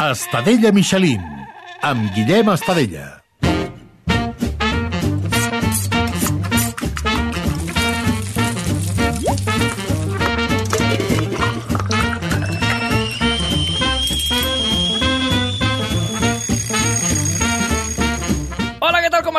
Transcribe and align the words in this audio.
Estadella 0.00 0.72
Michelin, 0.72 1.20
amb 1.82 2.08
Guillem 2.14 2.48
Estadella. 2.54 3.20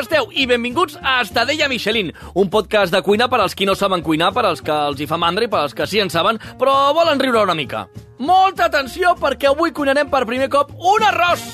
Esteu? 0.01 0.31
I 0.33 0.47
benvinguts 0.49 0.97
a 1.01 1.21
Estadella 1.21 1.67
Michelin, 1.69 2.11
un 2.33 2.49
podcast 2.49 2.93
de 2.93 3.01
cuina 3.05 3.27
per 3.29 3.39
als 3.41 3.53
qui 3.55 3.65
no 3.69 3.75
saben 3.77 4.01
cuinar, 4.01 4.31
per 4.33 4.45
als 4.45 4.61
que 4.61 4.73
els 4.73 5.01
hi 5.01 5.07
fa 5.09 5.17
mandra 5.17 5.45
i 5.45 5.49
per 5.49 5.61
als 5.61 5.73
que 5.77 5.85
sí 5.87 6.01
en 6.01 6.09
saben, 6.09 6.39
però 6.57 6.93
volen 6.93 7.21
riure 7.21 7.41
una 7.45 7.57
mica. 7.57 7.85
Molta 8.21 8.67
atenció 8.69 9.15
perquè 9.17 9.49
avui 9.49 9.71
cuinarem 9.73 10.09
per 10.11 10.27
primer 10.29 10.45
cop 10.53 10.75
un 10.77 11.05
arròs! 11.07 11.47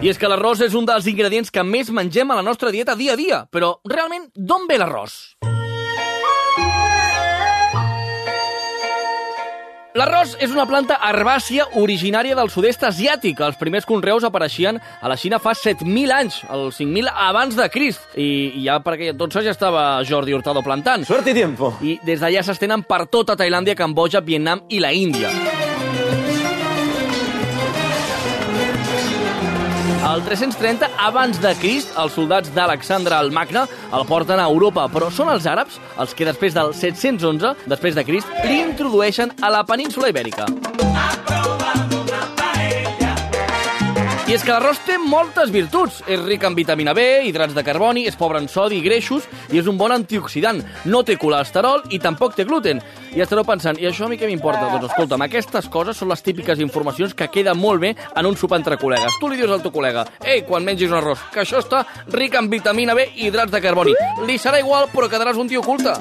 I 0.00 0.08
és 0.08 0.16
que 0.16 0.30
l'arròs 0.30 0.62
és 0.64 0.78
un 0.78 0.88
dels 0.88 1.10
ingredients 1.10 1.52
que 1.52 1.66
més 1.66 1.92
mengem 1.92 2.32
a 2.32 2.40
la 2.40 2.46
nostra 2.46 2.72
dieta 2.72 2.96
dia 2.96 3.12
a 3.12 3.20
dia, 3.20 3.44
però 3.52 3.74
realment 3.84 4.30
d'on 4.32 4.64
ve 4.70 4.80
l'arròs? 4.80 5.20
L'arròs 5.42 5.57
és 10.38 10.52
una 10.54 10.66
planta 10.68 10.98
herbàcia 11.08 11.64
originària 11.80 12.36
del 12.38 12.50
sud-est 12.54 12.84
asiàtic. 12.86 13.40
Els 13.42 13.58
primers 13.58 13.86
conreus 13.88 14.22
apareixien 14.22 14.78
a 14.78 15.10
la 15.10 15.16
Xina 15.18 15.40
fa 15.42 15.56
7.000 15.58 16.14
anys, 16.14 16.38
els 16.54 16.78
5.000 16.78 17.10
abans 17.10 17.56
de 17.58 17.66
Crist. 17.72 18.06
I, 18.14 18.28
i 18.60 18.64
ja 18.68 18.78
per 18.84 18.94
aquell 18.94 19.10
entonces 19.16 19.48
ja 19.48 19.56
estava 19.56 20.04
Jordi 20.06 20.36
Hurtado 20.36 20.62
plantant. 20.62 21.04
Suerte 21.04 21.32
y 21.32 21.34
tiempo. 21.34 21.74
I 21.82 21.98
des 22.04 22.22
d'allà 22.22 22.46
s'estenen 22.46 22.86
per 22.86 23.06
tota 23.10 23.34
Tailàndia, 23.34 23.74
Cambodja, 23.74 24.22
Vietnam 24.22 24.62
i 24.68 24.78
la 24.78 24.92
Índia. 24.94 25.34
Al 30.18 30.24
330 30.24 30.88
abans 30.98 31.38
de 31.38 31.52
Crist, 31.60 31.92
els 32.02 32.16
soldats 32.18 32.50
d'Alexandre 32.50 33.14
el 33.22 33.30
Magne 33.30 33.62
el 33.94 34.06
porten 34.08 34.42
a 34.42 34.48
Europa, 34.50 34.88
però 34.90 35.12
són 35.14 35.30
els 35.30 35.46
àrabs 35.46 35.78
els 36.02 36.16
que 36.18 36.26
després 36.26 36.56
del 36.58 36.74
711, 36.74 37.54
després 37.70 37.94
de 37.94 38.02
Crist, 38.08 38.34
l'introdueixen 38.42 39.36
a 39.38 39.52
la 39.54 39.62
península 39.62 40.10
Ibèrica. 40.10 40.50
I 44.28 44.34
és 44.36 44.42
que 44.44 44.52
l'arròs 44.52 44.76
té 44.84 44.98
moltes 45.00 45.48
virtuts. 45.48 46.02
És 46.04 46.20
ric 46.20 46.42
en 46.44 46.52
vitamina 46.52 46.92
B, 46.92 47.00
hidrats 47.24 47.54
de 47.56 47.62
carboni, 47.64 48.02
és 48.04 48.16
pobre 48.20 48.36
en 48.42 48.48
sodi 48.52 48.76
i 48.76 48.82
greixos 48.84 49.24
i 49.48 49.56
és 49.56 49.70
un 49.72 49.78
bon 49.80 49.94
antioxidant. 49.94 50.60
No 50.84 51.00
té 51.00 51.16
colesterol 51.16 51.86
i 51.96 52.00
tampoc 52.02 52.36
té 52.36 52.44
gluten. 52.44 52.82
I 53.16 53.24
estareu 53.24 53.46
pensant, 53.48 53.80
i 53.80 53.88
això 53.88 54.04
a 54.04 54.10
mi 54.12 54.18
què 54.20 54.28
m'importa? 54.28 54.68
Doncs 54.74 54.90
escolta'm, 54.90 55.24
aquestes 55.24 55.70
coses 55.72 55.96
són 55.96 56.12
les 56.12 56.20
típiques 56.26 56.60
informacions 56.60 57.16
que 57.16 57.30
queden 57.32 57.56
molt 57.56 57.80
bé 57.80 57.94
en 57.96 58.28
un 58.28 58.36
sopar 58.36 58.60
entre 58.60 58.76
col·legues. 58.76 59.16
Tu 59.16 59.32
li 59.32 59.40
dius 59.40 59.56
al 59.56 59.64
teu 59.64 59.72
col·lega, 59.72 60.04
ei, 60.20 60.44
quan 60.44 60.68
mengis 60.68 60.92
un 60.92 61.00
arròs, 61.00 61.24
que 61.32 61.46
això 61.46 61.64
està 61.64 61.86
ric 62.12 62.36
en 62.36 62.52
vitamina 62.52 62.92
B 62.92 63.08
i 63.14 63.30
hidrats 63.30 63.56
de 63.56 63.64
carboni. 63.64 63.96
Li 64.28 64.36
serà 64.36 64.60
igual, 64.60 64.92
però 64.92 65.08
quedaràs 65.08 65.40
un 65.40 65.48
tio 65.48 65.64
culte. 65.64 65.96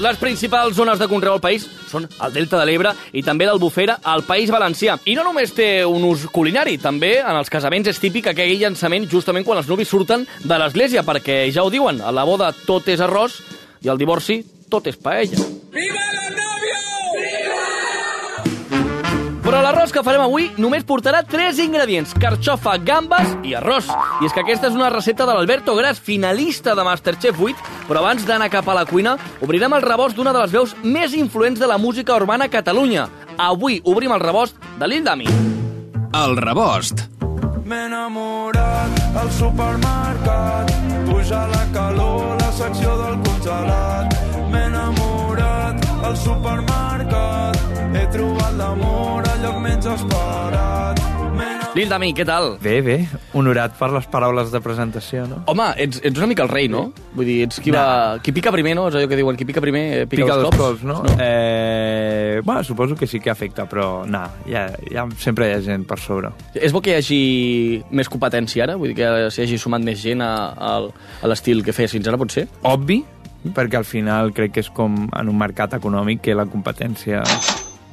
Les 0.00 0.16
principals 0.16 0.72
zones 0.78 0.96
de 0.96 1.04
conreu 1.10 1.34
al 1.36 1.42
país 1.44 1.66
són 1.90 2.06
el 2.08 2.32
Delta 2.32 2.56
de 2.56 2.64
l'Ebre 2.64 2.94
i 3.12 3.20
també 3.20 3.44
l'Albufera 3.44 3.98
al 4.00 4.22
País 4.24 4.48
Valencià. 4.48 4.94
I 5.04 5.12
no 5.18 5.26
només 5.26 5.52
té 5.52 5.84
un 5.84 6.06
ús 6.08 6.24
culinari, 6.32 6.78
també 6.80 7.18
en 7.20 7.36
els 7.36 7.52
casaments 7.52 7.90
és 7.92 8.00
típic 8.00 8.30
aquell 8.30 8.54
llançament 8.62 9.04
justament 9.12 9.44
quan 9.44 9.60
els 9.60 9.68
nuvis 9.68 9.92
surten 9.92 10.24
de 10.40 10.58
l'església, 10.62 11.04
perquè 11.04 11.42
ja 11.52 11.66
ho 11.66 11.68
diuen, 11.68 12.00
a 12.00 12.14
la 12.16 12.24
boda 12.24 12.48
tot 12.64 12.88
és 12.88 13.04
arròs 13.04 13.42
i 13.84 13.92
al 13.92 14.00
divorci 14.00 14.40
tot 14.72 14.88
és 14.88 14.96
paella. 14.96 15.36
Però 19.44 19.60
l'arròs 19.64 19.90
que 19.90 20.02
farem 20.06 20.22
avui 20.22 20.44
només 20.62 20.84
portarà 20.86 21.24
tres 21.26 21.58
ingredients, 21.58 22.12
carxofa, 22.22 22.76
gambes 22.86 23.32
i 23.42 23.56
arròs. 23.58 23.88
I 24.22 24.28
és 24.28 24.32
que 24.32 24.44
aquesta 24.44 24.68
és 24.70 24.76
una 24.78 24.92
recepta 24.94 25.26
de 25.26 25.34
l'Alberto 25.34 25.74
Gras, 25.74 25.98
finalista 26.00 26.76
de 26.78 26.84
Masterchef 26.86 27.40
8, 27.40 27.79
però 27.90 28.04
abans 28.04 28.22
d'anar 28.22 28.46
cap 28.52 28.68
a 28.70 28.74
la 28.76 28.84
cuina, 28.86 29.16
obrirem 29.42 29.74
el 29.74 29.82
rebost 29.82 30.14
d'una 30.14 30.30
de 30.30 30.44
les 30.44 30.52
veus 30.54 30.76
més 30.84 31.16
influents 31.18 31.58
de 31.58 31.66
la 31.66 31.78
música 31.78 32.14
urbana 32.14 32.46
a 32.46 32.52
Catalunya. 32.52 33.08
Avui 33.34 33.80
obrim 33.82 34.14
el 34.14 34.22
rebost 34.22 34.60
de 34.78 34.86
Lil 34.86 35.02
Dami. 35.02 35.26
El 36.14 36.36
rebost. 36.38 37.08
M'he 37.66 37.80
enamorat 37.86 39.16
al 39.20 39.28
supermercat 39.30 40.72
Puja 41.06 41.42
la 41.50 41.60
calor, 41.74 42.32
la 42.40 42.50
secció 42.58 42.96
del 42.98 43.20
congelat 43.26 44.16
M'he 44.50 44.64
enamorat 44.66 45.86
al 46.02 46.16
supermercat 46.18 47.62
He 47.94 48.06
trobat 48.16 48.58
l'amor 48.58 49.30
al 49.34 49.46
lloc 49.46 49.62
menys 49.62 49.86
esperat 49.94 50.99
Lil 51.70 51.86
Dami, 51.88 52.08
què 52.18 52.24
tal? 52.26 52.56
Bé, 52.58 52.80
bé, 52.82 52.96
honorat 53.38 53.76
per 53.78 53.92
les 53.94 54.06
paraules 54.10 54.48
de 54.50 54.58
presentació, 54.64 55.22
no? 55.30 55.36
Home, 55.52 55.68
ets, 55.78 56.00
ets 56.02 56.18
una 56.18 56.26
mica 56.26 56.42
el 56.42 56.50
rei, 56.50 56.66
no? 56.72 56.88
Vull 57.14 57.28
dir, 57.28 57.36
ets 57.46 57.60
qui, 57.62 57.70
va... 57.70 58.18
qui 58.24 58.34
pica 58.34 58.50
primer, 58.50 58.72
no? 58.74 58.88
És 58.90 58.96
allò 58.98 59.06
que 59.10 59.18
diuen, 59.20 59.38
qui 59.38 59.46
pica 59.46 59.62
primer 59.62 59.84
eh, 60.00 60.06
pica, 60.10 60.24
Pica 60.24 60.38
dos 60.40 60.48
dos 60.48 60.56
cops. 60.58 60.82
cops, 60.82 60.88
no? 60.88 61.14
Eh, 61.22 62.40
bueno, 62.42 62.64
suposo 62.66 62.96
que 62.98 63.06
sí 63.06 63.20
que 63.22 63.30
afecta, 63.30 63.68
però 63.70 64.02
no, 64.04 64.24
ja, 64.50 64.66
ja 64.90 65.06
sempre 65.22 65.46
hi 65.46 65.54
ha 65.54 65.62
gent 65.62 65.86
per 65.86 66.00
sobre. 66.02 66.32
És 66.58 66.74
bo 66.74 66.82
que 66.82 66.90
hi 66.96 66.98
hagi 66.98 67.20
més 67.94 68.10
competència 68.10 68.66
ara? 68.66 68.74
Vull 68.80 68.90
dir 68.90 68.98
que 69.04 69.30
s'hi 69.30 69.46
hagi 69.46 69.58
sumat 69.62 69.86
més 69.86 70.02
gent 70.02 70.26
a, 70.26 70.32
a 70.58 71.30
l'estil 71.30 71.62
que 71.62 71.76
feies 71.76 71.94
fins 71.94 72.10
ara, 72.10 72.18
potser? 72.18 72.48
Obvi, 72.66 72.98
perquè 73.54 73.78
al 73.78 73.86
final 73.86 74.34
crec 74.34 74.58
que 74.58 74.66
és 74.66 74.74
com 74.74 75.04
en 75.06 75.30
un 75.30 75.38
mercat 75.38 75.78
econòmic 75.78 76.26
que 76.26 76.34
la 76.34 76.48
competència 76.50 77.22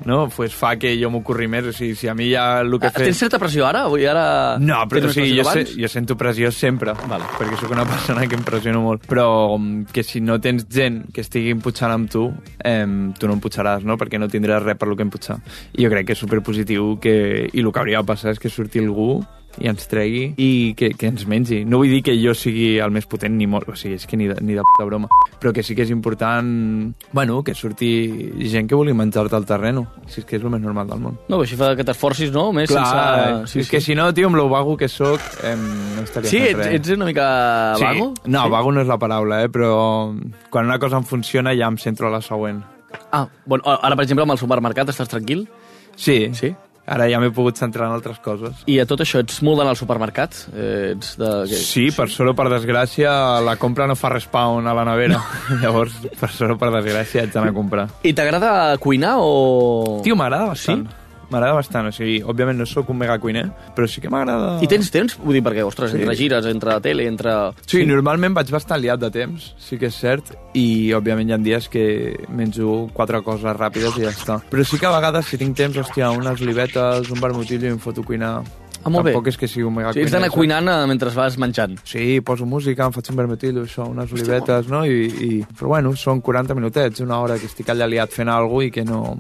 no, 0.06 0.30
pues 0.30 0.54
fa 0.56 0.76
que 0.80 0.94
jo 1.02 1.10
m'ho 1.12 1.22
corri 1.26 1.48
més. 1.52 1.66
O 1.68 1.74
sigui, 1.76 1.96
si 1.96 2.08
a 2.08 2.16
mi 2.16 2.30
ja 2.32 2.62
el 2.62 2.78
que 2.80 2.88
Ah, 2.88 2.94
he 2.96 3.08
Tens 3.10 3.18
certa 3.24 3.40
pressió 3.40 3.66
ara? 3.68 3.86
Vull 3.88 4.02
dir, 4.04 4.10
ara... 4.12 4.58
No, 4.60 4.84
però 4.90 5.10
o 5.10 5.14
sigui, 5.14 5.36
jo, 5.40 5.48
abans? 5.48 5.74
jo 5.76 5.90
sento 5.92 6.18
pressió 6.18 6.52
sempre, 6.52 6.94
Vale. 7.08 7.26
perquè 7.38 7.60
sóc 7.60 7.72
una 7.76 7.86
persona 7.94 8.28
que 8.28 8.36
em 8.36 8.44
pressiono 8.46 8.82
molt. 8.86 9.08
Però 9.10 9.58
mm, 9.58 9.90
que 9.94 10.04
si 10.04 10.22
no 10.22 10.40
tens 10.44 10.68
gent 10.70 11.06
que 11.14 11.22
estigui 11.26 11.52
imputjant 11.56 11.92
amb 11.94 12.12
tu, 12.12 12.28
eh, 12.64 12.86
tu 13.18 13.28
no 13.28 13.38
em 13.38 13.42
putjaràs, 13.44 13.84
no? 13.84 13.98
perquè 13.98 14.20
no 14.20 14.30
tindràs 14.32 14.64
res 14.64 14.78
per 14.78 14.88
lo 14.88 14.96
que 14.96 15.08
imputjar. 15.08 15.40
I 15.78 15.86
jo 15.86 15.92
crec 15.94 16.08
que 16.08 16.18
és 16.18 16.24
superpositiu 16.24 16.98
que... 17.02 17.50
i 17.52 17.60
el 17.64 17.72
que 17.72 17.80
hauria 17.80 18.04
de 18.04 18.08
passar 18.08 18.32
és 18.32 18.40
que 18.40 18.50
surti 18.54 18.80
algú 18.80 19.24
i 19.60 19.68
ens 19.72 19.88
tregui 19.90 20.34
i 20.38 20.74
que, 20.78 20.92
que 20.98 21.08
ens 21.10 21.26
mengi. 21.28 21.64
No 21.66 21.80
vull 21.82 21.90
dir 21.92 22.02
que 22.06 22.14
jo 22.20 22.34
sigui 22.38 22.78
el 22.84 22.92
més 22.94 23.06
potent 23.10 23.34
ni 23.38 23.48
molt, 23.50 23.68
o 23.70 23.76
sigui, 23.76 23.96
és 23.98 24.06
que 24.08 24.18
ni 24.20 24.28
de, 24.30 24.36
ni 24.42 24.54
de 24.58 24.64
puta 24.74 24.86
broma. 24.86 25.08
Però 25.42 25.52
que 25.54 25.64
sí 25.64 25.76
que 25.78 25.84
és 25.86 25.92
important, 25.94 26.94
bueno, 27.12 27.42
que 27.44 27.54
surti 27.58 27.90
gent 28.50 28.68
que 28.70 28.76
vulgui 28.78 28.94
menjar-te 28.98 29.36
al 29.38 29.46
terreno, 29.50 29.86
si 30.08 30.22
és 30.22 30.26
que 30.30 30.38
és 30.38 30.44
el 30.44 30.50
més 30.54 30.62
normal 30.62 30.88
del 30.90 31.02
món. 31.04 31.18
No, 31.30 31.42
així 31.42 31.58
fa 31.60 31.72
que 31.78 31.86
t'esforcis, 31.88 32.32
no? 32.34 32.52
Més 32.56 32.70
Clar, 32.72 32.86
sense... 32.86 33.52
sí, 33.54 33.60
és 33.66 33.70
que 33.72 33.82
si 33.82 33.96
no, 33.98 34.10
tio, 34.14 34.28
amb 34.32 34.38
lo 34.40 34.48
vago 34.50 34.78
que 34.78 34.88
sóc, 34.90 35.22
eh, 35.44 35.56
no 35.58 36.04
estaria 36.06 36.30
Sí, 36.30 36.40
fent 36.40 36.50
ets, 36.56 36.64
res. 36.66 36.76
ets 36.82 36.96
una 36.98 37.06
mica 37.10 37.28
vago? 37.82 38.12
Sí. 38.16 38.32
No, 38.32 38.44
sí? 38.46 38.54
vago 38.58 38.72
no 38.72 38.82
és 38.82 38.88
la 38.90 38.98
paraula, 39.02 39.44
eh? 39.46 39.50
però 39.54 39.74
quan 40.50 40.66
una 40.70 40.80
cosa 40.80 40.98
em 41.02 41.06
funciona 41.06 41.54
ja 41.58 41.68
em 41.70 41.78
centro 41.82 42.08
a 42.08 42.12
la 42.18 42.22
següent. 42.22 42.64
Ah, 43.12 43.28
bueno, 43.46 43.64
ara, 43.68 43.96
per 43.96 44.06
exemple, 44.06 44.24
amb 44.24 44.34
el 44.38 44.40
supermercat 44.40 44.90
estàs 44.94 45.10
tranquil? 45.12 45.48
Sí, 45.98 46.30
Sí? 46.38 46.54
Ara 46.88 47.08
ja 47.12 47.20
m'he 47.20 47.32
pogut 47.36 47.60
centrar 47.60 47.90
en 47.90 47.96
altres 47.98 48.20
coses. 48.24 48.64
I 48.72 48.80
a 48.82 48.88
tot 48.90 49.04
això, 49.04 49.22
ets 49.24 49.42
molt 49.46 49.60
d'anar 49.60 49.76
al 49.76 49.80
supermercat? 49.80 50.38
Eh, 50.54 50.94
ets 50.96 51.16
de... 51.20 51.32
Sí, 51.52 51.90
per 51.96 52.08
sort 52.14 52.32
o 52.32 52.36
per 52.38 52.48
desgràcia, 52.54 53.12
la 53.44 53.58
compra 53.60 53.90
no 53.90 53.98
fa 54.00 54.14
respawn 54.16 54.68
a 54.68 54.76
la 54.78 54.86
nevera. 54.88 55.20
Llavors, 55.64 56.00
per 56.20 56.32
sort 56.34 56.56
o 56.56 56.62
per 56.62 56.72
desgràcia, 56.80 57.26
haig 57.26 57.36
d'anar 57.36 57.52
a 57.52 57.58
comprar. 57.58 57.90
I 58.08 58.16
t'agrada 58.18 58.52
cuinar 58.84 59.18
o...? 59.20 60.00
Tio, 60.06 60.16
m'agrada 60.20 60.54
bastant. 60.54 60.88
Sí? 60.88 61.04
M'agrada 61.30 61.58
bastant, 61.58 61.90
o 61.90 61.92
sigui, 61.92 62.22
òbviament 62.24 62.56
no 62.62 62.66
sóc 62.66 62.88
un 62.94 62.98
mega 63.02 63.18
cuiner, 63.20 63.50
però 63.76 63.88
sí 63.90 64.00
que 64.00 64.08
m'agrada... 64.08 64.54
I 64.64 64.68
tens 64.72 64.88
temps? 64.94 65.18
Vull 65.20 65.36
dir, 65.36 65.42
perquè, 65.44 65.66
ostres, 65.68 65.92
Sí. 65.92 66.00
entre 66.00 66.16
gires, 66.16 66.46
entre 66.48 66.78
tele, 66.86 67.08
entre... 67.12 67.34
Sí, 67.68 67.82
normalment 67.86 68.34
vaig 68.38 68.52
bastant 68.54 68.80
liat 68.80 69.02
de 69.02 69.10
temps, 69.12 69.50
sí 69.60 69.76
que 69.78 69.90
és 69.92 69.98
cert, 70.00 70.32
i 70.56 70.94
òbviament 70.96 71.28
hi 71.28 71.36
ha 71.36 71.40
dies 71.44 71.68
que 71.74 71.84
menjo 72.30 72.88
quatre 72.96 73.20
coses 73.26 73.58
ràpides 73.60 73.98
i 74.00 74.06
ja 74.08 74.14
està. 74.16 74.40
Però 74.50 74.64
sí 74.64 74.80
que 74.80 74.88
a 74.88 74.94
vegades, 74.96 75.28
si 75.28 75.38
tinc 75.42 75.58
temps, 75.60 75.76
hòstia, 75.84 76.14
unes 76.16 76.40
olivetes, 76.42 77.12
un 77.12 77.20
vermutillo 77.20 77.68
i 77.68 77.76
em 77.76 77.84
foto 77.84 78.06
a 78.06 78.08
cuinar. 78.08 78.32
Ah, 78.86 78.90
molt 78.94 79.04
bé. 79.04 79.12
Tampoc 79.12 79.28
és 79.28 79.36
que 79.42 79.48
sigui 79.52 79.66
un 79.68 79.74
mega 79.76 79.92
Sí, 79.92 80.00
ets 80.06 80.14
d'anar 80.14 80.30
cuinant 80.32 80.70
eh, 80.72 80.76
mentre 80.88 81.10
vas 81.12 81.36
menjant. 81.42 81.74
Sí, 81.84 82.22
poso 82.24 82.46
música, 82.48 82.86
em 82.88 82.94
faig 82.96 83.10
un 83.12 83.18
vermutillo, 83.20 83.66
això, 83.68 83.88
unes 83.90 84.14
olivetes, 84.16 84.70
no? 84.72 84.86
I, 84.88 85.10
i... 85.28 85.30
Però 85.60 85.74
bueno, 85.74 85.92
són 86.00 86.22
40 86.24 86.56
minutets, 86.56 87.02
una 87.04 87.18
hora 87.20 87.36
que 87.42 87.50
estic 87.50 87.68
allà 87.74 87.90
liat 87.90 88.14
fent 88.16 88.30
alguna 88.32 88.70
i 88.70 88.72
que 88.72 88.86
no 88.88 89.18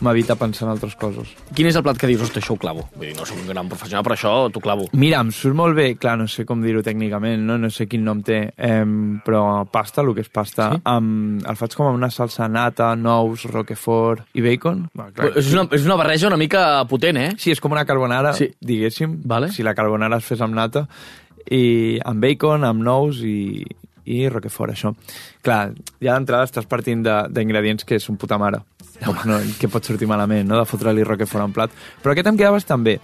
m'evita 0.00 0.34
pensar 0.36 0.66
en 0.68 0.72
altres 0.74 0.94
coses. 0.96 1.28
Quin 1.54 1.66
és 1.68 1.76
el 1.76 1.82
plat 1.82 1.98
que 1.98 2.06
dius, 2.06 2.22
ostres, 2.22 2.44
això 2.44 2.54
ho 2.54 2.58
clavo? 2.58 2.88
Vull 2.96 3.08
dir, 3.10 3.16
no 3.16 3.26
soc 3.26 3.38
un 3.42 3.46
gran 3.48 3.68
professional, 3.68 4.02
però 4.04 4.16
això 4.16 4.32
t'ho 4.52 4.60
clavo. 4.60 4.88
Mira, 4.92 5.20
em 5.20 5.30
surt 5.30 5.54
molt 5.54 5.76
bé, 5.76 5.96
clar, 5.96 6.16
no 6.18 6.26
sé 6.26 6.44
com 6.48 6.62
dir-ho 6.62 6.82
tècnicament, 6.82 7.42
no? 7.46 7.58
no 7.58 7.70
sé 7.70 7.86
quin 7.86 8.04
nom 8.04 8.22
té, 8.22 8.52
em, 8.56 9.20
però 9.24 9.64
pasta, 9.70 10.00
el 10.02 10.14
que 10.14 10.20
és 10.24 10.28
pasta, 10.32 10.70
Sí? 10.72 10.80
amb, 10.84 11.44
el 11.46 11.56
faig 11.56 11.74
com 11.76 11.86
amb 11.86 11.96
una 12.00 12.10
salsa 12.10 12.48
nata, 12.48 12.94
nous, 12.96 13.44
roquefort 13.50 14.24
i 14.34 14.40
bacon. 14.40 14.88
Va, 14.98 15.10
Però 15.14 15.32
és, 15.36 15.52
una, 15.52 15.66
és 15.72 15.84
una 15.84 15.96
barreja 15.96 16.26
una 16.28 16.36
mica 16.40 16.84
potent, 16.88 17.16
eh? 17.16 17.32
Sí, 17.38 17.50
és 17.52 17.60
com 17.60 17.72
una 17.72 17.84
carbonara, 17.84 18.32
Sí. 18.34 18.46
sí. 18.46 18.54
diguéssim, 18.60 19.20
Vale. 19.24 19.50
si 19.52 19.62
la 19.62 19.74
carbonara 19.74 20.16
es 20.18 20.24
fes 20.24 20.40
amb 20.40 20.54
nata, 20.54 20.86
i 21.50 21.98
amb 22.04 22.22
bacon, 22.22 22.64
amb 22.64 22.82
nous 22.82 23.18
i, 23.26 23.64
i 24.04 24.28
roquefort, 24.28 24.72
això. 24.72 24.94
Clar, 25.42 25.72
ja 26.02 26.14
d'entrada 26.16 26.44
estàs 26.48 26.66
partint 26.66 27.02
de- 27.04 27.28
d'ingredients 27.30 27.84
que 27.84 27.98
són 28.00 28.16
puta 28.16 28.38
mare. 28.38 28.62
Llavors, 29.00 29.24
no, 29.26 29.38
què 29.58 29.68
pot 29.70 29.84
sortir 29.84 30.06
malament, 30.08 30.46
no?, 30.48 30.58
de 30.58 30.64
fotre-li 30.68 31.02
roquefort 31.04 31.44
en 31.44 31.52
plat. 31.52 31.70
Però 32.02 32.12
aquest 32.12 32.26
em 32.30 32.36
queda 32.36 32.50
bastant 32.54 32.82
bé. 32.84 32.98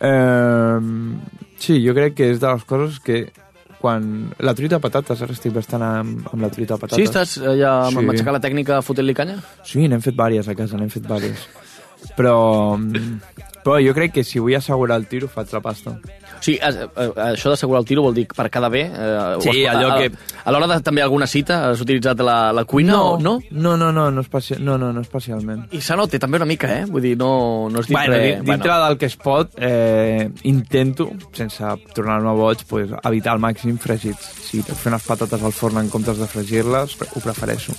Eh, 0.00 0.78
sí, 1.58 1.78
jo 1.86 1.94
crec 1.94 2.14
que 2.18 2.30
és 2.32 2.40
de 2.42 2.50
les 2.52 2.64
coses 2.64 2.98
que 3.00 3.24
quan... 3.82 4.30
La 4.38 4.54
truita 4.54 4.76
de 4.78 4.82
patates, 4.84 5.22
ara 5.22 5.34
estic 5.34 5.52
bastant 5.54 5.82
amb, 5.82 6.26
amb 6.32 6.42
la 6.42 6.50
truita 6.54 6.74
de 6.76 6.80
patates. 6.84 7.00
Sí, 7.02 7.08
estàs 7.08 7.36
allà 7.42 7.72
amb 7.88 7.98
Sí. 8.12 8.18
sí. 8.18 8.24
la 8.30 8.40
tècnica 8.42 8.80
fotent-li 8.82 9.14
canya? 9.14 9.38
Sí, 9.66 9.86
n'hem 9.88 10.02
fet 10.02 10.14
vàries 10.18 10.46
a 10.48 10.54
casa, 10.58 10.76
n'hem 10.78 10.90
fet 10.90 11.06
vàries. 11.10 11.46
Però, 12.16 12.76
mm, 12.78 13.18
però 13.64 13.78
jo 13.82 13.94
crec 13.94 14.12
que 14.14 14.24
si 14.26 14.38
vull 14.42 14.54
assegurar 14.58 14.96
el 14.98 15.06
tiro, 15.06 15.28
faig 15.30 15.52
la 15.54 15.60
pasta. 15.62 15.96
Sigui, 16.42 16.58
a, 16.58 16.68
a, 16.68 17.04
a, 17.06 17.26
això 17.36 17.52
d'assegurar 17.52 17.80
el 17.84 17.86
tiro 17.86 18.02
vol 18.02 18.14
dir 18.16 18.24
per 18.34 18.48
cada 18.50 18.68
bé... 18.72 18.82
Eh, 18.90 19.36
Sí, 19.42 19.62
has- 19.64 19.76
allò 19.76 19.92
a, 19.94 19.98
que- 20.00 20.10
A, 20.44 20.50
l'hora 20.50 20.66
de 20.66 20.80
també 20.82 21.02
alguna 21.04 21.26
cita 21.30 21.60
has 21.70 21.80
utilitzat 21.84 22.18
la, 22.20 22.50
la 22.52 22.64
cuina 22.66 22.96
o 23.00 23.18
no? 23.20 23.36
No, 23.50 23.76
no, 23.78 23.92
no, 23.94 24.08
no, 24.10 24.20
especi 24.26 24.56
no, 24.58 24.76
no, 24.76 24.90
no 24.92 25.00
especialment. 25.06 25.68
I 25.70 25.80
se 25.80 25.94
nota 25.96 26.18
també 26.18 26.40
una 26.40 26.48
mica, 26.50 26.66
eh? 26.80 26.84
Vull 26.90 27.02
dir, 27.06 27.14
no, 27.20 27.68
no 27.70 27.80
és 27.84 27.86
dintre... 27.86 28.08
Bueno, 28.08 28.42
di- 28.42 28.50
dintre 28.50 28.74
del 28.84 28.98
que 28.98 29.06
es 29.06 29.16
pot, 29.16 29.54
eh, 29.56 30.28
intento, 30.50 31.08
sense 31.32 31.62
tornar-me 31.94 32.34
boig, 32.34 32.66
pues, 32.68 32.90
evitar 33.04 33.36
al 33.36 33.40
màxim 33.44 33.78
fregits. 33.78 34.26
Si 34.50 34.60
puc 34.66 34.74
fer 34.76 34.90
unes 34.92 35.06
patates 35.06 35.42
al 35.46 35.54
forn 35.54 35.78
en 35.78 35.88
comptes 35.94 36.18
de 36.18 36.26
fregir-les, 36.26 36.96
ho 37.06 37.20
prefereixo. 37.22 37.72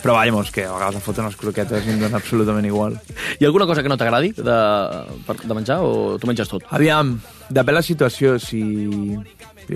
Però, 0.00 0.14
vamos, 0.14 0.50
que 0.54 0.64
a 0.64 0.72
vegades 0.72 1.00
em 1.00 1.04
foten 1.04 1.26
les 1.26 1.36
croquetes 1.40 1.84
i 1.86 1.90
em 1.96 1.98
donen 2.00 2.14
absolutament 2.20 2.66
igual. 2.70 2.94
Hi 3.40 3.44
ha 3.44 3.50
alguna 3.50 3.66
cosa 3.66 3.82
que 3.82 3.90
no 3.90 3.98
t'agradi 3.98 4.30
de, 4.38 4.58
de 5.44 5.54
menjar 5.58 5.80
o 5.82 6.14
tu 6.20 6.30
menges 6.30 6.48
tot? 6.48 6.62
Aviam, 6.70 7.16
depèn 7.50 7.76
la 7.76 7.84
situació, 7.84 8.38
si 8.38 8.62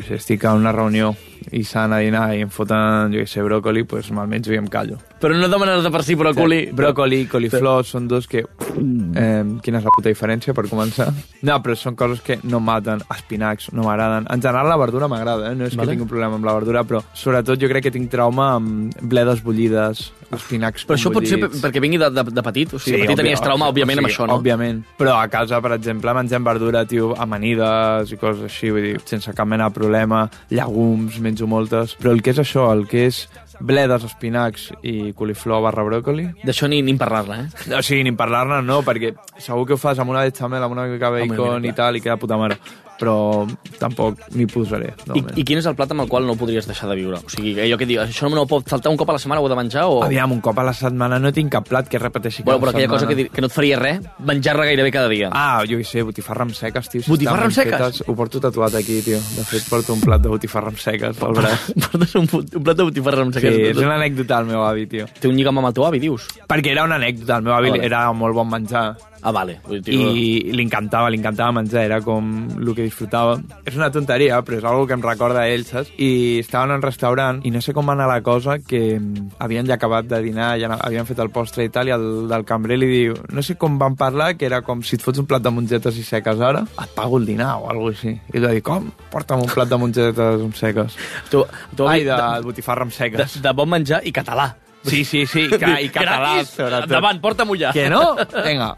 sé, 0.04 0.14
estic 0.18 0.44
a 0.44 0.52
una 0.54 0.72
reunió 0.72 1.14
i 1.54 1.62
s'han 1.64 1.92
a 1.94 2.00
dinar 2.02 2.34
i 2.36 2.42
em 2.44 2.50
foten, 2.52 3.12
jo 3.14 3.22
què 3.22 3.28
sé, 3.30 3.40
bròcoli, 3.46 3.84
doncs 3.88 4.10
me'l 4.12 4.26
menjo 4.28 4.52
i 4.52 4.58
em 4.60 4.66
callo. 4.68 4.98
Però 5.22 5.34
no 5.34 5.48
demanes 5.48 5.82
de 5.82 5.90
per 5.90 6.02
si 6.04 6.14
bròcoli. 6.18 6.58
Bròcoli, 6.76 7.22
coliflor, 7.30 7.84
són 7.88 8.08
dos 8.10 8.26
que... 8.28 8.42
Eh, 8.78 9.44
quina 9.64 9.78
és 9.80 9.86
la 9.86 9.92
puta 9.94 10.10
diferència, 10.10 10.52
per 10.54 10.66
començar? 10.68 11.08
No, 11.42 11.56
però 11.64 11.74
són 11.78 11.96
coses 11.98 12.20
que 12.22 12.36
no 12.44 12.60
maten. 12.60 13.00
Espinacs 13.14 13.70
no 13.72 13.82
m'agraden. 13.86 14.26
En 14.30 14.42
general, 14.42 14.68
la 14.68 14.76
verdura 14.78 15.08
m'agrada, 15.08 15.50
eh? 15.52 15.54
no 15.56 15.64
és 15.66 15.74
Vale. 15.74 15.86
que 15.88 15.96
tingui 15.96 16.06
un 16.06 16.10
problema 16.12 16.36
amb 16.38 16.44
la 16.46 16.54
verdura, 16.58 16.84
però 16.84 17.00
sobretot 17.14 17.58
jo 17.62 17.70
crec 17.70 17.88
que 17.88 17.94
tinc 17.94 18.10
trauma 18.12 18.52
amb 18.58 18.94
bledes 19.00 19.42
bullides, 19.42 20.12
espinacs 20.34 20.84
Però 20.84 20.98
això 20.98 21.10
pot 21.14 21.24
ser 21.24 21.38
bullits. 21.40 21.62
perquè 21.64 21.80
vingui 21.80 21.98
de, 22.02 22.10
de, 22.12 22.24
de 22.36 22.42
petit? 22.44 22.74
O 22.74 22.78
sigui, 22.82 22.98
de 22.98 23.06
petit 23.06 23.14
òbvia- 23.14 23.22
tenies 23.24 23.40
trauma, 23.42 23.70
òbviament, 23.72 23.98
o 23.98 24.04
amb 24.04 24.10
això, 24.10 24.26
no? 24.28 24.36
Òbviament. 24.42 24.82
Però 25.00 25.16
a 25.16 25.26
casa, 25.32 25.62
per 25.64 25.72
exemple, 25.78 26.12
mengem 26.18 26.44
verdura, 26.44 26.84
tio, 26.86 27.14
amanides 27.16 28.12
i 28.12 28.18
coses 28.20 28.44
així, 28.50 28.70
vull 28.74 28.84
dir, 28.90 28.96
sense 29.08 29.32
cap 29.32 29.48
mena 29.48 29.70
problema, 29.78 30.26
llegums, 30.52 31.20
menjo 31.24 31.48
moltes, 31.50 31.94
però 31.98 32.12
el 32.14 32.24
que 32.24 32.34
és 32.34 32.42
això, 32.42 32.68
el 32.74 32.84
que 32.90 33.06
és 33.08 33.24
bledes, 33.58 34.04
espinacs 34.06 34.68
i 34.86 35.12
coliflor 35.18 35.62
barra 35.64 35.86
bròcoli, 35.86 36.28
D'això 36.46 36.68
ni, 36.70 36.82
ni 36.86 36.94
parlar-ne, 36.98 37.40
eh? 37.46 37.78
o 37.78 37.82
sigui, 37.82 38.04
ni 38.06 38.14
parlar-ne 38.18 38.60
no, 38.66 38.82
perquè 38.86 39.14
segur 39.38 39.66
que 39.66 39.78
ho 39.78 39.80
fas 39.80 39.98
amb 39.98 40.14
una 40.14 40.26
bechamel, 40.26 40.62
amb 40.62 40.76
una 40.76 40.86
mica 40.90 41.10
de 41.14 41.24
Home, 41.24 41.34
bacon 41.34 41.62
mira, 41.62 41.72
i 41.72 41.78
tal, 41.78 41.98
i 41.98 42.04
queda 42.04 42.18
puta 42.20 42.38
mare. 42.40 42.60
Però 42.98 43.46
tampoc 43.78 44.18
m'hi 44.34 44.46
posaré. 44.50 44.92
I. 45.14 45.22
I 45.38 45.44
quin 45.46 45.60
és 45.60 45.66
el 45.70 45.76
plat 45.78 45.92
amb 45.94 46.02
el 46.02 46.08
qual 46.10 46.26
no 46.26 46.34
podries 46.38 46.66
deixar 46.66 46.88
de 46.90 46.96
viure? 46.98 47.20
O 47.22 47.30
sigui, 47.30 47.52
allò 47.62 47.78
que 47.78 47.86
diu, 47.86 48.00
això 48.02 48.26
no 48.32 48.42
pot 48.50 48.66
faltar 48.68 48.90
un 48.90 48.98
cop 48.98 49.10
a 49.12 49.14
la 49.14 49.20
setmana, 49.22 49.40
ho 49.40 49.46
he 49.46 49.52
de 49.52 49.58
menjar 49.60 49.84
o... 49.86 50.00
Aviam, 50.02 50.32
un 50.34 50.40
cop 50.42 50.58
a 50.58 50.64
la 50.66 50.74
setmana 50.74 51.20
no 51.22 51.30
tinc 51.32 51.52
cap 51.52 51.68
plat 51.68 51.86
que 51.88 51.98
repeteixi 52.02 52.42
Bueno, 52.42 52.58
però 52.60 52.72
aquella 52.74 52.88
cosa 52.90 53.06
que, 53.06 53.14
setmana. 53.14 53.34
que 53.36 53.44
no 53.44 53.50
et 53.50 53.54
faria 53.54 53.78
res, 53.78 54.00
menjar-la 54.18 54.66
gairebé 54.66 54.90
cada 54.94 55.08
dia. 55.12 55.30
Ah, 55.32 55.62
jo 55.68 55.78
què 55.78 55.86
sé, 55.86 56.02
botifarra 56.02 56.42
amb 56.48 56.56
seques, 56.58 56.88
tio. 56.90 57.02
si 57.06 57.10
Botifarra 57.14 57.46
amb 57.46 57.54
seques? 57.54 57.78
Fetes, 57.78 58.02
ho 58.08 58.16
porto 58.18 58.40
tatuat 58.42 58.74
aquí, 58.82 58.98
tio. 59.06 59.18
De 59.36 59.44
fet, 59.46 59.68
porto 59.70 59.94
un 59.94 60.00
plat 60.02 60.20
de 60.20 60.28
botifarra 60.34 60.72
amb 60.74 60.78
seques 60.82 61.22
al 61.22 61.34
braç. 61.38 61.70
Portes 61.86 62.14
un, 62.18 62.26
un 62.34 62.62
plat 62.66 62.76
de 62.76 62.88
botifarra 62.90 63.22
amb 63.22 63.34
Sí, 63.38 63.40
seques. 63.46 63.76
és 63.76 63.82
una 63.84 63.94
anècdota 64.00 64.40
del 64.42 64.50
meu 64.50 64.64
avi, 64.66 64.86
tio. 64.90 65.06
Té 65.20 65.28
un 65.30 65.36
lligam 65.38 65.58
amb 65.62 65.70
el 65.70 65.78
teu 65.78 65.86
avi, 65.86 66.02
dius? 66.02 66.26
Perquè 66.50 66.74
era 66.74 66.84
una 66.88 66.98
anècdota, 66.98 67.38
el 67.38 67.46
meu 67.46 67.54
avi 67.54 67.70
Ah, 67.78 67.84
era 67.84 68.02
molt 68.16 68.34
bon 68.34 68.48
menjar. 68.50 68.96
Ah, 69.22 69.32
vale. 69.34 69.58
I 69.68 70.52
li 70.54 70.62
encantava, 70.62 71.10
li 71.10 71.18
encantava 71.18 71.52
menjar, 71.56 71.82
era 71.88 72.00
com 72.04 72.28
el 72.58 72.70
que 72.74 72.86
disfrutava. 72.86 73.38
És 73.66 73.76
una 73.76 73.90
tonteria, 73.94 74.38
però 74.46 74.58
és 74.60 74.66
algo 74.68 74.86
que 74.86 74.94
em 74.94 75.02
recorda 75.02 75.42
a 75.42 75.48
ell, 75.50 75.64
saps? 75.66 75.90
I 75.98 76.38
estaven 76.42 76.76
en 76.76 76.84
restaurant 76.84 77.40
i 77.46 77.52
no 77.54 77.62
sé 77.64 77.74
com 77.76 77.88
va 77.88 77.96
anar 77.96 78.08
la 78.10 78.20
cosa, 78.22 78.58
que 78.62 79.00
havien 79.42 79.66
ja 79.66 79.74
acabat 79.78 80.06
de 80.10 80.20
dinar, 80.22 80.52
ja 80.60 80.70
havien 80.76 81.08
fet 81.08 81.18
el 81.24 81.32
postre 81.34 81.66
i 81.66 81.72
tal, 81.74 81.90
i 81.90 81.94
el 81.96 82.28
del 82.30 82.46
cambrer 82.48 82.78
li 82.78 82.90
diu, 82.92 83.18
no 83.34 83.42
sé 83.42 83.58
com 83.58 83.78
van 83.80 83.96
parlar, 83.98 84.34
que 84.38 84.46
era 84.46 84.62
com 84.66 84.82
si 84.86 84.96
et 84.98 85.04
fots 85.04 85.18
un 85.22 85.26
plat 85.26 85.42
de 85.42 85.52
mongetes 85.54 85.98
i 85.98 86.06
seques 86.06 86.40
ara, 86.44 86.64
et 86.78 86.94
pago 86.94 87.18
el 87.18 87.26
dinar 87.26 87.56
o 87.62 87.68
alguna 87.72 87.96
així. 87.96 88.14
I 88.14 88.38
ell 88.38 88.46
va 88.46 88.54
dir, 88.54 88.62
com? 88.62 88.88
Porta'm 89.10 89.42
un 89.42 89.50
plat 89.50 89.68
de 89.70 89.80
mongetes 89.80 90.46
amb 90.46 90.56
seques. 90.58 90.96
tu, 91.30 91.44
tu 91.74 91.88
Ai, 91.88 92.04
de, 92.04 92.14
de, 92.14 92.22
de 92.38 92.46
botifarra 92.46 92.86
amb 92.86 92.94
de, 92.94 92.98
seques. 93.02 93.38
de 93.42 93.52
bon 93.56 93.70
menjar 93.70 94.02
i 94.06 94.14
català. 94.14 94.52
Sí, 94.90 95.04
sí, 95.04 95.24
sí, 95.26 95.44
i, 95.46 95.58
ca- 95.58 95.80
i 95.80 95.88
català, 95.92 96.32
Gratis! 96.34 96.50
sobretot. 96.56 96.86
Endavant, 96.88 97.20
porta-m'ho 97.22 97.56
ja. 97.60 97.72
Que 97.76 97.88
no? 97.92 98.16
Vinga. 98.44 98.70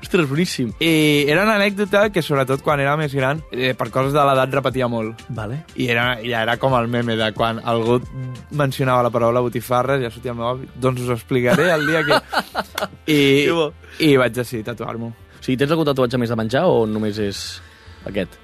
Ostres, 0.00 0.28
boníssim. 0.30 0.72
I 0.80 0.90
era 1.28 1.44
una 1.44 1.54
anècdota 1.60 2.06
que, 2.10 2.22
sobretot 2.22 2.62
quan 2.66 2.80
era 2.80 2.96
més 3.00 3.14
gran, 3.14 3.42
eh, 3.52 3.74
per 3.78 3.90
coses 3.94 4.12
de 4.16 4.24
l'edat 4.26 4.52
repetia 4.58 4.88
molt. 4.88 5.22
Vale. 5.28 5.62
I 5.76 5.88
era, 5.92 6.08
ja 6.24 6.42
era 6.42 6.56
com 6.62 6.74
el 6.78 6.88
meme 6.88 7.16
de 7.20 7.30
quan 7.36 7.60
algú 7.64 8.00
mencionava 8.50 9.02
la 9.06 9.10
paraula 9.14 9.40
botifarra, 9.44 9.98
ja 10.02 10.10
sortia 10.10 10.32
el 10.32 10.38
meu 10.40 10.48
avi, 10.54 10.68
doncs 10.80 11.00
us 11.04 11.08
ho 11.10 11.18
explicaré 11.18 11.70
el 11.74 11.86
dia 11.86 12.04
que... 12.04 12.20
I, 13.14 13.48
i 14.06 14.14
vaig 14.20 14.32
decidir 14.36 14.64
tatuar-m'ho. 14.70 15.10
O 15.10 15.42
sigui, 15.42 15.56
tens 15.60 15.72
algun 15.72 15.88
tatuatge 15.88 16.18
més 16.20 16.30
de 16.30 16.36
menjar 16.36 16.66
o 16.68 16.84
només 16.86 17.16
és 17.22 17.38
aquest? 18.08 18.36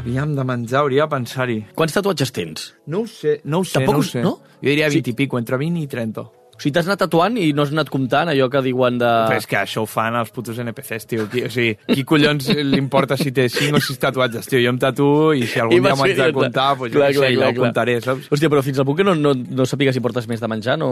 Aviam 0.00 0.32
de 0.34 0.44
menjar, 0.46 0.80
hauria 0.84 1.04
de 1.06 1.12
pensar-hi. 1.12 1.58
Quants 1.76 1.94
tatuatges 1.96 2.32
tens? 2.34 2.68
No 2.90 3.02
ho 3.04 3.06
sé, 3.10 3.40
no 3.44 3.60
ho 3.60 3.64
sé, 3.66 3.78
Tampoc 3.78 3.94
no 3.98 4.00
ho 4.00 4.06
sé. 4.06 4.22
no? 4.24 4.32
Jo 4.60 4.68
diria 4.70 4.88
Sí. 4.90 5.00
20 5.02 5.10
i 5.10 5.14
pico, 5.18 5.38
entre 5.38 5.58
20 5.60 5.82
i 5.82 5.86
30. 5.90 6.24
O 6.60 6.62
sigui, 6.62 6.74
t'has 6.76 6.88
anat 6.90 7.00
tatuant 7.00 7.38
i 7.40 7.54
no 7.56 7.64
has 7.64 7.70
anat 7.72 7.88
comptant 7.88 8.28
allò 8.28 8.50
que 8.52 8.60
diuen 8.66 8.98
de... 9.00 9.08
Però 9.30 9.38
és 9.40 9.46
que 9.48 9.56
això 9.56 9.80
ho 9.80 9.88
fan 9.88 10.18
els 10.20 10.28
putos 10.34 10.58
NPCs, 10.60 11.06
tio. 11.08 11.24
Qui, 11.32 11.46
o 11.48 11.52
sigui, 11.52 11.78
qui 11.88 12.04
collons 12.04 12.50
li 12.52 12.76
importa 12.76 13.16
si 13.16 13.32
té 13.32 13.46
5 13.48 13.78
o 13.78 13.80
6 13.80 14.02
tatuatges, 14.02 14.50
tio? 14.50 14.60
Jo 14.60 14.74
em 14.74 14.80
tatuo 14.82 15.30
i 15.32 15.46
si 15.48 15.62
algun 15.62 15.78
I 15.78 15.86
dia 15.86 15.94
m'haig 15.96 16.18
de 16.18 16.26
comptar, 16.36 16.66
doncs 16.76 16.92
jo 16.92 16.98
Clar, 16.98 17.14
clar, 17.16 17.30
sé, 17.30 17.38
clar. 17.38 17.54
comptaré, 17.56 17.94
saps? 18.04 18.28
Hòstia, 18.28 18.52
però 18.52 18.60
fins 18.66 18.82
al 18.82 18.88
punt 18.90 19.00
que 19.00 19.08
no, 19.08 19.16
no, 19.16 19.32
no 19.32 19.68
sàpigues 19.72 19.96
si 19.96 20.04
portes 20.04 20.28
més 20.28 20.44
de 20.44 20.52
menjar, 20.52 20.76
no... 20.84 20.90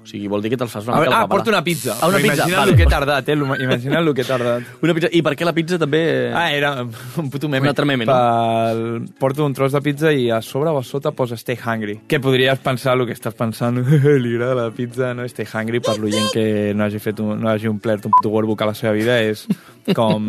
O 0.00 0.06
sigui, 0.08 0.28
vol 0.32 0.40
dir 0.40 0.48
que 0.48 0.56
te'ls 0.56 0.72
fas 0.72 0.86
una 0.88 1.00
mica 1.02 1.18
ah, 1.20 1.26
porto 1.28 1.50
una 1.52 1.62
pizza. 1.62 1.96
Ah, 2.00 2.08
una 2.08 2.16
Però 2.16 2.22
pizza, 2.30 2.44
Imagina't 2.46 2.58
vale. 2.60 2.70
el 2.72 2.76
que 2.76 2.82
he 2.82 2.86
tardat, 2.88 3.28
eh? 3.28 3.34
Lo- 3.36 3.56
Imagina't 3.56 4.00
el 4.00 4.14
que 4.14 4.22
he 4.22 4.24
tardat. 4.24 4.62
Una 4.82 4.94
pizza. 4.96 5.10
I 5.12 5.20
per 5.22 5.34
què 5.36 5.44
la 5.44 5.52
pizza 5.52 5.78
també... 5.78 6.00
Ah, 6.32 6.46
era 6.56 6.70
un 6.82 7.28
puto 7.30 7.48
meme. 7.52 7.66
Un 7.68 7.72
altre 7.74 7.84
meme, 7.84 8.06
no? 8.08 8.14
Pel... 8.16 8.80
Porto 9.20 9.44
un 9.44 9.52
tros 9.52 9.72
de 9.76 9.82
pizza 9.84 10.10
i 10.12 10.30
a 10.32 10.40
sobre 10.40 10.70
o 10.72 10.78
a 10.80 10.82
sota 10.82 11.12
posa 11.12 11.36
Stay 11.36 11.58
Hungry. 11.60 11.98
Que 12.08 12.18
podries 12.18 12.58
pensar 12.64 12.96
el 12.96 13.04
que 13.06 13.12
estàs 13.18 13.36
pensant. 13.36 13.76
Li 14.24 14.34
agrada 14.38 14.54
la 14.56 14.70
pizza, 14.72 15.12
no? 15.14 15.28
Stay 15.28 15.44
Hungry, 15.52 15.82
per 15.84 15.98
l'oient 16.00 16.30
que 16.32 16.46
no 16.74 16.86
hagi, 16.88 16.98
fet 16.98 17.20
un, 17.20 17.36
no 17.40 17.52
hagi 17.52 17.68
omplert 17.68 18.08
un 18.08 18.16
puto 18.16 18.32
workbook 18.32 18.64
a 18.64 18.70
la 18.72 18.74
seva 18.78 18.94
vida, 18.96 19.20
és 19.20 19.44
com 19.96 20.26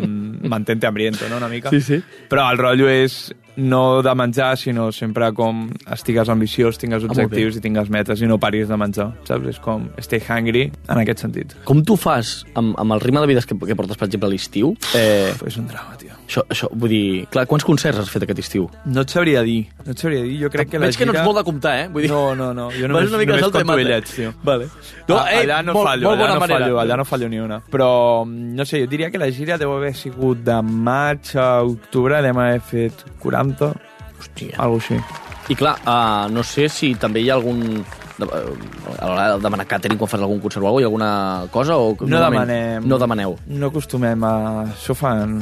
mantente 0.52 0.86
hambriento, 0.86 1.28
no? 1.30 1.38
Una 1.40 1.48
mica. 1.48 1.70
Sí, 1.72 1.80
sí. 1.80 2.02
Però 2.28 2.44
el 2.52 2.60
rotllo 2.60 2.88
és 2.92 3.32
no 3.56 4.02
de 4.02 4.14
menjar, 4.14 4.56
sinó 4.56 4.90
sempre 4.92 5.32
com 5.36 5.66
estigues 5.92 6.28
ambiciós, 6.32 6.78
tingues 6.78 7.04
Ah, 7.04 7.10
objectius 7.10 7.56
i 7.56 7.60
tingues 7.60 7.90
metes 7.92 8.22
i 8.22 8.26
no 8.30 8.38
paris 8.40 8.68
de 8.68 8.76
menjar, 8.80 9.10
saps? 9.28 9.46
És 9.52 9.58
com 9.60 9.88
stay 10.00 10.22
hungry 10.28 10.70
en 10.88 10.98
aquest 11.02 11.20
sentit. 11.26 11.52
Com 11.68 11.82
tu 11.84 11.96
fas 11.96 12.44
amb, 12.54 12.74
amb 12.80 12.92
el 12.96 13.00
ritme 13.00 13.20
de 13.20 13.26
vides 13.28 13.46
que, 13.46 13.56
que 13.58 13.76
portes, 13.76 13.96
per 14.00 14.08
exemple, 14.08 14.28
a 14.28 14.32
l'estiu? 14.32 14.74
Eh, 14.96 15.32
És 15.46 15.56
un 15.58 15.66
drama, 15.68 15.96
tio. 15.98 16.12
això, 16.28 16.44
això, 16.48 16.68
vull 16.72 16.88
dir... 16.88 17.26
Clar, 17.32 17.44
quants 17.46 17.64
concerts 17.64 17.98
has 18.00 18.08
fet 18.08 18.22
aquest 18.24 18.38
estiu? 18.40 18.70
No 18.86 19.02
et 19.02 19.10
sabria 19.10 19.42
dir, 19.42 19.66
no 19.84 19.92
et 19.92 19.98
sabria 19.98 20.22
dir. 20.22 20.38
Jo 20.42 20.48
crec 20.50 20.70
que 20.70 20.78
la 20.78 20.86
Veig 20.86 20.96
que 20.96 21.04
no 21.06 21.12
gira... 21.12 21.20
ets 21.22 21.28
molt 21.28 21.38
de 21.38 21.44
comptar, 21.44 21.74
eh? 21.82 21.88
Vull 21.92 22.02
dir... 22.06 22.10
No, 22.12 22.34
no, 22.34 22.52
no. 22.56 22.70
Jo 22.72 22.88
només, 22.88 23.10
només 23.12 23.26
i 23.26 23.42
conto 23.42 23.64
mata. 23.66 23.76
bitllets, 23.82 24.14
tio. 24.16 24.32
Vale. 24.42 24.68
No, 25.08 25.18
eh, 25.26 25.42
allà 25.42 25.60
no 25.66 25.74
molt, 25.76 25.88
fallo, 25.90 26.08
molt 26.08 26.20
allà 26.22 26.32
no 26.34 26.40
manera. 26.40 26.58
fallo, 26.64 26.78
allà 26.80 26.96
no 26.96 27.04
fallo 27.04 27.28
ni 27.28 27.38
una. 27.42 27.60
Però, 27.70 27.90
no 28.26 28.64
sé, 28.64 28.80
jo 28.80 28.88
diria 28.88 29.10
que 29.10 29.18
la 29.20 29.28
gira 29.30 29.58
deu 29.58 29.72
haver 29.76 29.92
sigut 29.94 30.40
de 30.46 30.56
maig 30.62 31.34
a 31.36 31.60
octubre, 31.66 32.22
dem 32.22 32.38
haver 32.38 32.60
fet 32.60 33.04
40, 33.20 33.41
Hòstia. 34.20 34.54
alguna 34.58 34.78
així. 34.78 34.98
I 35.50 35.56
clar, 35.58 35.74
uh, 35.82 36.28
no 36.30 36.44
sé 36.46 36.68
si 36.70 36.92
també 36.94 37.20
hi 37.24 37.30
ha 37.30 37.34
algun... 37.34 37.62
eh, 38.22 38.28
A 38.98 39.08
l'hora 39.08 39.24
de 39.34 39.42
demanar 39.42 39.66
catering 39.66 39.98
quan 39.98 40.08
fas 40.12 40.20
algun 40.22 40.38
concert 40.40 40.62
o 40.62 40.68
alguna 40.70 40.78
hi 40.80 40.84
ha 40.86 40.90
alguna 40.90 41.10
cosa? 41.50 41.76
O 41.76 41.96
No 42.06 42.20
demanem... 42.22 42.86
No 42.86 42.98
demaneu. 43.02 43.36
No 43.50 43.66
acostumem 43.72 44.22
a... 44.24 44.34
Això 44.70 44.94
fan 44.94 45.40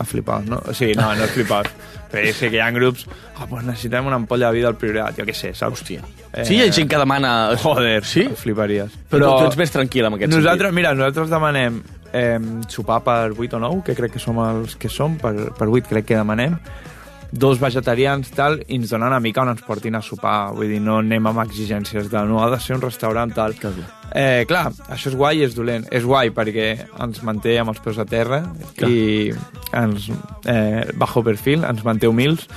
a 0.00 0.04
flipar, 0.06 0.40
no? 0.48 0.62
O 0.70 0.72
sigui, 0.72 0.94
no, 0.96 1.10
no 1.18 1.24
és 1.26 1.34
flipar. 1.36 1.66
Però 2.10 2.32
sé 2.34 2.48
que 2.50 2.56
hi 2.56 2.62
ha 2.64 2.70
grups... 2.74 3.04
Ah, 3.38 3.44
pues 3.46 3.62
necessitem 3.64 4.06
una 4.08 4.16
ampolla 4.18 4.48
de 4.50 4.56
vida 4.58 4.68
al 4.72 4.74
priorat, 4.80 5.14
jo 5.20 5.24
què 5.28 5.34
sé, 5.36 5.52
saps? 5.54 5.82
Hòstia. 5.82 6.00
Eh, 6.32 6.44
Sí, 6.48 6.56
hi 6.56 6.62
ha 6.64 6.72
gent 6.72 6.88
que 6.90 6.98
demana... 6.98 7.30
Joder, 7.60 8.00
Sí? 8.04 8.24
fliparies. 8.40 8.96
Però 9.12 9.34
tu, 9.36 9.44
tu 9.44 9.50
ets 9.52 9.58
més 9.60 9.70
tranquil 9.74 10.08
amb 10.08 10.16
aquest 10.18 10.32
Nosaltres, 10.32 10.72
mira, 10.74 10.90
nosaltres 10.96 11.30
demanem 11.30 11.82
eh, 12.12 12.38
sopar 12.72 12.98
per 13.06 13.30
8 13.36 13.58
o 13.60 13.62
9, 13.62 13.82
que 13.86 13.94
crec 13.98 14.16
que 14.16 14.22
som 14.22 14.40
els 14.42 14.74
que 14.80 14.88
som, 14.90 15.14
per, 15.20 15.34
per 15.58 15.68
8 15.68 15.86
crec 15.92 16.08
que 16.10 16.18
demanem, 16.18 16.56
dos 17.32 17.60
vegetarians, 17.60 18.30
tal, 18.34 18.60
i 18.66 18.78
ens 18.80 18.90
donen 18.90 19.08
una 19.10 19.20
mica 19.22 19.42
on 19.44 19.52
ens 19.52 19.62
portin 19.66 19.96
a 19.96 20.02
sopar. 20.02 20.52
Vull 20.56 20.70
dir, 20.72 20.80
no 20.82 20.98
anem 21.00 21.30
amb 21.30 21.42
exigències 21.44 22.10
de 22.10 22.24
no 22.26 22.42
ha 22.42 22.50
de 22.52 22.60
ser 22.62 22.76
un 22.76 22.84
restaurant, 22.84 23.32
tal. 23.34 23.54
Que. 23.58 23.72
Eh, 24.10 24.44
clar, 24.50 24.70
això 24.90 25.12
és 25.12 25.16
guai 25.18 25.40
i 25.40 25.46
és 25.46 25.54
dolent. 25.54 25.86
És 25.94 26.06
guai 26.06 26.32
perquè 26.34 26.70
ens 27.00 27.22
manté 27.26 27.58
amb 27.60 27.74
els 27.74 27.82
peus 27.82 27.98
a 28.02 28.06
terra 28.08 28.42
Clar. 28.76 28.90
i 28.90 29.30
ens, 29.78 30.10
eh, 30.44 30.90
bajo 30.98 31.22
perfil, 31.26 31.64
ens 31.64 31.84
manté 31.86 32.10
humils, 32.10 32.48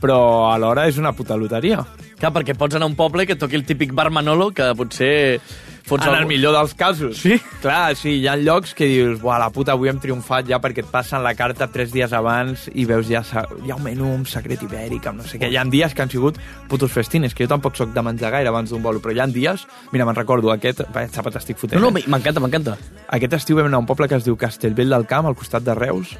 però 0.00 0.52
alhora 0.52 0.88
és 0.88 0.98
una 1.00 1.14
puta 1.16 1.36
loteria. 1.40 1.80
Clar, 2.18 2.32
perquè 2.32 2.56
pots 2.56 2.76
anar 2.76 2.86
a 2.86 2.92
un 2.92 2.98
poble 2.98 3.26
que 3.26 3.36
toqui 3.36 3.56
el 3.56 3.64
típic 3.64 3.94
bar 3.96 4.10
Manolo, 4.10 4.50
que 4.52 4.74
potser 4.76 5.40
fots 5.84 6.06
En 6.06 6.14
el 6.14 6.22
algú- 6.22 6.28
millor 6.32 6.54
dels 6.56 6.72
casos. 6.74 7.18
Sí? 7.20 7.36
Clar, 7.60 7.94
sí, 7.96 8.14
hi 8.22 8.26
ha 8.28 8.36
llocs 8.40 8.72
que 8.74 8.86
dius, 8.88 9.18
buah, 9.20 9.38
la 9.38 9.50
puta, 9.52 9.72
avui 9.76 9.90
hem 9.90 9.98
triomfat 10.00 10.48
ja 10.48 10.58
perquè 10.64 10.80
et 10.84 10.88
passen 10.90 11.22
la 11.22 11.34
carta 11.36 11.66
tres 11.68 11.92
dies 11.92 12.12
abans 12.16 12.70
i 12.74 12.86
veus 12.88 13.06
ja, 13.10 13.20
ha 13.20 13.44
un 13.76 13.82
menú 13.84 14.08
amb 14.14 14.26
secret 14.26 14.62
ibèric, 14.64 15.06
amb 15.10 15.20
no 15.20 15.28
sé 15.28 15.38
què. 15.38 15.50
Hi 15.52 15.58
ha 15.60 15.64
dies 15.68 15.92
que 15.94 16.02
han 16.02 16.10
sigut 16.10 16.38
putos 16.68 16.90
festines, 16.92 17.34
que 17.34 17.44
jo 17.44 17.52
tampoc 17.52 17.76
sóc 17.76 17.92
de 17.92 18.02
menjar 18.02 18.30
gaire 18.32 18.48
abans 18.48 18.70
d'un 18.72 18.82
bolo, 18.82 19.00
però 19.04 19.12
hi 19.14 19.20
ha 19.20 19.26
dies... 19.28 19.66
Mira, 19.92 20.06
me'n 20.08 20.16
recordo, 20.16 20.50
aquest... 20.52 20.80
Va, 20.94 21.04
xapa, 21.12 21.30
t'estic 21.30 21.58
fotent. 21.60 21.80
No, 21.80 21.90
no, 21.90 21.98
eh? 22.00 22.04
m'encanta, 22.08 22.40
m'encanta. 22.40 22.78
Aquest 23.12 23.36
estiu 23.42 23.56
vam 23.60 23.66
anar 23.68 23.76
a 23.82 23.84
un 23.84 23.86
poble 23.92 24.08
que 24.08 24.16
es 24.16 24.24
diu 24.24 24.36
Castellvell 24.40 24.88
del 24.96 25.04
Camp, 25.06 25.26
al 25.28 25.36
costat 25.36 25.62
de 25.68 25.74
Reus. 25.76 26.16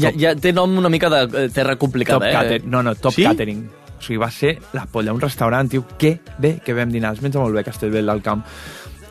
Ja, 0.00 0.10
ja 0.18 0.32
té 0.34 0.50
nom 0.56 0.72
una 0.80 0.88
mica 0.90 1.06
de 1.12 1.20
eh, 1.44 1.48
terra 1.54 1.76
complicada, 1.76 2.18
top 2.18 2.28
eh? 2.28 2.32
cater... 2.34 2.64
No, 2.66 2.80
no, 2.82 2.96
top 2.96 3.12
Sí? 3.14 3.22
catering. 3.28 3.66
O 4.04 4.06
sigui, 4.06 4.18
va 4.20 4.28
ser 4.30 4.58
la 4.76 4.84
polla, 4.84 5.14
un 5.16 5.20
restaurant, 5.22 5.70
tio, 5.72 5.86
que 5.96 6.18
bé 6.38 6.58
que 6.64 6.74
vam 6.76 6.90
dinar. 6.92 7.14
Es 7.16 7.22
menja 7.24 7.40
molt 7.40 7.54
bé 7.56 7.62
a 7.64 7.64
Castellvell 7.64 8.04
del 8.12 8.20
Camp. 8.22 8.42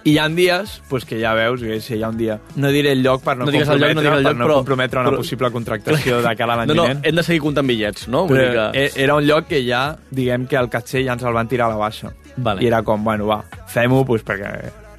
I 0.04 0.12
hi 0.12 0.18
ha 0.20 0.28
dies 0.28 0.82
pues, 0.90 1.06
que 1.08 1.16
ja 1.22 1.32
veus, 1.34 1.62
que 1.64 1.80
si 1.82 1.96
hi 1.96 2.04
ha 2.04 2.10
un 2.12 2.18
dia... 2.18 2.36
No 2.60 2.68
diré 2.76 2.92
el 2.92 3.02
lloc 3.02 3.24
per 3.24 3.38
no, 3.38 3.46
No 3.48 3.52
digues 3.56 3.70
el 3.72 3.80
lloc, 3.80 3.94
no 3.96 4.02
comprometre, 4.04 4.04
digues 4.04 4.18
el 4.20 4.24
per 4.26 4.34
lloc, 4.34 4.38
no 4.42 4.46
però- 4.46 4.58
comprometre 4.60 5.00
una 5.00 5.10
però- 5.14 5.22
possible 5.24 5.50
contractació 5.56 6.20
de 6.22 6.36
cara 6.36 6.54
a 6.54 6.58
l'any 6.60 6.74
No, 6.74 6.76
no, 6.76 6.86
hem 7.08 7.16
de 7.16 7.24
seguir 7.24 7.40
comptant 7.42 7.66
bitllets, 7.72 8.10
no? 8.12 8.26
Vull 8.28 8.38
dir 8.38 8.50
que... 8.52 8.68
e- 8.84 8.92
era 9.08 9.16
un 9.16 9.24
lloc 9.26 9.48
que 9.48 9.64
ja, 9.66 9.96
diguem 10.12 10.46
que 10.46 10.60
el 10.60 10.68
caché 10.70 11.06
ja 11.08 11.16
ens 11.16 11.24
el 11.24 11.34
van 11.34 11.48
tirar 11.48 11.72
a 11.72 11.78
la 11.78 11.80
baixa. 11.80 12.12
Vale. 12.36 12.62
I 12.62 12.68
era 12.68 12.84
com, 12.84 13.02
bueno, 13.04 13.28
va, 13.32 13.40
fem-ho, 13.72 14.04
pues, 14.06 14.26
perquè 14.28 14.52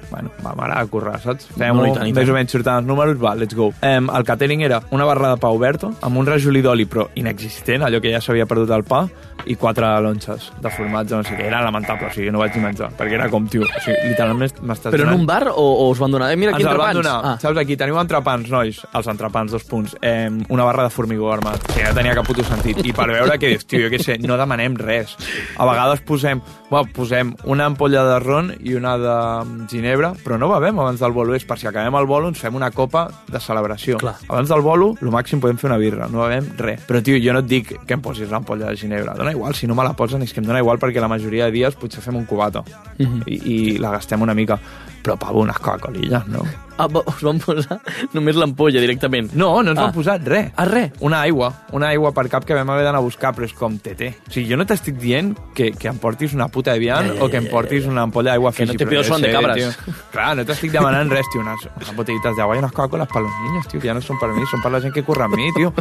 bueno, 0.09 0.29
va, 0.41 0.55
m'agrada 0.57 0.85
currar, 0.89 1.19
saps? 1.21 1.47
Fem-ho, 1.53 1.81
No, 1.81 1.85
i 1.87 1.93
tant, 1.93 2.07
i 2.09 2.13
tant. 2.13 2.19
més 2.23 2.29
o 2.29 2.33
menys 2.33 2.51
surten 2.57 2.75
els 2.81 2.85
números, 2.89 3.17
va, 3.21 3.35
let's 3.37 3.53
go. 3.57 3.71
Um, 3.85 4.09
el 4.09 4.23
catering 4.25 4.61
era 4.65 4.81
una 4.93 5.05
barra 5.05 5.31
de 5.35 5.37
pa 5.41 5.49
oberto, 5.53 5.93
amb 6.01 6.17
un 6.21 6.25
rajolí 6.29 6.61
d'oli, 6.65 6.85
però 6.89 7.07
inexistent, 7.17 7.85
allò 7.85 8.01
que 8.01 8.11
ja 8.13 8.21
s'havia 8.21 8.45
perdut 8.49 8.69
el 8.73 8.83
pa, 8.85 9.03
i 9.45 9.55
quatre 9.55 9.85
lonxes 10.01 10.51
de 10.61 10.69
formatge, 10.73 11.15
no 11.15 11.23
sé 11.23 11.35
què. 11.37 11.45
Era 11.49 11.61
lamentable, 11.61 12.07
o 12.07 12.13
sigui, 12.13 12.31
no 12.33 12.39
vaig 12.41 12.55
ni 12.55 12.63
menjar, 12.63 12.89
perquè 12.97 13.13
era 13.19 13.27
com, 13.29 13.45
tio, 13.51 13.61
o 13.61 13.81
sigui, 13.83 13.97
literalment 14.09 14.55
m'estàs 14.63 14.93
Però 14.95 15.03
en 15.03 15.09
donant- 15.11 15.19
un 15.19 15.25
bar 15.29 15.47
o, 15.51 15.65
o 15.85 15.89
us 15.91 15.99
van 15.99 16.11
donar? 16.15 16.31
Eh, 16.31 16.37
mira, 16.37 16.53
aquí 16.55 16.63
ens 16.63 16.71
entrepans. 16.71 16.95
donar. 16.95 17.19
Ah. 17.23 17.35
Saps, 17.41 17.57
aquí 17.61 17.77
teniu 17.77 17.99
entrepans, 17.99 18.49
nois. 18.49 18.79
Els 18.93 19.07
entrepans, 19.11 19.51
dos 19.51 19.63
punts. 19.69 19.95
Eh, 20.01 20.29
una 20.49 20.63
barra 20.63 20.83
de 20.83 20.89
formigó 20.89 21.31
armat. 21.33 21.61
Que 21.73 21.83
ja 21.85 21.93
tenia 21.93 22.15
cap 22.15 22.25
puto 22.25 22.43
sentit. 22.43 22.79
I 22.85 22.93
per 22.93 23.07
veure 23.11 23.37
que 23.37 23.49
dius, 23.53 23.65
tio, 23.67 23.83
jo 23.85 23.91
què 23.93 23.99
sé, 24.01 24.17
no 24.23 24.37
demanem 24.37 24.75
res. 24.79 25.15
A 25.57 25.65
vegades 25.69 26.01
posem, 26.01 26.41
bueno, 26.69 26.89
posem 26.95 27.35
una 27.43 27.65
ampolla 27.65 28.03
de 28.07 28.19
ron 28.23 28.53
i 28.63 28.73
una 28.75 28.97
de 28.97 29.15
mm, 29.45 29.67
ginebra, 29.69 30.13
però 30.23 30.39
no 30.41 30.49
bevem 30.53 30.79
abans 30.79 30.99
del 30.99 31.11
bolo. 31.11 31.35
És 31.35 31.45
per 31.45 31.59
si 31.59 31.67
acabem 31.67 31.93
el 31.99 32.05
bolo, 32.09 32.29
ens 32.33 32.39
fem 32.41 32.55
una 32.55 32.71
copa 32.71 33.07
de 33.27 33.39
celebració. 33.39 33.97
Clar. 34.01 34.15
Abans 34.27 34.49
del 34.49 34.61
bolo, 34.65 34.95
el 35.01 35.11
màxim 35.13 35.39
podem 35.43 35.57
fer 35.61 35.69
una 35.69 35.77
birra. 35.77 36.07
No 36.09 36.23
bevem 36.25 36.49
res. 36.57 36.81
Però, 36.87 37.01
tio, 37.03 37.19
jo 37.21 37.33
no 37.33 37.43
et 37.45 37.49
dic 37.51 37.75
que 37.85 37.93
em 37.93 38.01
posis 38.01 38.29
l'ampolla 38.31 38.71
de 38.71 38.75
ginebra. 38.79 39.13
Dona 39.25 39.33
igual, 39.33 39.55
si 39.57 39.65
no 39.65 39.73
me 39.73 39.83
la 39.83 39.93
posen, 39.97 40.21
és 40.21 40.31
que 40.33 40.39
em 40.39 40.45
dona 40.45 40.59
igual 40.61 40.77
perquè 40.77 41.01
la 41.01 41.09
majoria 41.09 41.47
de 41.49 41.51
dies 41.57 41.73
potser 41.81 42.03
fem 42.05 42.15
un 42.19 42.25
cubato. 42.29 42.61
Mhm. 42.99 43.23
I, 43.25 43.39
I 43.53 43.77
la 43.81 43.89
gastem 43.97 44.21
una 44.21 44.35
mica. 44.37 44.59
Però, 45.05 45.15
pavo, 45.21 45.41
unes 45.43 45.57
Coca-Colilles, 45.61 46.25
no? 46.33 46.41
Ah, 46.81 46.87
us 46.89 47.21
van 47.21 47.37
posar 47.39 47.75
només 48.13 48.35
l'ampolla 48.35 48.81
directament. 48.81 49.29
No, 49.37 49.61
no 49.63 49.71
ens 49.71 49.79
Ah. 49.79 49.85
han 49.85 49.93
posat 49.93 50.25
res. 50.27 50.47
Ah, 50.57 50.65
res? 50.65 50.91
Una 50.99 51.21
aigua, 51.21 51.51
una 51.77 51.89
aigua 51.93 52.11
per 52.11 52.27
cap 52.27 52.43
que 52.43 52.55
vam 52.57 52.69
haver 52.73 52.83
d'anar 52.83 52.99
a 52.99 53.05
buscar, 53.05 53.33
però 53.35 53.45
és 53.45 53.53
com 53.53 53.77
TT. 53.77 54.09
O 54.27 54.31
sigui, 54.33 54.49
jo 54.49 54.57
no 54.57 54.65
t'estic 54.65 54.97
dient 54.97 55.35
que, 55.53 55.71
que 55.73 55.87
em 55.87 55.97
portis 56.01 56.33
una 56.33 56.47
puta 56.49 56.73
Evian 56.75 57.05
Ja, 57.07 57.13
ja, 57.19 57.23
o 57.23 57.29
que 57.29 57.37
em 57.37 57.45
ja, 57.45 57.51
portis 57.51 57.85
una 57.85 58.01
ampolla 58.01 58.31
d'aigua 58.33 58.51
Que 58.51 58.65
no 58.65 58.73
te 58.73 58.85
pido 58.87 59.03
jo 59.03 59.09
son 59.13 59.21
de 59.21 59.27
sé, 59.29 59.33
cabras. 59.33 59.57
Tio. 59.57 59.93
Clar, 60.11 60.35
no 60.37 60.43
t'estic 60.45 60.71
demanant 60.71 61.09
res, 61.11 61.29
tio, 61.31 61.41
unes, 61.41 61.69
unes 61.75 61.95
botellitas 61.95 62.35
d'agua 62.35 62.55
i 62.55 62.59
unes 62.59 62.71
Coca-Coles 62.71 63.07
per 63.13 63.21
los 63.21 63.31
niños, 63.45 63.67
tio, 63.67 63.79
que 63.79 63.87
ja 63.87 63.93
no 63.93 64.01
són 64.01 64.17
per 64.19 64.29
mi, 64.33 64.45
són 64.49 64.61
per 64.61 64.71
la 64.71 64.81
gent 64.81 64.93
que 64.93 65.03
corre 65.03 65.23
amb 65.29 65.35
mi, 65.37 65.51
tio. 65.53 65.71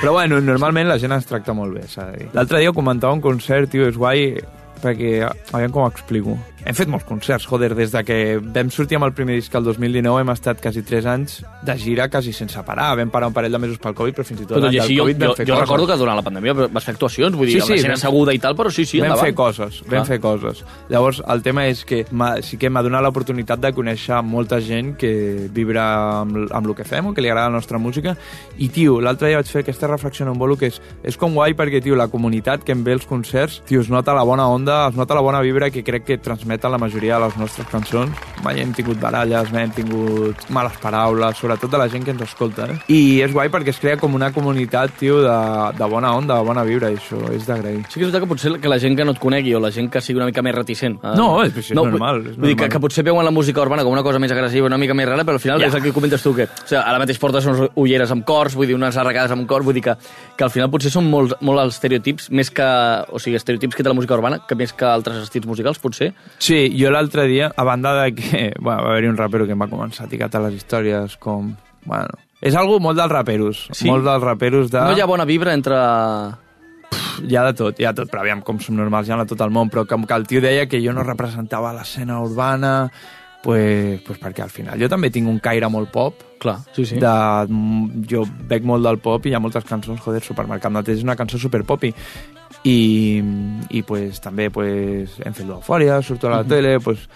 Però 0.00 0.12
bueno, 0.12 0.40
normalment 0.44 0.88
la 0.88 0.98
gent 1.00 1.14
ens 1.16 1.28
tracta 1.28 1.54
molt 1.56 1.76
bé, 1.78 1.86
s'ha 1.88 2.10
de 2.10 2.18
dir. 2.22 2.28
L'altre 2.36 2.60
dia 2.60 2.72
comentava 2.76 3.16
un 3.16 3.22
concert, 3.24 3.70
tio, 3.72 3.86
és 3.88 3.96
guai, 4.00 4.26
perquè, 4.82 5.16
aviam 5.52 5.72
com 5.72 5.84
ho 5.84 5.88
explico. 5.92 6.36
Hem 6.64 6.72
fet 6.72 6.88
molts 6.88 7.04
concerts, 7.04 7.44
joder, 7.44 7.74
des 7.76 7.90
de 7.92 8.00
que 8.08 8.14
vam 8.40 8.70
sortir 8.72 8.96
amb 8.96 9.04
el 9.04 9.12
primer 9.12 9.34
disc 9.36 9.52
el 9.58 9.66
2019 9.66 10.22
hem 10.22 10.30
estat 10.32 10.62
quasi 10.64 10.80
3 10.82 11.04
anys 11.12 11.34
de 11.62 11.74
gira 11.76 12.06
quasi 12.08 12.32
sense 12.32 12.56
parar. 12.64 12.94
Vam 12.96 13.10
parar 13.12 13.28
un 13.28 13.34
parell 13.36 13.52
de 13.52 13.58
mesos 13.60 13.76
pel 13.82 13.92
Covid, 13.94 14.14
però 14.16 14.24
fins 14.24 14.40
i 14.40 14.46
tot 14.48 14.56
Però 14.56 14.70
i 14.72 14.78
així, 14.80 14.96
jo, 14.96 15.04
Covid 15.04 15.18
vam 15.20 15.28
jo, 15.28 15.34
fer 15.36 15.44
jo 15.44 15.52
coses. 15.52 15.60
recordo 15.66 15.86
que 15.90 15.98
durant 16.00 16.16
la 16.16 16.22
pandèmia 16.24 16.54
vas 16.72 16.86
fer 16.88 16.94
actuacions, 16.94 17.36
vull 17.36 17.50
dir, 17.52 17.58
Sí, 17.60 17.60
amb 17.60 17.82
la 17.82 17.88
vam- 17.90 17.98
asseguda 17.98 18.32
i 18.32 18.38
tal, 18.40 18.56
però 18.56 18.70
sí, 18.72 18.86
sí, 18.86 18.98
vam 18.98 19.10
endavant. 19.10 19.26
fer 19.26 19.34
coses, 19.34 19.80
vam 19.82 19.90
Clar. 19.90 20.06
fer 20.06 20.20
coses. 20.20 20.64
Llavors, 20.88 21.20
el 21.28 21.42
tema 21.42 21.66
és 21.68 21.84
que 21.84 22.06
sí 22.40 22.56
que 22.56 22.70
m'ha 22.70 22.82
donat 22.82 23.02
l'oportunitat 23.02 23.60
de 23.60 23.72
conèixer 23.74 24.22
molta 24.24 24.58
gent 24.62 24.96
que 24.96 25.50
vibra 25.52 26.20
amb, 26.22 26.48
amb 26.50 26.66
el 26.66 26.74
que 26.74 26.84
fem 26.84 27.06
o 27.08 27.12
que 27.12 27.20
li 27.20 27.28
agrada 27.28 27.50
la 27.50 27.56
nostra 27.58 27.76
música. 27.76 28.16
I, 28.56 28.70
tio, 28.70 29.02
l'altre 29.02 29.28
dia 29.28 29.36
vaig 29.36 29.52
fer 29.52 29.60
aquesta 29.66 29.86
reflexió 29.86 30.24
en 30.24 30.32
un 30.32 30.38
bolo 30.38 30.56
que 30.56 30.68
és, 30.72 30.80
és 31.02 31.16
com 31.18 31.34
guai 31.34 31.52
perquè, 31.52 31.82
tio, 31.82 31.94
la 31.94 32.08
comunitat 32.08 32.64
que 32.64 32.72
em 32.72 32.82
ve 32.82 32.94
als 32.94 33.04
concerts, 33.04 33.60
tio, 33.66 33.82
es 33.82 33.90
nota 33.90 34.14
la 34.14 34.22
bona 34.24 34.48
onda, 34.48 34.88
es 34.88 34.96
nota 34.96 35.14
la 35.14 35.20
bona 35.20 35.42
vibra 35.42 35.68
que 35.70 35.84
crec 35.84 36.04
que 36.04 36.16
transmeten 36.58 36.70
la 36.70 36.78
majoria 36.78 37.18
de 37.18 37.24
les 37.26 37.36
nostres 37.36 37.66
cançons. 37.68 38.10
Mai 38.44 38.60
hem 38.60 38.72
tingut 38.74 38.98
baralles, 39.00 39.50
mai 39.52 39.64
hem 39.64 39.70
tingut 39.74 40.36
males 40.50 40.76
paraules, 40.80 41.36
sobretot 41.38 41.70
de 41.70 41.78
la 41.78 41.88
gent 41.88 42.04
que 42.04 42.10
ens 42.12 42.22
escolta, 42.22 42.66
eh? 42.70 42.76
I 42.92 43.20
és 43.24 43.32
guai 43.32 43.48
perquè 43.50 43.70
es 43.72 43.78
crea 43.80 43.96
com 43.96 44.14
una 44.14 44.30
comunitat, 44.32 44.92
tio, 44.98 45.20
de, 45.22 45.36
de 45.78 45.88
bona 45.90 46.12
onda, 46.14 46.36
de 46.38 46.44
bona 46.46 46.64
vibra, 46.64 46.90
i 46.92 46.96
això 46.98 47.18
és 47.32 47.46
d'agrair. 47.46 47.84
Sí 47.88 47.98
que 47.98 48.04
és 48.06 48.10
veritat 48.12 48.22
que 48.24 48.28
potser 48.30 48.52
que 48.60 48.68
la 48.68 48.78
gent 48.78 48.96
que 48.96 49.04
no 49.04 49.12
et 49.12 49.18
conegui 49.22 49.54
o 49.54 49.60
la 49.60 49.70
gent 49.74 49.90
que 49.90 50.00
sigui 50.00 50.18
una 50.20 50.26
mica 50.28 50.42
més 50.42 50.54
reticent... 50.54 50.98
eh, 51.02 51.14
No, 51.16 51.42
és- 51.44 51.56
és 51.56 51.72
normal, 51.74 52.20
Vull, 52.20 52.30
és 52.30 52.36
vull 52.36 52.48
dir 52.48 52.56
que, 52.56 52.64
normal. 52.68 52.70
que 52.76 52.80
potser 52.80 53.04
veuen 53.04 53.24
la 53.24 53.30
música 53.34 53.60
urbana 53.62 53.82
com 53.84 53.92
una 53.92 54.02
cosa 54.02 54.18
més 54.18 54.32
agressiva, 54.32 54.66
una 54.66 54.78
mica 54.78 54.94
més 54.94 55.08
rara, 55.08 55.24
però 55.24 55.34
al 55.38 55.40
final 55.40 55.60
Ja. 55.60 55.68
és 55.68 55.74
el 55.74 55.82
que 55.82 55.92
comentes 55.92 56.22
tu, 56.22 56.34
que 56.34 56.44
o 56.44 56.66
sigui, 56.66 56.80
ara 56.80 56.98
mateix 56.98 57.18
portes 57.18 57.46
unes 57.46 57.70
ulleres 57.76 58.10
amb 58.10 58.24
cors, 58.24 58.54
vull 58.54 58.66
dir, 58.66 58.74
unes 58.76 58.96
arracades 58.96 59.30
amb 59.32 59.46
cors, 59.48 59.64
vull 59.64 59.74
dir 59.74 59.82
que, 59.82 59.96
que 60.36 60.44
al 60.44 60.50
final 60.50 60.70
potser 60.70 60.90
són 60.92 61.08
molt, 61.10 61.34
molt 61.40 61.60
els 61.60 61.74
estereotips, 61.74 62.30
més 62.30 62.50
que, 62.50 62.66
o 63.10 63.18
sigui, 63.18 63.36
estereotips 63.36 63.74
que 63.76 63.82
té 63.82 63.88
la 63.88 63.94
música 63.94 64.14
urbana, 64.14 64.40
que 64.46 64.54
més 64.54 64.72
que 64.72 64.84
altres 64.84 65.22
estils 65.22 65.46
musicals, 65.46 65.78
potser. 65.78 66.12
Sí, 66.44 66.68
jo 66.76 66.90
l'altre 66.92 67.24
dia, 67.24 67.48
a 67.56 67.64
banda 67.64 67.94
de 68.02 68.14
que 68.14 68.52
bueno, 68.60 68.82
va 68.82 68.90
haver-hi 68.90 69.08
un 69.08 69.16
rapero 69.16 69.46
que 69.48 69.54
em 69.56 69.62
va 69.62 69.70
començar 69.70 70.04
a 70.04 70.10
etiquetar 70.10 70.42
les 70.44 70.58
històries 70.60 71.16
com... 71.16 71.54
Bueno, 71.88 72.18
és 72.44 72.56
algo 72.60 72.76
molt 72.84 72.98
dels 73.00 73.12
raperos. 73.12 73.62
Sí? 73.72 73.88
Molt 73.88 74.04
dels 74.04 74.24
raperos 74.24 74.68
de... 74.72 74.82
No 74.84 74.92
hi 74.92 75.00
ha 75.00 75.08
bona 75.08 75.24
vibra 75.28 75.54
entre... 75.56 75.78
Hi 77.24 77.36
ha 77.38 77.44
de 77.46 77.54
tot, 77.56 77.80
hi 77.80 77.86
ha 77.86 77.94
de 77.94 78.02
tot, 78.02 78.10
però 78.12 78.24
aviam, 78.24 78.42
com 78.44 78.58
som 78.60 78.76
normals, 78.76 79.08
hi 79.08 79.14
ha 79.14 79.20
de 79.22 79.28
tot 79.30 79.40
el 79.40 79.52
món, 79.54 79.70
però 79.72 79.86
com 79.88 80.04
que 80.04 80.16
el 80.18 80.26
tio 80.28 80.42
deia 80.44 80.66
que 80.68 80.82
jo 80.84 80.92
no 80.92 81.04
representava 81.06 81.72
l'escena 81.72 82.18
urbana, 82.20 82.74
pues, 83.44 84.02
pues 84.04 84.20
perquè 84.20 84.44
al 84.44 84.52
final 84.52 84.80
jo 84.82 84.90
també 84.90 85.12
tinc 85.14 85.30
un 85.30 85.38
caire 85.40 85.70
molt 85.72 85.92
pop, 85.94 86.24
Clar, 86.42 86.58
sí, 86.76 86.84
sí. 86.90 86.98
de, 87.00 87.14
jo 88.10 88.24
bec 88.50 88.66
molt 88.66 88.84
del 88.84 88.98
pop 89.00 89.24
i 89.24 89.32
hi 89.32 89.38
ha 89.38 89.40
moltes 89.40 89.64
cançons, 89.68 90.02
joder, 90.02 90.20
Supermercat 90.26 90.74
mateix 90.74 90.98
és 90.98 91.06
una 91.06 91.16
cançó 91.16 91.40
super 91.40 91.62
popi 91.64 91.94
i, 92.62 93.22
i 93.70 93.82
pues, 93.82 94.20
també 94.24 94.50
pues, 94.50 95.18
hem 95.24 95.34
fet 95.34 95.48
l'eufòria, 95.48 96.00
surto 96.02 96.30
a 96.30 96.38
la 96.38 96.44
tele 96.48 96.78
pues, 96.80 97.08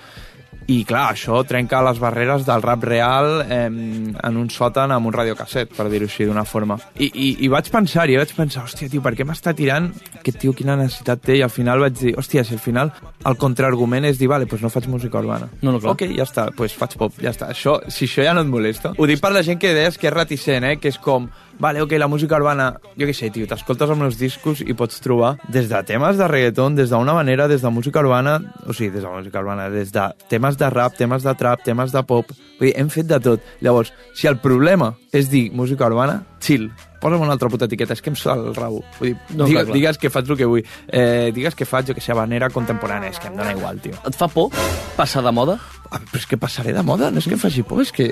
i 0.69 0.83
clar, 0.85 1.15
això 1.15 1.39
trenca 1.49 1.81
les 1.81 1.97
barreres 2.01 2.45
del 2.45 2.61
rap 2.61 2.83
real 2.85 3.41
eh, 3.49 3.69
en 3.69 4.37
un 4.37 4.51
sòtan 4.53 4.93
amb 4.93 5.09
un 5.09 5.15
radiocasset, 5.17 5.71
per 5.73 5.87
dir-ho 5.89 6.05
així 6.05 6.27
d'una 6.29 6.45
forma. 6.45 6.77
I, 7.01 7.09
i, 7.09 7.29
I 7.47 7.49
vaig 7.49 7.71
pensar-hi, 7.73 8.19
vaig 8.21 8.35
pensar, 8.37 8.67
hòstia, 8.69 8.91
tio, 8.93 9.01
per 9.05 9.15
què 9.17 9.25
m'està 9.25 9.55
tirant 9.57 9.89
aquest 10.21 10.43
tio, 10.43 10.53
quina 10.57 10.77
necessitat 10.77 11.25
té? 11.25 11.39
I 11.41 11.47
al 11.47 11.53
final 11.55 11.81
vaig 11.87 11.97
dir, 11.97 12.13
hòstia, 12.21 12.45
si 12.45 12.59
al 12.59 12.61
final 12.61 12.93
el 13.25 13.41
contraargument 13.41 14.11
és 14.11 14.21
dir, 14.21 14.29
vale, 14.29 14.45
pues 14.51 14.61
no 14.61 14.69
faig 14.69 14.91
música 14.93 15.23
urbana. 15.23 15.49
No, 15.63 15.73
no, 15.73 15.81
clar. 15.81 15.97
Ok, 15.97 16.05
ja 16.13 16.29
està, 16.29 16.51
pues 16.57 16.77
faig 16.77 16.99
pop, 17.01 17.17
ja 17.17 17.33
està. 17.33 17.49
Això, 17.57 17.79
si 17.89 18.05
això 18.05 18.29
ja 18.29 18.37
no 18.37 18.45
et 18.45 18.53
molesta. 18.53 18.93
Ho 18.99 19.09
dic 19.09 19.25
per 19.25 19.33
la 19.33 19.45
gent 19.47 19.63
que 19.63 19.73
deies 19.73 19.97
que 19.97 20.13
és 20.13 20.17
reticent, 20.19 20.69
eh? 20.69 20.77
que 20.83 20.93
és 20.93 21.01
com, 21.01 21.31
vale, 21.59 21.83
ok, 21.83 21.93
la 21.99 22.09
música 22.09 22.37
urbana, 22.37 22.69
jo 22.99 23.09
què 23.09 23.15
sé, 23.17 23.31
tio, 23.35 23.47
t'escoltes 23.51 23.91
els 23.91 24.01
meus 24.01 24.19
discos 24.21 24.63
i 24.65 24.77
pots 24.79 25.01
trobar 25.05 25.37
des 25.53 25.69
de 25.71 25.83
temes 25.89 26.19
de 26.19 26.29
reggaeton, 26.31 26.77
des 26.79 26.91
d'una 26.91 27.15
manera, 27.17 27.49
des 27.49 27.63
de 27.63 27.73
música 27.75 28.03
urbana, 28.05 28.39
o 28.67 28.73
sigui, 28.73 28.91
des 28.95 29.03
de 29.03 29.11
música 29.11 29.43
urbana, 29.43 29.69
des 29.71 29.93
de 29.93 30.07
temes 30.29 30.59
de 30.59 30.71
rap, 30.71 30.97
temes 30.99 31.27
de 31.27 31.35
trap, 31.35 31.65
temes 31.65 31.95
de 31.95 32.03
pop, 32.03 32.31
vull 32.59 32.69
dir, 32.71 32.77
hem 32.79 32.91
fet 32.93 33.09
de 33.11 33.21
tot. 33.21 33.55
Llavors, 33.61 33.93
si 34.15 34.31
el 34.31 34.39
problema 34.43 34.95
és 35.13 35.31
dir 35.31 35.49
música 35.53 35.87
urbana, 35.91 36.23
chill, 36.41 36.71
posa'm 37.01 37.23
una 37.25 37.33
altra 37.37 37.49
puta 37.49 37.67
etiqueta, 37.69 37.95
és 37.95 38.03
que 38.03 38.11
em 38.11 38.17
surt 38.19 38.37
el 38.37 38.55
rabo. 38.55 38.83
Vull 38.99 39.13
dir, 39.13 39.17
No, 39.31 39.45
digues, 39.47 39.53
clar, 39.53 39.65
clar. 39.67 39.75
digues 39.79 39.99
que 39.99 40.11
faig 40.11 40.31
el 40.31 40.37
que 40.37 40.51
vull. 40.51 40.63
Eh, 40.89 41.31
digues 41.35 41.55
que 41.55 41.65
faig, 41.65 41.89
jo 41.89 41.95
que 41.95 42.01
sé, 42.05 42.13
habanera 42.13 42.51
contemporània, 42.51 43.11
és 43.11 43.19
que 43.19 43.29
em 43.29 43.37
dona 43.37 43.53
igual, 43.53 43.81
tio. 43.81 43.95
Et 44.07 44.17
fa 44.17 44.29
por 44.29 44.51
passar 44.97 45.23
de 45.23 45.33
moda? 45.33 45.59
Ah, 45.91 45.97
però 46.05 46.19
és 46.21 46.27
que 46.29 46.37
passaré 46.37 46.75
de 46.77 46.83
moda, 46.85 47.11
no 47.11 47.17
és 47.17 47.25
que 47.25 47.33
em 47.33 47.41
faci 47.41 47.63
por, 47.65 47.81
és 47.81 47.91
que, 47.97 48.11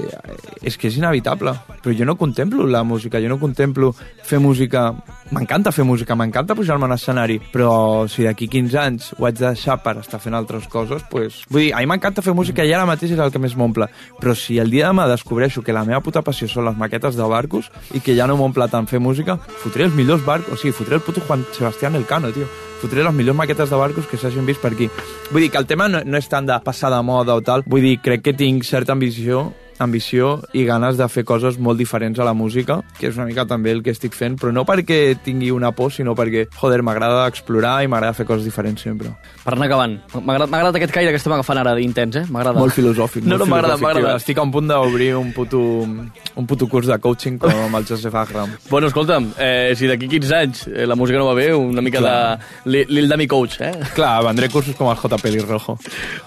és 0.63 0.79
que 0.81 0.89
és 0.89 0.97
inevitable. 0.97 1.53
Però 1.85 1.93
jo 1.93 2.07
no 2.09 2.17
contemplo 2.17 2.65
la 2.67 2.83
música, 2.85 3.21
jo 3.21 3.29
no 3.29 3.39
contemplo 3.39 3.95
fer 4.25 4.39
música... 4.41 4.95
M'encanta 5.31 5.73
fer 5.75 5.85
música, 5.85 6.15
m'encanta 6.15 6.55
pujar-me 6.55 6.87
a 6.87 6.89
l'escenari, 6.93 7.41
però 7.53 8.07
si 8.09 8.23
d'aquí 8.23 8.47
15 8.49 8.79
anys 8.79 9.09
ho 9.19 9.27
haig 9.27 9.37
de 9.37 9.49
deixar 9.49 9.81
per 9.83 9.97
estar 9.99 10.21
fent 10.23 10.37
altres 10.39 10.69
coses, 10.71 11.03
pues... 11.11 11.43
vull 11.51 11.65
dir, 11.67 11.73
a 11.75 11.83
mi 11.83 11.91
m'encanta 11.91 12.23
fer 12.23 12.33
música 12.33 12.65
i 12.65 12.73
ara 12.73 12.87
mateix 12.87 13.13
és 13.13 13.19
el 13.21 13.33
que 13.35 13.43
més 13.43 13.57
m'omple. 13.59 13.89
Però 14.21 14.35
si 14.39 14.61
el 14.63 14.71
dia 14.71 14.87
de 14.87 14.95
demà 14.95 15.09
descobreixo 15.11 15.63
que 15.67 15.75
la 15.75 15.85
meva 15.85 16.01
puta 16.01 16.23
passió 16.23 16.49
són 16.49 16.65
les 16.69 16.77
maquetes 16.79 17.17
de 17.19 17.27
barcos 17.29 17.71
i 17.93 18.01
que 18.01 18.15
ja 18.17 18.27
no 18.31 18.37
m'omple 18.39 18.69
tant 18.69 18.76
fer 18.85 19.01
música, 19.01 19.39
fotré 19.65 19.89
els 19.89 19.97
millors 19.97 20.25
barcos, 20.27 20.53
o 20.53 20.61
sigui, 20.61 20.77
fotré 20.77 21.01
el 21.01 21.05
puto 21.07 21.25
Juan 21.25 21.47
Sebastián 21.57 21.97
Elcano, 21.97 22.33
tio 22.37 22.45
fotré 22.77 23.03
les 23.03 23.15
millors 23.15 23.37
maquetes 23.37 23.71
de 23.73 23.77
barcos 23.81 24.07
que 24.07 24.19
s'hagin 24.21 24.45
vist 24.45 24.61
per 24.61 24.75
aquí. 24.75 24.91
Vull 25.31 25.47
dir 25.47 25.51
que 25.51 25.59
el 25.59 25.67
tema 25.67 25.89
no, 25.89 26.03
no 26.05 26.21
és 26.21 26.29
tant 26.29 26.47
de 26.47 26.59
passar 26.65 26.93
de 26.93 27.01
moda 27.01 27.35
o 27.35 27.41
tal, 27.41 27.65
vull 27.67 27.81
dir, 27.81 27.97
crec 28.05 28.23
que 28.27 28.37
tinc 28.37 28.67
certa 28.69 28.93
ambició 28.93 29.49
ambició 29.79 30.41
i 30.57 30.65
ganes 30.65 30.97
de 30.97 31.07
fer 31.09 31.25
coses 31.25 31.59
molt 31.59 31.79
diferents 31.79 32.19
a 32.19 32.25
la 32.25 32.33
música, 32.35 32.81
que 32.99 33.09
és 33.11 33.17
una 33.17 33.27
mica 33.29 33.45
també 33.47 33.73
el 33.75 33.83
que 33.85 33.93
estic 33.93 34.15
fent, 34.17 34.39
però 34.41 34.53
no 34.53 34.65
perquè 34.69 35.17
tingui 35.25 35.51
una 35.53 35.73
por, 35.77 35.93
sinó 35.93 36.15
perquè, 36.17 36.47
joder, 36.57 36.83
m'agrada 36.87 37.27
explorar 37.29 37.83
i 37.85 37.89
m'agrada 37.93 38.15
fer 38.17 38.27
coses 38.27 38.45
diferents 38.47 38.83
sempre. 38.83 39.13
Per 39.45 39.55
anar 39.55 39.67
acabant, 39.69 39.99
m'ha 40.23 40.39
agradat, 40.41 40.77
aquest 40.81 40.93
caire 40.95 41.11
que 41.13 41.21
estem 41.21 41.33
agafant 41.37 41.59
ara 41.63 41.75
d'intens, 41.77 42.17
eh? 42.23 42.25
M'agrada. 42.31 42.59
Molt 42.59 42.75
filosòfic. 42.75 43.25
No, 43.25 43.37
molt 43.39 43.45
no, 43.47 43.51
m'agrada, 43.55 43.77
m'agrada. 43.83 44.17
Estic 44.21 44.39
a 44.39 44.43
un 44.47 44.53
punt 44.55 44.69
d'obrir 44.71 45.13
un 45.17 45.33
puto, 45.37 45.61
un 45.85 46.47
puto 46.47 46.69
curs 46.69 46.87
de 46.91 46.99
coaching 46.99 47.39
com 47.43 47.53
amb 47.67 47.77
el 47.81 47.87
Joseph 47.89 48.15
Agram. 48.15 48.57
Bueno, 48.71 48.89
escolta'm, 48.89 49.31
eh, 49.39 49.75
si 49.79 49.87
d'aquí 49.87 50.09
15 50.09 50.35
anys 50.37 50.65
eh, 50.69 50.87
la 50.87 50.97
música 50.97 51.19
no 51.19 51.27
va 51.27 51.35
bé, 51.35 51.53
una 51.55 51.81
mica 51.81 51.99
Clar. 52.03 52.39
de 52.65 52.71
Li- 52.73 52.85
Lil 52.89 53.09
Dami 53.09 53.27
Coach, 53.27 53.61
eh? 53.61 53.71
Clar, 53.95 54.25
vendré 54.27 54.49
cursos 54.51 54.75
com 54.77 54.91
el 54.91 54.97
J. 54.97 55.17
Pelirrojo. 55.23 55.77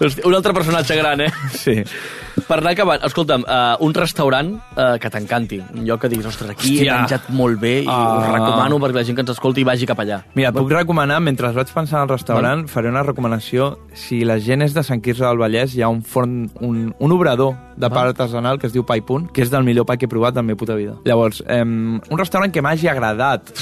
Hòstia, 0.00 0.24
un 0.26 0.34
altre 0.34 0.54
personatge 0.56 0.96
gran, 0.96 1.20
eh? 1.20 1.30
Sí. 1.54 1.76
Per 2.50 2.56
anar 2.58 2.72
acabant, 2.74 2.98
escolta'm, 3.06 3.44
uh, 3.46 3.76
un 3.86 3.92
restaurant 3.94 4.48
uh, 4.74 4.96
que 4.98 5.06
t'encanti, 5.12 5.60
un 5.70 5.84
lloc 5.86 6.00
que 6.02 6.08
diguis, 6.10 6.26
ostres, 6.26 6.50
aquí 6.50 6.72
Hòstia. 6.80 6.96
he 6.96 6.96
menjat 7.04 7.28
molt 7.30 7.60
bé 7.62 7.76
i 7.84 7.86
Ah. 7.86 8.16
us 8.18 8.26
recomano 8.32 8.80
perquè 8.82 8.98
la 8.98 9.04
gent 9.06 9.14
que 9.14 9.22
ens 9.22 9.30
escolti 9.30 9.62
vagi 9.62 9.86
cap 9.86 10.00
allà. 10.02 10.18
Mira, 10.34 10.50
puc 10.50 10.68
recomanar, 10.74 11.20
mentre 11.22 11.52
vaig 11.54 11.70
pensar 11.72 12.00
al 12.00 12.08
restaurant, 12.10 12.66
faré 12.66 12.90
una 12.90 13.04
recomanació. 13.06 13.78
Si 13.94 14.24
la 14.26 14.40
gent 14.42 14.62
és 14.66 14.74
de 14.74 14.82
Sant 14.82 15.00
Quirze 15.00 15.22
del 15.24 15.38
Vallès, 15.38 15.76
hi 15.76 15.82
ha 15.82 15.88
un 15.88 16.02
forn, 16.02 16.50
un, 16.60 16.92
un 16.98 17.12
obrador 17.12 17.54
de 17.76 17.88
pa 17.88 18.02
artesanal 18.08 18.58
que 18.58 18.66
es 18.66 18.72
diu 18.74 18.84
Pai 18.84 19.00
Punt, 19.00 19.30
que 19.30 19.42
és 19.46 19.50
del 19.50 19.62
millor 19.62 19.86
pa 19.86 19.96
que 19.96 20.06
he 20.06 20.08
provat 20.10 20.34
en 20.34 20.42
la 20.42 20.48
meva 20.50 20.58
puta 20.58 20.74
vida. 20.74 20.96
Llavors, 21.04 21.44
eh, 21.46 21.62
un 21.62 22.18
restaurant 22.18 22.50
que 22.50 22.60
m'hagi 22.60 22.88
agradat... 22.88 23.54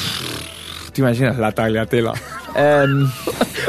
T'imagines, 0.96 1.36
la 1.38 1.52
tagliatella. 1.52 2.14
Eh, 2.58 2.86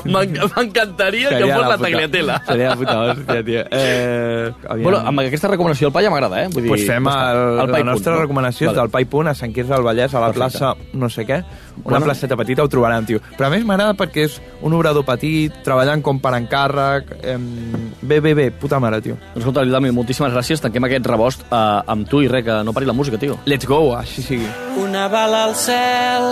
M'en- 0.06 0.32
M'encantaria 0.56 1.30
que 1.30 1.48
fos 1.54 1.68
la 1.68 1.78
tagliatella. 1.78 2.36
Seria 2.48 2.70
la 2.70 2.76
puta 2.80 2.96
hòstia, 3.04 3.44
tio. 3.46 3.64
Eh, 3.70 4.52
aviam. 4.70 4.84
Bueno, 4.84 5.00
amb 5.12 5.20
aquesta 5.22 5.50
recomanació 5.52 5.88
del 5.90 5.94
pa 5.94 6.02
ja 6.06 6.10
m'agrada, 6.14 6.44
eh? 6.46 6.48
Vull 6.54 6.64
dir, 6.64 6.70
pues 6.72 6.86
fem 6.88 7.08
el, 7.12 7.42
El 7.66 7.72
pa 7.74 7.80
la 7.80 7.84
nostra 7.92 8.14
punt, 8.14 8.16
no? 8.20 8.22
recomanació 8.24 8.66
és 8.70 8.72
Vale. 8.72 8.80
del 8.82 8.90
Pa 8.94 9.02
i 9.04 9.08
Punt 9.12 9.28
a 9.28 9.34
Sant 9.36 9.54
Quirze 9.54 9.74
del 9.74 9.84
Vallès, 9.86 10.14
a 10.14 10.22
la 10.24 10.32
Perfecte. 10.32 10.58
plaça 10.60 10.74
no 10.94 11.10
sé 11.10 11.26
què, 11.28 11.40
una 11.84 11.84
Bueno. 11.84 12.06
placeta 12.06 12.38
petita, 12.40 12.64
ho 12.64 12.70
trobaran, 12.70 13.06
tio. 13.06 13.20
Però 13.38 13.48
a 13.48 13.50
més 13.54 13.66
m'agrada 13.66 13.94
perquè 14.00 14.24
és 14.30 14.40
un 14.62 14.74
obrador 14.74 15.04
petit, 15.06 15.54
treballant 15.64 16.02
com 16.02 16.20
per 16.24 16.34
encàrrec, 16.40 17.12
em... 17.24 17.92
bé, 18.02 18.20
bé, 18.22 18.34
bé, 18.34 18.52
puta 18.52 18.80
mare, 18.80 19.02
tio. 19.02 19.18
Escolta, 19.36 19.64
Lildami, 19.64 19.92
moltíssimes 19.92 20.34
gràcies. 20.34 20.62
Tanquem 20.64 20.84
aquest 20.88 21.06
rebost 21.08 21.44
uh, 21.52 21.84
amb 21.86 22.08
tu 22.10 22.22
i 22.24 22.28
res, 22.32 22.46
que 22.46 22.64
no 22.64 22.74
pari 22.74 22.86
la 22.88 22.94
música, 22.94 23.18
tio. 23.20 23.38
Let's 23.46 23.68
go, 23.68 23.96
així 23.98 24.22
sigui. 24.24 24.48
Una 24.82 25.08
bala 25.12 25.44
al 25.50 25.56
cel 25.56 26.30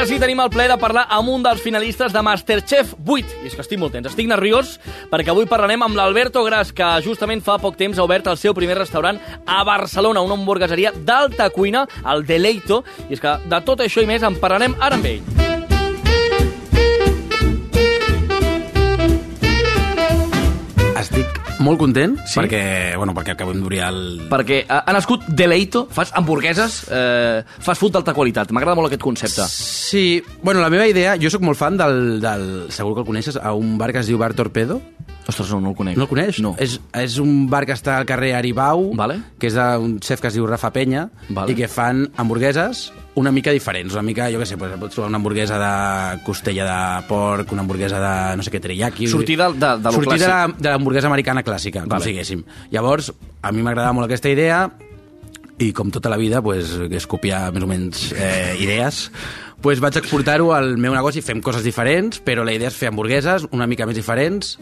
ara 0.00 0.08
sí, 0.08 0.16
tenim 0.16 0.38
el 0.40 0.48
plaer 0.48 0.70
de 0.70 0.78
parlar 0.80 1.02
amb 1.12 1.28
un 1.28 1.42
dels 1.44 1.60
finalistes 1.60 2.14
de 2.14 2.22
Masterchef 2.24 2.94
8. 3.04 3.34
I 3.42 3.50
és 3.50 3.56
que 3.56 3.60
estic 3.60 3.80
molt 3.82 3.92
tens, 3.92 4.08
estic 4.08 4.30
nerviós 4.30 4.78
perquè 5.10 5.28
avui 5.34 5.44
parlarem 5.50 5.84
amb 5.84 5.98
l'Alberto 5.98 6.40
Gras, 6.46 6.70
que 6.72 6.88
justament 7.04 7.44
fa 7.44 7.58
poc 7.60 7.76
temps 7.76 8.00
ha 8.00 8.06
obert 8.08 8.30
el 8.32 8.40
seu 8.40 8.56
primer 8.56 8.78
restaurant 8.78 9.20
a 9.44 9.60
Barcelona, 9.68 10.24
una 10.24 10.40
hamburgueseria 10.40 10.94
d'alta 10.96 11.50
cuina, 11.52 11.84
el 12.14 12.24
Deleito. 12.24 12.80
I 13.10 13.18
és 13.18 13.20
que 13.20 13.36
de 13.44 13.62
tot 13.66 13.84
això 13.84 14.00
i 14.00 14.08
més 14.08 14.24
en 14.24 14.40
parlarem 14.40 14.78
ara 14.80 14.96
amb 14.96 15.12
ell. 15.12 15.49
Molt 21.60 21.80
content 21.80 22.16
sí? 22.24 22.38
perquè, 22.40 22.62
bueno, 22.98 23.14
perquè 23.16 23.34
acabem 23.36 23.60
d'obrir 23.62 23.82
el... 23.86 24.00
Perquè 24.30 24.62
ha, 24.66 24.82
ha 24.88 24.94
nascut 24.96 25.26
Deleito, 25.28 25.86
fas 25.92 26.12
hamburgueses, 26.16 26.80
eh, 26.90 27.42
fas 27.60 27.80
food 27.80 27.94
d'alta 27.96 28.14
qualitat. 28.16 28.52
M'agrada 28.56 28.78
molt 28.78 28.90
aquest 28.90 29.04
concepte. 29.04 29.46
Sí, 29.50 30.22
bueno, 30.42 30.62
la 30.64 30.70
meva 30.72 30.88
idea, 30.90 31.16
jo 31.20 31.32
sóc 31.32 31.44
molt 31.46 31.60
fan 31.60 31.78
del, 31.80 32.18
del, 32.22 32.46
segur 32.74 32.96
que 32.96 33.04
el 33.04 33.10
coneixes, 33.12 33.38
a 33.40 33.54
un 33.56 33.76
bar 33.80 33.92
que 33.92 34.02
es 34.02 34.10
diu 34.10 34.20
Bar 34.20 34.32
Torpedo. 34.38 34.80
Ostres, 35.30 35.50
no, 35.54 35.60
no 35.62 35.70
el 35.72 35.76
conec. 35.78 35.96
No 35.96 36.04
el 36.04 36.10
coneix? 36.10 36.40
No. 36.44 36.54
És, 36.58 36.76
és 36.98 37.16
un 37.22 37.46
bar 37.50 37.64
que 37.68 37.72
està 37.76 37.96
al 38.00 38.06
carrer 38.08 38.32
Aribau, 38.36 38.90
Vale. 38.98 39.20
que 39.40 39.48
és 39.48 39.54
d'un 39.56 39.98
chef 40.02 40.20
que 40.20 40.28
es 40.28 40.34
diu 40.36 40.46
Rafa 40.50 40.72
Penya, 40.74 41.06
Vale. 41.30 41.52
i 41.52 41.56
que 41.58 41.68
fan 41.70 42.08
hamburgueses 42.20 42.90
una 43.20 43.32
mica 43.34 43.50
diferents. 43.52 43.92
Una 43.96 44.02
mica, 44.06 44.28
jo 44.32 44.38
què 44.40 44.46
sé, 44.46 44.56
pues, 44.56 44.72
pots 44.80 44.94
trobar 44.94 45.08
una 45.10 45.18
hamburguesa 45.18 45.56
de 45.60 46.22
costella 46.24 46.64
de 46.68 47.06
porc, 47.08 47.50
una 47.52 47.62
hamburguesa 47.62 47.98
de 48.00 48.36
no 48.36 48.42
sé 48.46 48.50
què, 48.52 48.60
teriyaki... 48.60 49.08
Sortir 49.10 49.36
de- 49.38 49.52
de- 49.52 49.74
de 49.78 49.88
lo 49.88 49.92
Sortir 49.92 50.12
clàssic. 50.18 50.28
la- 50.28 50.54
de 50.58 50.68
l'hamburguesa 50.70 51.06
americana 51.08 51.42
clàssica, 51.44 51.80
com 51.80 51.88
Vale. 51.96 52.04
diguéssim. 52.06 52.44
Llavors, 52.70 53.12
a 53.42 53.52
mi 53.52 53.62
m'agradava 53.62 53.92
molt 53.92 54.06
aquesta 54.10 54.28
idea, 54.30 54.70
i 55.60 55.72
com 55.76 55.90
tota 55.92 56.08
la 56.08 56.16
vida, 56.16 56.40
pues, 56.40 56.70
és 56.90 57.06
copiar 57.06 57.50
més 57.52 57.62
o 57.62 57.66
menys 57.68 58.12
eh, 58.16 58.56
idees, 58.62 59.10
pues 59.60 59.80
vaig 59.80 59.98
exportar-ho 60.00 60.52
al 60.56 60.76
meu 60.80 60.94
negoci, 60.94 61.22
fem 61.24 61.42
coses 61.44 61.64
diferents, 61.66 62.20
però 62.24 62.44
la 62.46 62.54
idea 62.56 62.70
és 62.70 62.76
fer 62.76 62.88
hamburgueses 62.88 63.46
una 63.52 63.68
mica 63.68 63.86
més 63.88 63.98
diferents 63.98 64.56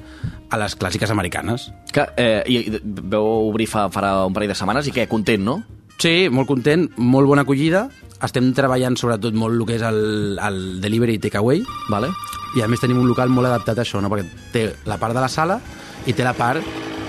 a 0.51 0.59
les 0.59 0.75
clàssiques 0.79 1.11
americanes. 1.15 1.69
Que, 1.95 2.07
eh, 2.17 2.43
i, 2.47 2.81
veu 2.83 3.49
obrir 3.49 3.69
fa, 3.71 3.87
farà 3.95 4.27
un 4.27 4.35
parell 4.35 4.51
de 4.51 4.59
setmanes 4.59 4.91
i 4.91 4.95
què, 4.95 5.07
content, 5.11 5.45
no? 5.45 5.61
Sí, 5.99 6.29
molt 6.31 6.51
content, 6.51 6.89
molt 6.99 7.27
bona 7.31 7.43
acollida. 7.47 7.89
Estem 8.23 8.53
treballant 8.55 8.97
sobretot 8.99 9.35
molt 9.39 9.55
el 9.55 9.67
que 9.67 9.79
és 9.79 9.87
el, 9.87 10.39
el 10.43 10.61
delivery 10.83 11.19
i 11.19 11.23
takeaway, 11.23 11.63
Vale. 11.91 12.11
i 12.57 12.63
a 12.63 12.69
més 12.71 12.81
tenim 12.83 12.99
un 12.99 13.07
local 13.07 13.31
molt 13.31 13.47
adaptat 13.47 13.79
a 13.79 13.85
això, 13.87 14.03
no? 14.03 14.11
perquè 14.11 14.27
té 14.55 14.63
la 14.89 14.99
part 14.99 15.15
de 15.15 15.23
la 15.23 15.31
sala 15.31 15.61
i 16.07 16.15
té 16.17 16.25
la 16.27 16.35
part 16.35 16.65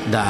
de 0.09 0.21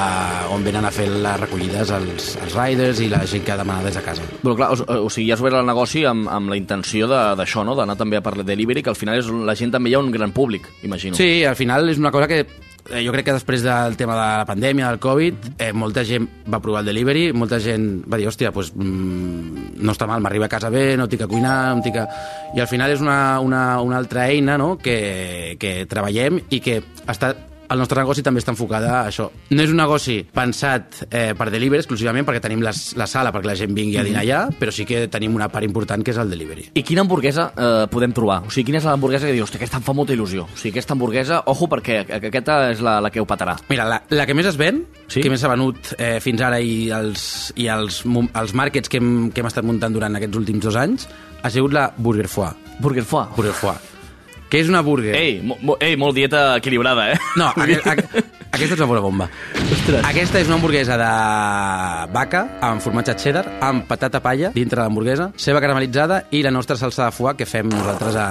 on 0.51 0.63
venen 0.65 0.85
a 0.85 0.91
fer 0.91 1.05
les 1.09 1.39
recollides 1.39 1.91
els, 1.95 2.29
els 2.41 2.55
riders 2.57 2.99
i 3.05 3.09
la 3.11 3.21
gent 3.29 3.45
que 3.45 3.53
ha 3.53 3.59
demanat 3.59 3.85
des 3.89 3.95
de 3.99 4.03
casa. 4.03 4.25
Però 4.41 4.55
clar, 4.57 4.71
o, 4.73 5.05
o 5.05 5.09
sigui, 5.13 5.29
ja 5.29 5.37
has 5.37 5.43
obert 5.45 5.59
el 5.59 5.67
negoci 5.69 6.03
amb, 6.09 6.27
amb 6.31 6.49
la 6.51 6.57
intenció 6.59 7.07
de- 7.07 7.35
d'això, 7.39 7.63
no? 7.67 7.75
D'anar 7.77 7.95
també 7.99 8.17
a 8.17 8.23
parlar 8.25 8.43
de 8.45 8.51
delivery, 8.55 8.83
que 8.83 8.89
al 8.89 8.97
final 8.99 9.19
és 9.21 9.29
la 9.29 9.55
gent 9.55 9.71
també 9.71 9.91
hi 9.91 9.95
ha 9.95 10.01
un 10.03 10.11
gran 10.11 10.31
públic, 10.35 10.67
imagino. 10.83 11.15
Sí, 11.15 11.43
al 11.45 11.55
final 11.55 11.87
és 11.89 11.97
una 12.01 12.11
cosa 12.11 12.27
que 12.27 12.39
eh, 12.41 13.03
jo 13.05 13.11
crec 13.13 13.25
que 13.29 13.33
després 13.37 13.61
del 13.63 13.95
tema 13.99 14.15
de 14.17 14.25
la 14.41 14.45
pandèmia, 14.49 14.89
del 14.89 14.99
Covid, 14.99 15.51
eh, 15.59 15.71
molta 15.73 16.03
gent 16.03 16.27
va 16.51 16.59
provar 16.59 16.81
el 16.81 16.89
delivery, 16.91 17.29
molta 17.33 17.59
gent 17.61 18.01
va 18.11 18.17
dir, 18.17 18.27
hòstia, 18.27 18.51
pues, 18.51 18.73
mm, 18.75 19.77
no 19.79 19.93
està 19.93 20.07
mal, 20.09 20.19
m'arriba 20.21 20.45
a 20.49 20.49
casa 20.51 20.69
bé, 20.73 20.95
no 20.97 21.07
tinc 21.07 21.21
que 21.23 21.27
cuinar, 21.31 21.75
no 21.75 21.83
tinc 21.85 21.95
que... 21.99 22.07
I 22.57 22.63
al 22.63 22.67
final 22.67 22.91
és 22.91 23.01
una, 23.05 23.39
una, 23.39 23.79
una 23.85 23.97
altra 24.01 24.27
eina 24.29 24.57
no? 24.57 24.75
que, 24.77 25.55
que 25.59 25.85
treballem 25.85 26.41
i 26.49 26.59
que 26.59 26.81
està 27.07 27.35
el 27.69 27.77
nostre 27.81 28.01
negoci 28.01 28.23
també 28.25 28.41
està 28.41 28.53
enfocada 28.53 28.91
a 28.99 29.07
això. 29.09 29.27
No 29.53 29.63
és 29.63 29.69
un 29.73 29.77
negoci 29.81 30.19
pensat 30.33 31.03
eh, 31.09 31.33
per 31.37 31.49
delivery 31.53 31.83
exclusivament 31.83 32.25
perquè 32.27 32.41
tenim 32.43 32.63
les, 32.65 32.81
la 32.99 33.07
sala 33.09 33.31
perquè 33.35 33.49
la 33.51 33.55
gent 33.59 33.75
vingui 33.77 33.99
a 34.01 34.05
dinar 34.07 34.23
allà, 34.23 34.39
però 34.59 34.73
sí 34.73 34.85
que 34.89 35.07
tenim 35.11 35.35
una 35.37 35.49
part 35.53 35.65
important 35.67 36.03
que 36.05 36.11
és 36.11 36.17
el 36.21 36.29
delivery. 36.33 36.69
I 36.79 36.83
quina 36.83 37.03
hamburguesa 37.05 37.49
eh, 37.55 37.85
podem 37.91 38.13
trobar? 38.15 38.41
O 38.47 38.53
sigui, 38.53 38.69
quina 38.71 38.81
és 38.81 38.87
l'hamburguesa 38.89 39.27
que 39.29 39.35
dius, 39.37 39.47
hòstia, 39.49 39.61
aquesta 39.61 39.77
em 39.81 39.85
fa 39.85 39.93
molta 39.97 40.15
il·lusió. 40.17 40.47
O 40.49 40.57
sigui, 40.57 40.73
aquesta 40.77 40.95
hamburguesa, 40.97 41.43
ojo, 41.51 41.69
perquè 41.71 42.01
aquesta 42.19 42.59
és 42.73 42.81
la, 42.85 42.97
la 43.05 43.13
que 43.13 43.21
ho 43.21 43.27
patarà. 43.29 43.57
Mira, 43.69 43.85
la, 43.89 44.01
la 44.09 44.25
que 44.25 44.37
més 44.37 44.49
es 44.49 44.57
ven, 44.59 44.83
Sí? 45.09 45.23
que 45.25 45.29
més 45.31 45.41
s'ha 45.41 45.49
venut 45.49 45.93
eh, 45.97 46.19
fins 46.21 46.41
ara 46.45 46.59
i 46.61 46.89
els, 46.93 47.23
i 47.57 47.65
els, 47.73 48.03
els 48.05 48.53
markets 48.53 48.89
que 48.89 48.99
hem, 49.01 49.29
que 49.33 49.41
hem 49.41 49.49
estat 49.49 49.65
muntant 49.65 49.93
durant 49.95 50.15
aquests 50.19 50.37
últims 50.37 50.65
dos 50.65 50.77
anys, 50.77 51.07
ha 51.41 51.49
sigut 51.49 51.73
la 51.73 51.87
Burger 51.97 52.27
Foie. 52.29 52.51
Burger 52.79 53.05
Foie. 53.05 53.25
Burger 53.35 53.55
Foie. 53.57 53.98
Que 54.49 54.63
és 54.63 54.69
una 54.71 54.81
burger... 54.85 55.13
Ei, 55.15 55.39
mo, 55.45 55.59
mo, 55.61 55.77
ei, 55.83 55.95
molt 55.99 56.17
dieta 56.17 56.55
equilibrada, 56.57 57.11
eh? 57.13 57.19
No, 57.37 57.51
aquest, 57.63 57.85
aquest, 57.93 58.38
aquesta 58.51 58.73
és 58.73 58.79
una 58.79 58.87
bona 58.89 59.01
bomba. 59.03 59.27
Ostres. 59.71 60.03
Aquesta 60.09 60.39
és 60.41 60.47
una 60.49 60.55
hamburguesa 60.57 60.95
de 60.99 61.09
vaca 62.13 62.41
amb 62.65 62.81
formatge 62.83 63.13
cheddar, 63.21 63.43
amb 63.63 63.85
patata 63.87 64.19
palla 64.23 64.49
dintre 64.55 64.79
de 64.81 64.85
l'hamburguesa, 64.87 65.29
ceba 65.39 65.61
caramelitzada 65.61 66.23
i 66.35 66.41
la 66.43 66.51
nostra 66.51 66.75
salsa 66.79 67.05
de 67.07 67.15
foie 67.15 67.35
que 67.37 67.45
fem 67.47 67.69
nosaltres 67.69 68.17
a, 68.19 68.25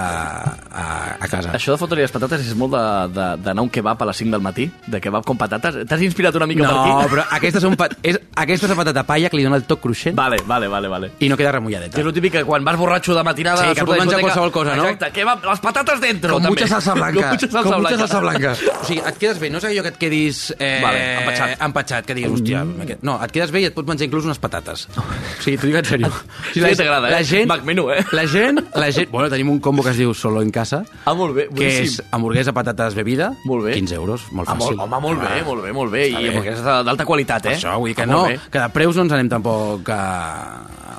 a, 0.69 0.85
a 1.21 1.29
casa. 1.31 1.53
Això 1.57 1.73
de 1.75 1.79
fotre 1.81 2.01
les 2.03 2.13
patates 2.13 2.43
és 2.45 2.57
molt 2.59 2.75
d'anar 2.75 3.63
un 3.65 3.71
kebab 3.73 4.03
a 4.03 4.09
les 4.11 4.21
5 4.25 4.35
del 4.35 4.43
matí, 4.45 4.67
de 4.87 5.01
kebab 5.01 5.25
com 5.29 5.39
patates. 5.39 5.81
T'has 5.89 6.03
inspirat 6.05 6.35
una 6.37 6.47
mica 6.51 6.67
per 6.67 6.75
No, 6.75 6.83
aquí? 6.99 7.09
però 7.15 7.25
aquesta 7.39 7.63
és, 7.63 7.69
un 7.71 7.77
pat... 7.79 7.95
és, 8.03 8.19
aquesta 8.35 8.67
és 8.69 8.75
la 8.75 8.79
patata 8.83 9.07
palla 9.09 9.31
que 9.31 9.39
li 9.39 9.47
dona 9.47 9.57
el 9.61 9.65
toc 9.71 9.81
cruixent 9.87 10.17
Vale, 10.19 10.43
vale, 10.47 10.69
vale, 10.69 10.89
vale. 10.93 11.13
i 11.21 11.29
no 11.31 11.37
queda 11.39 11.53
remulladeta. 11.57 11.95
Que 11.95 12.03
és 12.03 12.11
el 12.11 12.17
típic 12.17 12.35
que 12.41 12.45
quan 12.49 12.65
vas 12.67 12.77
borratxo 12.81 13.15
de 13.17 13.23
matinada... 13.27 13.69
Sí, 13.71 13.79
que 13.79 13.87
pots 13.87 14.03
menjar 14.05 14.21
qualsevol 14.21 14.53
cosa, 14.53 14.75
no? 14.77 14.85
Exacte, 14.91 15.13
kebab, 15.21 15.47
les 15.47 15.61
patates 15.65 16.01
dentro, 16.03 16.35
Com 16.37 16.43
també. 16.49 16.57
mucha 16.59 16.69
salsa 16.75 16.95
blanca. 16.99 17.23
Com 17.23 17.39
mucha 17.39 17.49
salsa 17.49 17.63
com 17.63 17.81
blanca. 17.81 17.97
mucha 17.97 17.99
salsa 18.07 18.21
blanca. 18.27 18.53
O 18.83 18.85
sigui, 18.91 19.01
et 19.07 19.19
quedes 19.23 19.39
bé. 19.43 19.51
No 19.55 19.63
és 19.63 19.69
allò 19.71 19.83
que 19.87 19.93
et 19.95 19.99
quedis... 20.09 20.41
Eh, 20.59 20.81
Vale, 20.83 21.05
empatxat. 21.21 21.53
Mm. 21.55 21.65
Empatxat, 21.69 22.09
que 22.09 22.17
diguis, 22.19 22.33
hòstia... 22.41 22.65
aquest- 22.87 23.05
No, 23.07 23.19
et 23.23 23.33
quedes 23.37 23.53
bé 23.55 23.63
i 23.63 23.69
et 23.69 23.77
pots 23.77 23.87
menjar 23.89 24.09
inclús 24.09 24.27
unes 24.27 24.41
patates. 24.43 24.89
O 24.99 25.43
sigui, 25.45 25.57
t'ho 25.61 25.69
dic 25.71 25.77
en 25.79 25.87
sèrio. 25.93 26.11
O 26.49 26.53
Sí, 26.57 26.61
t'agrada, 26.77 27.09
eh? 27.09 27.13
La 27.15 27.23
gent... 27.23 27.47
Mac 27.53 27.63
menú, 27.69 27.87
eh? 27.95 28.01
La 28.17 28.25
gent, 28.27 28.59
la 28.75 28.89
gent... 28.97 29.11
Bueno, 29.13 29.29
tenim 29.31 29.53
un 29.53 29.61
combo 29.63 29.85
que 29.87 29.93
es 29.95 30.01
diu 30.01 30.15
Solo 30.19 30.43
en 30.43 30.51
casa, 30.51 30.83
Ah, 31.05 31.15
molt 31.15 31.37
bé, 31.37 31.47
que 31.55 31.69
és 31.69 31.79
boníssim. 31.79 32.09
hamburguesa, 32.17 32.53
patates, 32.57 32.97
bebida, 32.99 33.31
Molt 33.45 33.69
bé. 33.69 33.77
15 33.79 33.95
euros, 34.01 34.25
molt 34.33 34.49
Ah, 34.49 34.57
fàcil. 34.57 34.77
molt, 34.77 34.89
home, 34.89 35.01
molt 35.05 35.21
bé, 35.23 35.43
molt 35.47 35.63
bé, 35.65 35.73
molt 35.77 35.93
bé. 35.93 36.07
I 36.09 36.33
de- 36.33 36.65
d'alta 36.89 37.05
qualitat, 37.09 37.47
eh? 37.47 37.55
Per 37.55 37.59
això, 37.61 37.77
vull 37.79 37.93
dir 37.93 37.97
que 38.01 38.03
Ah, 38.09 38.11
no, 38.11 38.25
que 38.51 38.59
de 38.59 38.69
preus 38.75 38.97
no 38.97 39.07
ens 39.07 39.13
anem 39.17 39.29
tampoc 39.31 39.89
a... 39.95 40.01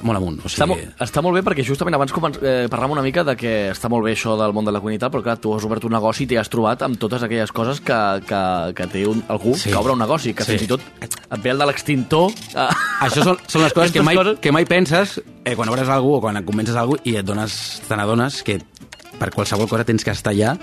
molt 0.02 0.18
amunt. 0.18 0.40
O 0.44 0.48
Està, 0.50 0.66
sigui, 0.68 0.86
mo 0.86 1.06
està 1.06 1.22
molt 1.22 1.36
bé 1.36 1.42
perquè 1.44 1.64
justament 1.66 1.96
abans 1.96 2.12
comen- 2.14 2.38
eh, 2.42 2.68
parlàvem 2.70 2.92
una 2.98 3.02
mica 3.06 3.24
de 3.24 3.36
que 3.36 3.72
està 3.72 3.90
molt 3.90 4.06
bé 4.06 4.14
això 4.14 4.38
del 4.40 4.54
món 4.54 4.66
de 4.66 4.72
la 4.72 4.80
cuina 4.82 4.96
i 4.96 5.00
tal, 5.00 5.12
però 5.12 5.24
clar, 5.24 5.38
tu 5.38 5.54
has 5.56 5.64
obert 5.66 5.84
un 5.86 5.92
negoci 5.92 6.24
i 6.24 6.28
t'hi 6.28 6.38
has 6.38 6.50
trobat 6.50 6.82
amb 6.84 6.98
totes 6.98 7.24
aquelles 7.24 7.52
coses 7.52 7.82
que, 7.82 8.00
que, 8.28 8.42
que 8.76 8.88
té 8.88 9.06
un, 9.08 9.24
algú 9.28 9.56
Sí. 9.56 9.70
que 9.70 9.76
obre 9.78 9.94
un 9.94 10.00
negoci, 10.00 10.34
que 10.34 10.44
Sí. 10.44 10.52
fins 10.58 10.64
i 10.64 10.68
tot 10.68 10.82
et 11.02 11.42
ve 11.44 11.50
el 11.52 11.58
de 11.60 11.66
l'extintor... 11.66 12.32
Eh, 12.56 12.70
Això 13.06 13.24
són, 13.24 13.38
són 13.48 13.64
les 13.64 13.74
coses 13.74 13.92
que 13.92 14.02
mai, 14.04 14.16
coses- 14.16 14.40
que 14.40 14.52
mai 14.52 14.66
penses 14.66 15.22
eh, 15.46 15.56
quan 15.56 15.70
obres 15.70 15.88
algú 15.90 16.16
o 16.18 16.22
quan 16.22 16.38
et 16.38 16.46
convences 16.46 16.76
algú 16.76 16.98
i 17.04 17.16
et 17.16 17.26
dones, 17.26 17.82
te 17.88 17.96
n'adones 17.96 18.44
que 18.44 18.60
per 19.20 19.32
qualsevol 19.32 19.68
cosa 19.68 19.84
tens 19.84 20.04
que 20.04 20.12
estar 20.12 20.32
allà. 20.34 20.58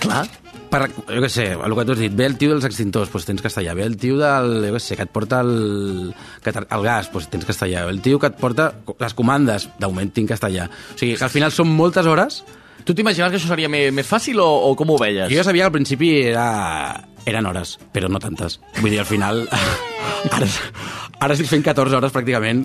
Clar. 0.00 0.26
Per, 0.70 0.80
jo 0.90 1.22
què 1.22 1.30
sé, 1.30 1.46
el 1.54 1.74
que 1.78 1.84
tu 1.86 1.94
has 1.94 2.00
dit, 2.00 2.14
ve 2.16 2.26
el 2.26 2.36
tio 2.40 2.50
dels 2.52 2.66
extintors, 2.66 3.10
doncs 3.12 3.26
tens 3.28 3.42
que 3.42 3.50
estar 3.50 3.62
allà. 3.62 3.76
Ve 3.78 3.86
el 3.86 3.96
tio 4.00 4.18
del, 4.18 4.52
jo 4.66 4.74
què 4.74 4.82
sé, 4.82 4.98
que 4.98 5.06
et 5.06 5.12
porta 5.14 5.40
el, 5.44 6.12
que 6.42 6.54
el 6.56 6.86
gas, 6.86 7.10
doncs 7.12 7.30
tens 7.32 7.46
que 7.46 7.54
estar 7.54 7.68
allà. 7.68 7.86
Ve 7.86 7.94
el 7.94 8.02
tio 8.04 8.20
que 8.22 8.30
et 8.32 8.38
porta 8.40 8.72
les 8.98 9.16
comandes, 9.18 9.68
de 9.78 9.90
moment 9.90 10.12
tinc 10.14 10.32
que 10.32 10.38
estar 10.38 10.50
allà. 10.50 10.68
O 10.68 10.98
sigui, 10.98 11.14
que 11.16 11.26
al 11.26 11.32
final 11.32 11.54
són 11.54 11.70
moltes 11.74 12.08
hores. 12.10 12.42
Tu 12.86 12.94
t'imaginaves 12.94 13.34
que 13.34 13.40
això 13.40 13.50
seria 13.50 13.70
més, 13.72 13.92
més 13.94 14.06
fàcil 14.06 14.40
o, 14.42 14.46
o 14.68 14.74
com 14.78 14.90
ho 14.94 14.98
veies? 15.00 15.30
Jo 15.30 15.40
ja 15.40 15.46
sabia 15.46 15.64
que 15.64 15.72
al 15.72 15.76
principi 15.78 16.10
era, 16.28 16.48
eren 17.26 17.46
hores, 17.50 17.76
però 17.94 18.10
no 18.10 18.22
tantes. 18.22 18.60
Vull 18.80 18.92
dir, 18.92 19.02
al 19.02 19.10
final... 19.10 19.46
Ara, 20.26 20.46
ara 21.22 21.34
estic 21.36 21.46
fent 21.46 21.62
14 21.62 21.94
hores 22.00 22.10
pràcticament, 22.10 22.64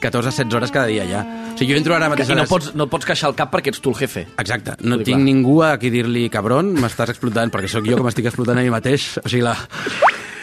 14 0.00 0.30
16 0.30 0.54
hores 0.54 0.70
cada 0.74 0.86
dia 0.86 1.04
ja. 1.08 1.22
O 1.54 1.58
sigui, 1.58 1.72
jo 1.72 1.78
entro 1.80 1.94
ara 1.96 2.08
mateix 2.12 2.28
I 2.28 2.34
no 2.36 2.42
les- 2.42 2.50
pots, 2.50 2.74
no 2.74 2.86
pots 2.92 3.06
queixar 3.08 3.30
el 3.30 3.36
cap 3.38 3.52
perquè 3.54 3.72
ets 3.72 3.80
tu 3.80 3.90
el 3.90 3.96
jefe. 3.96 4.26
Exacte, 4.38 4.76
no 4.82 4.98
tinc 4.98 5.16
clar. 5.16 5.24
ningú 5.24 5.62
a 5.64 5.76
qui 5.78 5.90
dir-li 5.90 6.28
cabron, 6.30 6.74
m'estàs 6.76 7.10
explotant, 7.14 7.50
perquè 7.50 7.68
sóc 7.68 7.86
jo 7.88 7.96
que 7.96 8.02
m'estic 8.06 8.26
explotant 8.26 8.58
a 8.58 8.62
mi 8.62 8.70
mateix. 8.70 9.16
O 9.24 9.28
sigui, 9.28 9.42
la... 9.46 9.56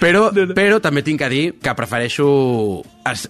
Però, 0.03 0.25
però 0.51 0.81
també 0.83 0.99
tinc 0.99 1.21
que 1.21 1.29
dir 1.31 1.43
que 1.63 1.73
prefereixo 1.79 2.25
es, 3.07 3.21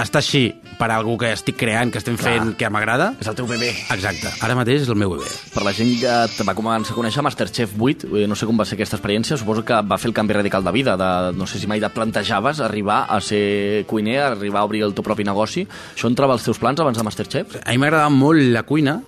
estar 0.00 0.22
així 0.22 0.46
per 0.78 0.88
a 0.88 0.96
algú 0.96 1.18
que 1.20 1.28
estic 1.36 1.58
creant, 1.60 1.92
que 1.92 2.00
estem 2.00 2.16
fent, 2.16 2.54
que 2.56 2.70
m'agrada. 2.72 3.10
És 3.20 3.28
el 3.28 3.36
teu 3.36 3.48
bebè. 3.48 3.68
Exacte, 3.92 4.32
ara 4.40 4.56
mateix 4.56 4.86
és 4.86 4.90
el 4.92 4.96
meu 5.00 5.12
bebè. 5.12 5.28
Per 5.52 5.64
la 5.66 5.74
gent 5.76 5.92
que 6.00 6.14
te 6.32 6.46
va 6.48 6.56
començar 6.56 6.94
a 6.94 6.96
conèixer 6.96 7.24
Masterchef 7.24 7.76
8, 7.76 8.08
eh, 8.08 8.26
no 8.30 8.38
sé 8.40 8.48
com 8.48 8.56
va 8.56 8.64
ser 8.64 8.78
aquesta 8.78 8.96
experiència, 8.96 9.36
suposo 9.40 9.66
que 9.68 9.80
va 9.84 10.00
fer 10.00 10.10
el 10.10 10.16
canvi 10.16 10.38
radical 10.38 10.64
de 10.64 10.72
vida, 10.72 10.96
de, 10.96 11.10
no 11.36 11.48
sé 11.50 11.60
si 11.60 11.68
mai 11.68 11.84
et 11.84 11.94
plantejaves 11.94 12.64
arribar 12.64 13.04
a 13.12 13.20
ser 13.20 13.84
cuiner, 13.90 14.22
arribar 14.30 14.64
a 14.64 14.70
obrir 14.70 14.84
el 14.88 14.96
teu 14.96 15.04
propi 15.04 15.28
negoci. 15.28 15.66
Això 15.92 16.08
entrava 16.08 16.38
als 16.38 16.48
teus 16.48 16.60
plans 16.62 16.80
abans 16.80 16.96
de 16.96 17.04
Masterchef? 17.04 17.60
A 17.64 17.76
mi 17.76 17.84
m'agradava 17.84 18.08
molt 18.12 18.48
la 18.48 18.64
cuina, 18.64 19.02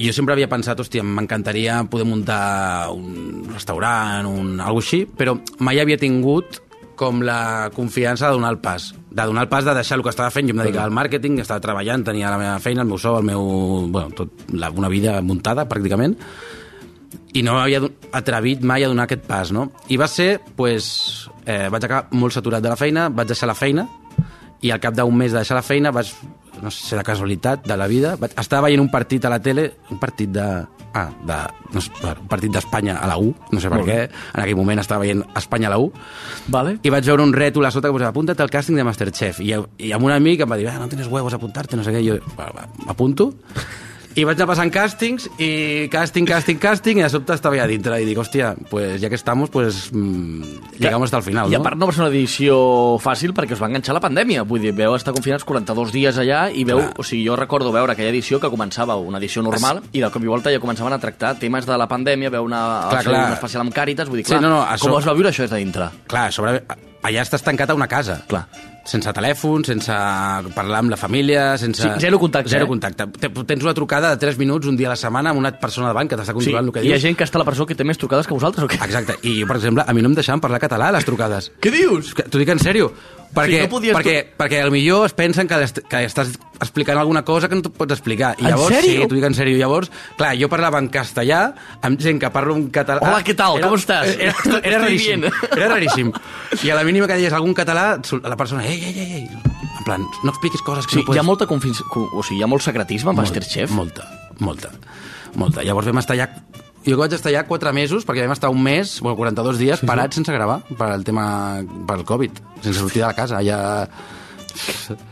i 0.00 0.06
jo 0.08 0.14
sempre 0.16 0.32
havia 0.32 0.48
pensat, 0.48 0.80
hòstia, 0.80 1.04
m'encantaria 1.04 1.82
poder 1.92 2.06
muntar 2.08 2.88
un 2.94 3.44
restaurant, 3.52 4.24
un, 4.24 4.54
alguna 4.56 4.80
així, 4.80 5.02
però 5.04 5.34
mai 5.60 5.80
havia 5.82 6.00
tingut 6.00 6.62
com 7.00 7.20
la 7.24 7.68
confiança 7.74 8.28
de 8.28 8.38
donar 8.38 8.54
el 8.54 8.60
pas. 8.64 8.90
De 9.10 9.26
donar 9.28 9.44
el 9.44 9.50
pas 9.52 9.64
de 9.64 9.74
deixar 9.76 9.98
el 9.98 10.04
que 10.04 10.12
estava 10.12 10.32
fent. 10.32 10.48
Jo 10.48 10.56
em 10.56 10.62
dedicava 10.62 10.86
al 10.88 10.96
màrqueting, 10.96 11.36
estava 11.40 11.60
treballant, 11.64 12.04
tenia 12.04 12.32
la 12.32 12.40
meva 12.40 12.56
feina, 12.64 12.84
el 12.84 12.88
meu 12.88 13.00
sou, 13.00 13.18
el 13.20 13.28
meu... 13.28 13.44
Bueno, 13.92 14.12
tot, 14.16 14.48
la, 14.52 14.72
una 14.72 14.88
vida 14.92 15.18
muntada, 15.20 15.68
pràcticament 15.68 16.16
i 17.34 17.44
no 17.46 17.54
m'havia 17.54 17.84
atrevit 18.16 18.64
mai 18.66 18.82
a 18.84 18.88
donar 18.90 19.04
aquest 19.06 19.22
pas, 19.28 19.52
no? 19.54 19.68
I 19.92 19.98
va 20.00 20.08
ser, 20.10 20.40
pues, 20.56 21.28
eh, 21.44 21.68
vaig 21.70 21.84
acabar 21.84 22.08
molt 22.18 22.34
saturat 22.34 22.62
de 22.62 22.72
la 22.72 22.78
feina, 22.78 23.08
vaig 23.08 23.30
deixar 23.30 23.48
la 23.50 23.54
feina, 23.54 23.86
i 24.62 24.70
al 24.70 24.80
cap 24.80 24.94
d'un 24.94 25.16
mes 25.16 25.32
de 25.32 25.38
deixar 25.40 25.56
la 25.56 25.62
feina 25.64 25.90
vaig, 25.90 26.10
no 26.62 26.70
sé 26.70 26.84
si 26.90 26.96
de 26.98 27.02
casualitat 27.06 27.64
de 27.66 27.76
la 27.76 27.86
vida, 27.88 28.16
vaig, 28.20 28.34
estava 28.38 28.66
veient 28.68 28.80
un 28.82 28.90
partit 28.92 29.24
a 29.24 29.30
la 29.32 29.40
tele, 29.40 29.70
un 29.90 29.98
partit 29.98 30.30
de... 30.30 30.50
Ah, 30.92 31.04
de, 31.22 31.34
no 31.70 31.78
sé, 31.80 31.92
un 32.02 32.26
partit 32.26 32.50
d'Espanya 32.50 32.96
a 32.98 33.06
la 33.06 33.14
U, 33.22 33.28
no 33.54 33.60
sé 33.62 33.68
per 33.70 33.78
què, 33.86 33.98
en 34.10 34.40
aquell 34.42 34.56
moment 34.58 34.80
estava 34.82 35.04
veient 35.04 35.20
Espanya 35.38 35.68
a 35.68 35.70
la 35.70 35.78
U, 35.78 35.92
Vale. 36.50 36.72
i 36.82 36.90
vaig 36.90 37.06
veure 37.06 37.22
un 37.22 37.30
rètol 37.32 37.62
a 37.64 37.70
sota 37.70 37.86
que 37.86 37.94
posava 37.94 38.10
apunta't 38.10 38.42
al 38.42 38.50
càsting 38.50 38.74
de 38.74 38.82
Masterchef 38.88 39.38
i, 39.38 39.52
i 39.86 39.92
amb 39.94 40.08
un 40.08 40.10
amic 40.10 40.42
em 40.42 40.50
va 40.50 40.58
dir 40.58 40.66
ah, 40.66 40.80
no 40.82 40.88
tienes 40.90 41.06
huevos 41.06 41.32
a 41.32 41.38
apuntarte, 41.38 41.78
no 41.78 41.86
sé 41.86 41.94
què, 41.94 42.02
i 42.02 42.08
jo 42.10 42.18
"Va, 42.34 42.48
va, 42.56 42.66
m'apunto 42.88 43.28
i 44.18 44.24
vaig 44.26 44.40
anar 44.40 44.48
passant 44.50 44.70
càstings 44.74 45.28
i 45.38 45.86
càsting, 45.92 46.26
càsting, 46.26 46.58
càsting 46.58 46.98
i 46.98 47.04
de 47.04 47.10
sobte 47.12 47.34
estava 47.36 47.54
allà 47.54 47.68
dintre 47.70 48.00
i 48.02 48.06
dic, 48.08 48.18
hòstia, 48.18 48.54
pues 48.70 48.98
ja 49.00 49.08
que 49.08 49.14
estamos 49.14 49.50
pues 49.54 49.90
mm, 49.92 50.42
llegamos 50.80 51.06
hasta 51.06 51.18
el 51.18 51.22
final, 51.22 51.50
I 51.52 51.54
a 51.54 51.58
no? 51.58 51.64
part 51.64 51.78
no 51.78 51.86
va 51.86 51.92
ser 51.94 52.02
una 52.02 52.10
edició 52.10 52.56
fàcil 52.98 53.32
perquè 53.36 53.54
us 53.54 53.62
va 53.62 53.68
enganxar 53.70 53.94
la 53.94 54.02
pandèmia. 54.02 54.42
Vull 54.42 54.60
dir, 54.64 54.72
veu 54.74 54.96
estar 54.98 55.14
confinats 55.14 55.44
42 55.46 55.92
dies 55.94 56.18
allà 56.18 56.48
i 56.50 56.64
veu... 56.64 56.80
Clar. 56.82 56.94
O 56.98 57.06
sigui, 57.06 57.22
jo 57.28 57.36
recordo 57.38 57.70
veure 57.72 57.94
aquella 57.94 58.10
edició 58.10 58.40
que 58.42 58.50
començava 58.50 58.96
una 58.98 59.18
edició 59.22 59.42
normal 59.46 59.82
i 59.92 60.02
de 60.02 60.10
cop 60.10 60.26
i 60.26 60.32
volta 60.32 60.50
ja 60.50 60.58
començaven 60.60 60.92
a 60.96 60.98
tractar 60.98 61.36
temes 61.38 61.66
de 61.68 61.78
la 61.78 61.86
pandèmia, 61.88 62.30
veu 62.34 62.44
una, 62.50 62.64
Clar, 62.90 63.04
clar. 63.06 63.24
un 63.28 63.38
especial 63.38 63.62
amb 63.62 63.74
Càritas, 63.74 64.08
vull 64.10 64.18
dir, 64.20 64.26
Sí, 64.26 64.32
clar, 64.34 64.42
no, 64.42 64.50
no, 64.56 64.62
a 64.64 64.74
com 64.76 64.90
so- 64.90 64.98
es 64.98 65.06
va 65.06 65.14
viure 65.14 65.30
això 65.30 65.46
des 65.46 65.54
de 65.54 65.62
dintre? 65.62 65.88
Clar, 66.10 66.32
sobre, 66.34 66.58
allà 67.02 67.22
estàs 67.22 67.42
tancat 67.46 67.70
a 67.70 67.78
una 67.78 67.86
casa. 67.88 68.24
Clar. 68.26 68.46
Sense 68.90 69.12
telèfon, 69.14 69.62
sense 69.68 69.94
parlar 70.56 70.80
amb 70.82 70.90
la 70.90 70.96
família, 70.98 71.52
sense... 71.60 71.82
Sí, 71.84 71.90
zero 72.02 72.18
contacte, 72.18 72.50
Zero 72.50 72.64
eh? 72.66 72.68
contacte. 72.72 73.06
Te- 73.22 73.28
Tens 73.46 73.62
una 73.62 73.74
trucada 73.76 74.10
de 74.10 74.18
3 74.24 74.38
minuts 74.40 74.66
un 74.66 74.76
dia 74.76 74.88
a 74.88 74.94
la 74.96 74.98
setmana 74.98 75.30
amb 75.30 75.38
una 75.38 75.52
persona 75.62 75.86
davant 75.92 76.10
que 76.10 76.18
t'està 76.18 76.32
Sí, 76.34 76.38
controlant 76.40 76.66
el 76.66 76.74
que 76.74 76.82
hi 76.82 76.90
ha 76.90 76.96
dius. 76.98 77.04
gent 77.04 77.16
que 77.20 77.24
està 77.28 77.38
a 77.38 77.44
la 77.44 77.46
presó 77.46 77.66
que 77.68 77.76
té 77.78 77.86
més 77.86 78.00
trucades 78.00 78.26
que 78.26 78.34
vosaltres 78.34 78.66
o 78.66 78.68
què? 78.72 78.80
Exacte. 78.82 79.14
I 79.22 79.36
jo, 79.42 79.46
per 79.46 79.60
exemple, 79.60 79.84
a 79.86 79.94
mi 79.94 80.02
no 80.02 80.10
em 80.10 80.18
deixaven 80.18 80.42
parlar 80.42 80.58
català 80.58 80.88
a 80.90 80.96
les 80.98 81.06
trucades. 81.06 81.52
Què 81.62 81.70
dius? 81.70 82.10
T'ho 82.18 82.42
dic 82.42 82.50
en 82.50 82.58
sèrio. 82.58 82.90
Perquè, 83.30 83.60
no 83.62 83.70
podies 83.70 83.94
perquè, 83.94 84.16
perquè 84.36 84.58
al 84.64 84.72
millor 84.74 85.06
es 85.06 85.14
pensen 85.14 85.46
que, 85.46 85.62
est- 85.62 85.84
que 85.86 86.02
estàs 86.08 86.32
explicant 86.60 86.98
alguna 87.00 87.22
cosa 87.24 87.48
que 87.48 87.56
no 87.56 87.62
et 87.64 87.70
pots 87.76 87.94
explicar. 87.96 88.34
I 88.38 88.44
En 88.44 88.52
llavors, 88.52 88.74
sèrio? 88.76 89.02
Sí, 89.02 89.08
t'ho 89.08 89.16
dic 89.16 89.24
en 89.26 89.34
sèrio. 89.36 89.56
Llavors, 89.60 89.90
clar, 90.18 90.34
jo 90.38 90.48
parlava 90.52 90.78
en 90.82 90.90
castellà 90.92 91.40
amb 91.82 92.00
gent 92.00 92.20
que 92.20 92.30
parla 92.34 92.56
en 92.58 92.68
català. 92.74 93.00
Hola, 93.06 93.22
què 93.26 93.34
tal? 93.38 93.58
Com 93.64 93.76
estàs? 93.78 94.12
Era, 94.16 94.34
era, 94.44 94.60
era 94.70 94.82
raríssim. 94.84 95.24
Era 95.56 95.70
raríssim. 95.72 96.12
I 96.62 96.70
a 96.70 96.76
la 96.78 96.84
mínima 96.84 97.08
que 97.08 97.16
deies 97.18 97.32
algun 97.36 97.54
català, 97.56 97.94
la 98.22 98.36
persona, 98.36 98.64
ei, 98.68 98.76
ei, 98.84 98.94
ei, 99.00 99.12
ei. 99.22 99.26
En 99.80 99.84
plan, 99.86 100.04
no 100.22 100.30
expliquis 100.34 100.60
coses 100.62 100.86
que 100.86 100.98
Sí, 100.98 101.00
no 101.00 101.06
pots... 101.08 101.16
hi 101.16 101.20
ha 101.22 101.26
molta 101.26 101.46
confins... 101.48 101.80
O 101.96 102.22
sigui, 102.22 102.40
hi 102.40 102.44
ha 102.44 102.50
molt 102.50 102.62
secretisme 102.66 103.14
amb 103.14 103.22
Masterchef. 103.22 103.72
Molta, 103.72 104.04
molta, 104.44 104.68
molta. 105.40 105.64
Llavors 105.64 105.88
vam 105.88 106.02
estar 106.04 106.18
allà... 106.18 106.28
Jo 106.84 106.96
vaig 106.96 107.12
estar 107.12 107.28
allà 107.32 107.42
4 107.48 107.72
mesos, 107.76 108.04
perquè 108.08 108.22
vam 108.24 108.32
estar 108.36 108.48
un 108.52 108.60
mes, 108.64 108.98
bueno, 109.04 109.16
42 109.18 109.58
dies, 109.60 109.82
parats 109.84 110.16
sense 110.16 110.32
gravar, 110.32 110.60
per 110.76 110.88
al 110.92 111.04
tema... 111.04 111.24
pel 111.88 112.04
Covid, 112.08 112.40
sense 112.62 112.78
sortir 112.80 113.00
de 113.02 113.06
la 113.08 113.16
casa. 113.16 113.40
Allà... 113.40 113.60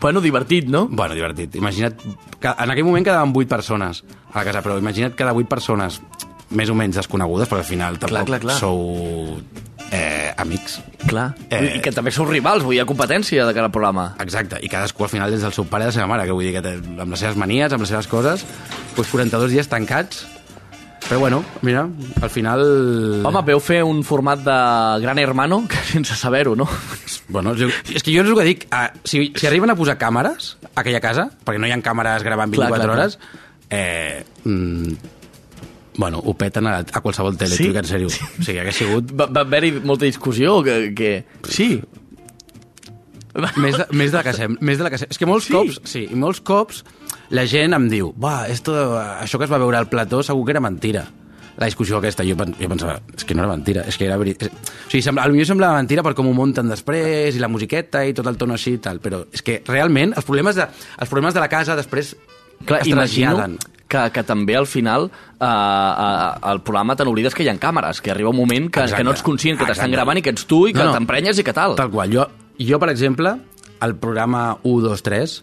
Bueno, 0.01 0.21
divertit, 0.21 0.69
no? 0.69 0.87
Bueno, 0.91 1.15
divertit. 1.15 1.55
Imagina't... 1.57 2.03
Que 2.39 2.53
en 2.55 2.71
aquell 2.71 2.87
moment 2.87 3.07
quedaven 3.07 3.33
8 3.35 3.49
persones 3.51 4.05
a 4.33 4.41
la 4.41 4.45
casa, 4.47 4.63
però 4.63 4.79
imagina't 4.79 5.17
cada 5.19 5.35
8 5.35 5.49
persones 5.51 6.01
més 6.51 6.71
o 6.71 6.77
menys 6.79 6.97
desconegudes, 6.97 7.49
perquè 7.49 7.65
al 7.65 7.69
final 7.69 7.99
tampoc 8.01 8.29
clar, 8.31 8.41
clar. 8.45 8.57
sou 8.61 9.41
eh, 9.91 10.33
amics. 10.37 10.79
Clar. 11.07 11.33
Eh. 11.51 11.79
I 11.79 11.83
que 11.85 11.93
també 11.95 12.13
sou 12.15 12.29
rivals, 12.29 12.65
vull 12.65 12.77
dir, 12.77 12.85
competència 12.89 13.47
de 13.49 13.55
cara 13.57 13.69
al 13.69 13.75
programa. 13.75 14.11
Exacte, 14.25 14.61
i 14.65 14.71
cadascú 14.73 15.05
al 15.05 15.13
final 15.13 15.35
és 15.35 15.45
del 15.45 15.55
seu 15.57 15.69
pare 15.69 15.85
i 15.85 15.89
de 15.89 15.93
la 15.93 15.99
seva 15.99 16.09
mare, 16.11 16.27
que 16.29 16.37
vull 16.37 16.47
dir 16.49 16.55
que 16.57 16.65
té, 16.65 16.77
amb 16.79 17.13
les 17.13 17.21
seves 17.25 17.39
manies, 17.41 17.73
amb 17.73 17.85
les 17.85 17.93
seves 17.93 18.09
coses, 18.11 18.45
doncs 18.97 19.13
42 19.13 19.55
dies 19.55 19.71
tancats, 19.71 20.25
però 21.09 21.21
bueno, 21.21 21.43
mira, 21.63 21.89
al 22.21 22.31
final... 22.31 22.61
Home, 23.25 23.41
veu 23.47 23.61
fer 23.65 23.81
un 23.87 24.03
format 24.05 24.43
de 24.45 24.57
Gran 25.01 25.19
Hermano 25.19 25.63
que 25.71 25.79
sense 25.89 26.15
saber-ho, 26.17 26.55
no? 26.57 26.67
Bueno, 27.29 27.55
jo, 27.57 27.69
és 27.95 28.03
que 28.05 28.13
jo 28.13 28.23
és 28.25 28.29
el 28.29 28.37
que 28.37 28.45
dic, 28.47 28.67
ah, 28.71 28.91
si, 29.09 29.31
si 29.37 29.49
arriben 29.49 29.73
a 29.73 29.77
posar 29.79 29.97
càmeres 30.01 30.57
a 30.75 30.83
aquella 30.83 31.01
casa, 31.05 31.29
perquè 31.45 31.61
no 31.61 31.69
hi 31.69 31.73
ha 31.73 31.81
càmeres 31.85 32.25
gravant 32.27 32.53
Clar, 32.53 32.69
24 32.71 32.77
clar, 32.77 32.89
clar. 32.89 32.99
hores, 32.99 33.19
eh, 33.71 34.25
mm, 34.45 34.93
bueno, 35.99 36.21
ho 36.25 36.35
peten 36.39 36.69
a, 36.71 36.77
a 36.85 37.01
qualsevol 37.03 37.37
tele, 37.41 37.57
Sí? 37.57 37.71
sí? 37.73 37.77
en 37.77 37.89
sèrio. 37.89 38.09
O 38.13 38.43
sigui, 38.45 38.59
hagués 38.63 38.77
sigut 38.79 39.11
Va, 39.19 39.27
va 39.33 39.43
haver-hi 39.49 39.73
molta 39.81 40.05
discussió 40.07 40.61
que... 40.63 40.93
que... 40.95 41.11
Sí. 41.49 41.81
més 43.57 43.77
de, 43.79 43.85
més 43.95 44.11
de 44.13 44.17
la 44.19 44.23
que 44.27 44.33
sem, 44.37 44.55
més 44.61 44.79
de 44.81 44.85
la 44.87 44.91
que 44.93 44.99
sem. 45.01 45.09
És 45.13 45.19
que 45.21 45.27
molts 45.29 45.47
Sí? 45.49 45.53
sí? 45.53 45.59
cops, 45.59 45.81
sí, 45.89 46.05
i 46.11 46.17
molts 46.19 46.41
cops 46.45 46.85
la 47.31 47.45
gent 47.47 47.75
em 47.77 47.89
diu, 47.91 48.13
va, 48.21 48.47
esto, 48.49 48.75
això 48.99 49.39
que 49.39 49.45
es 49.49 49.53
va 49.53 49.59
veure 49.61 49.77
al 49.79 49.89
plató 49.89 50.23
segur 50.23 50.45
que 50.47 50.55
era 50.57 50.61
mentira. 50.65 51.07
La 51.59 51.67
discussió 51.67 51.99
aquesta, 51.99 52.23
jo, 52.23 52.37
jo 52.39 52.69
pensava, 52.71 53.01
és 53.17 53.25
que 53.27 53.35
no 53.35 53.43
era 53.43 53.51
mentira, 53.51 53.83
és 53.91 53.97
que 53.99 54.07
era 54.07 54.17
veritat. 54.17 54.53
O 54.55 54.91
sigui, 54.93 55.01
sembla, 55.03 55.25
potser 55.27 55.49
semblava 55.49 55.81
mentira 55.81 56.05
per 56.07 56.13
com 56.15 56.29
ho 56.31 56.35
munten 56.37 56.69
després, 56.71 57.35
i 57.35 57.41
la 57.43 57.49
musiqueta, 57.51 58.05
i 58.07 58.15
tot 58.15 58.29
el 58.31 58.37
tono 58.39 58.55
així 58.55 58.77
i 58.77 58.79
tal, 58.85 59.01
però 59.03 59.25
és 59.35 59.43
que 59.43 59.57
realment 59.67 60.15
els 60.15 60.25
problemes 60.29 60.55
de, 60.55 60.69
els 60.71 61.11
problemes 61.11 61.35
de 61.35 61.43
la 61.43 61.49
casa 61.51 61.75
després 61.75 62.15
Clar, 62.65 62.79
es 62.85 62.93
traslladen. 62.95 63.59
que, 63.91 64.05
que 64.15 64.23
també 64.23 64.55
al 64.55 64.67
final 64.71 65.09
eh, 65.11 65.45
eh, 65.49 66.51
el 66.53 66.63
programa 66.63 66.95
te 66.95 67.05
n'oblides 67.09 67.35
que 67.35 67.43
hi 67.43 67.51
ha 67.51 67.57
càmeres, 67.59 68.01
que 68.07 68.15
arriba 68.15 68.31
un 68.31 68.39
moment 68.39 68.71
que, 68.71 68.81
Exacte. 68.87 69.03
que 69.03 69.09
no 69.11 69.17
ets 69.19 69.27
conscient 69.27 69.59
que 69.59 69.67
t'estan 69.67 69.91
gravant 69.91 70.19
i 70.19 70.23
que 70.23 70.31
ets 70.31 70.47
tu 70.47 70.63
i 70.69 70.73
que 70.73 70.79
No, 70.79 70.93
no. 70.93 70.97
t'emprenyes 71.01 71.43
i 71.43 71.47
que 71.47 71.53
tal. 71.59 71.75
Tal 71.75 71.91
qual. 71.91 72.15
Jo, 72.15 72.29
jo, 72.63 72.79
per 72.79 72.91
exemple, 72.95 73.35
al 73.81 73.97
programa 73.99 74.53
1, 74.63 74.81
2, 74.87 75.03
3, 75.11 75.37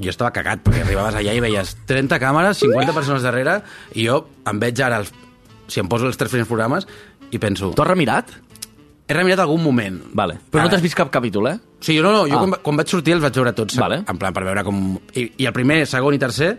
jo 0.00 0.10
estava 0.10 0.30
cagat, 0.34 0.62
perquè 0.64 0.82
arribaves 0.84 1.14
allà 1.18 1.34
i 1.34 1.40
veies 1.44 1.76
30 1.88 2.18
càmeres, 2.22 2.60
50 2.64 2.94
persones 2.96 3.22
darrere, 3.26 3.60
i 3.94 4.06
jo 4.08 4.20
em 4.48 4.58
veig 4.62 4.80
ara, 4.84 5.00
els, 5.02 5.12
si 5.68 5.80
em 5.82 5.88
poso 5.90 6.06
els 6.08 6.16
tres 6.20 6.30
primers 6.32 6.48
programes, 6.48 6.86
i 7.30 7.38
penso... 7.42 7.72
T'ho 7.76 7.82
has 7.84 7.90
remirat? 7.90 8.30
He 9.08 9.14
remirat 9.16 9.40
algun 9.40 9.62
moment. 9.64 10.02
Vale. 10.12 10.34
Però 10.50 10.60
no 10.60 10.66
Ara. 10.68 10.74
t'has 10.76 10.82
vist 10.84 10.96
cap 10.96 11.08
capítol, 11.12 11.46
eh? 11.48 11.54
Sí, 11.80 11.94
no, 12.04 12.10
no, 12.12 12.26
jo 12.28 12.36
Ah. 12.36 12.42
quan, 12.44 12.58
quan 12.62 12.76
vaig 12.76 12.90
sortir 12.92 13.14
els 13.16 13.22
vaig 13.24 13.34
veure 13.40 13.54
tots, 13.56 13.76
Vale. 13.80 14.02
en 14.06 14.18
plan, 14.20 14.34
per 14.36 14.42
veure 14.44 14.64
com... 14.66 14.98
I, 15.16 15.30
I 15.40 15.46
el 15.48 15.54
primer, 15.56 15.78
segon 15.88 16.12
i 16.16 16.20
tercer, 16.20 16.50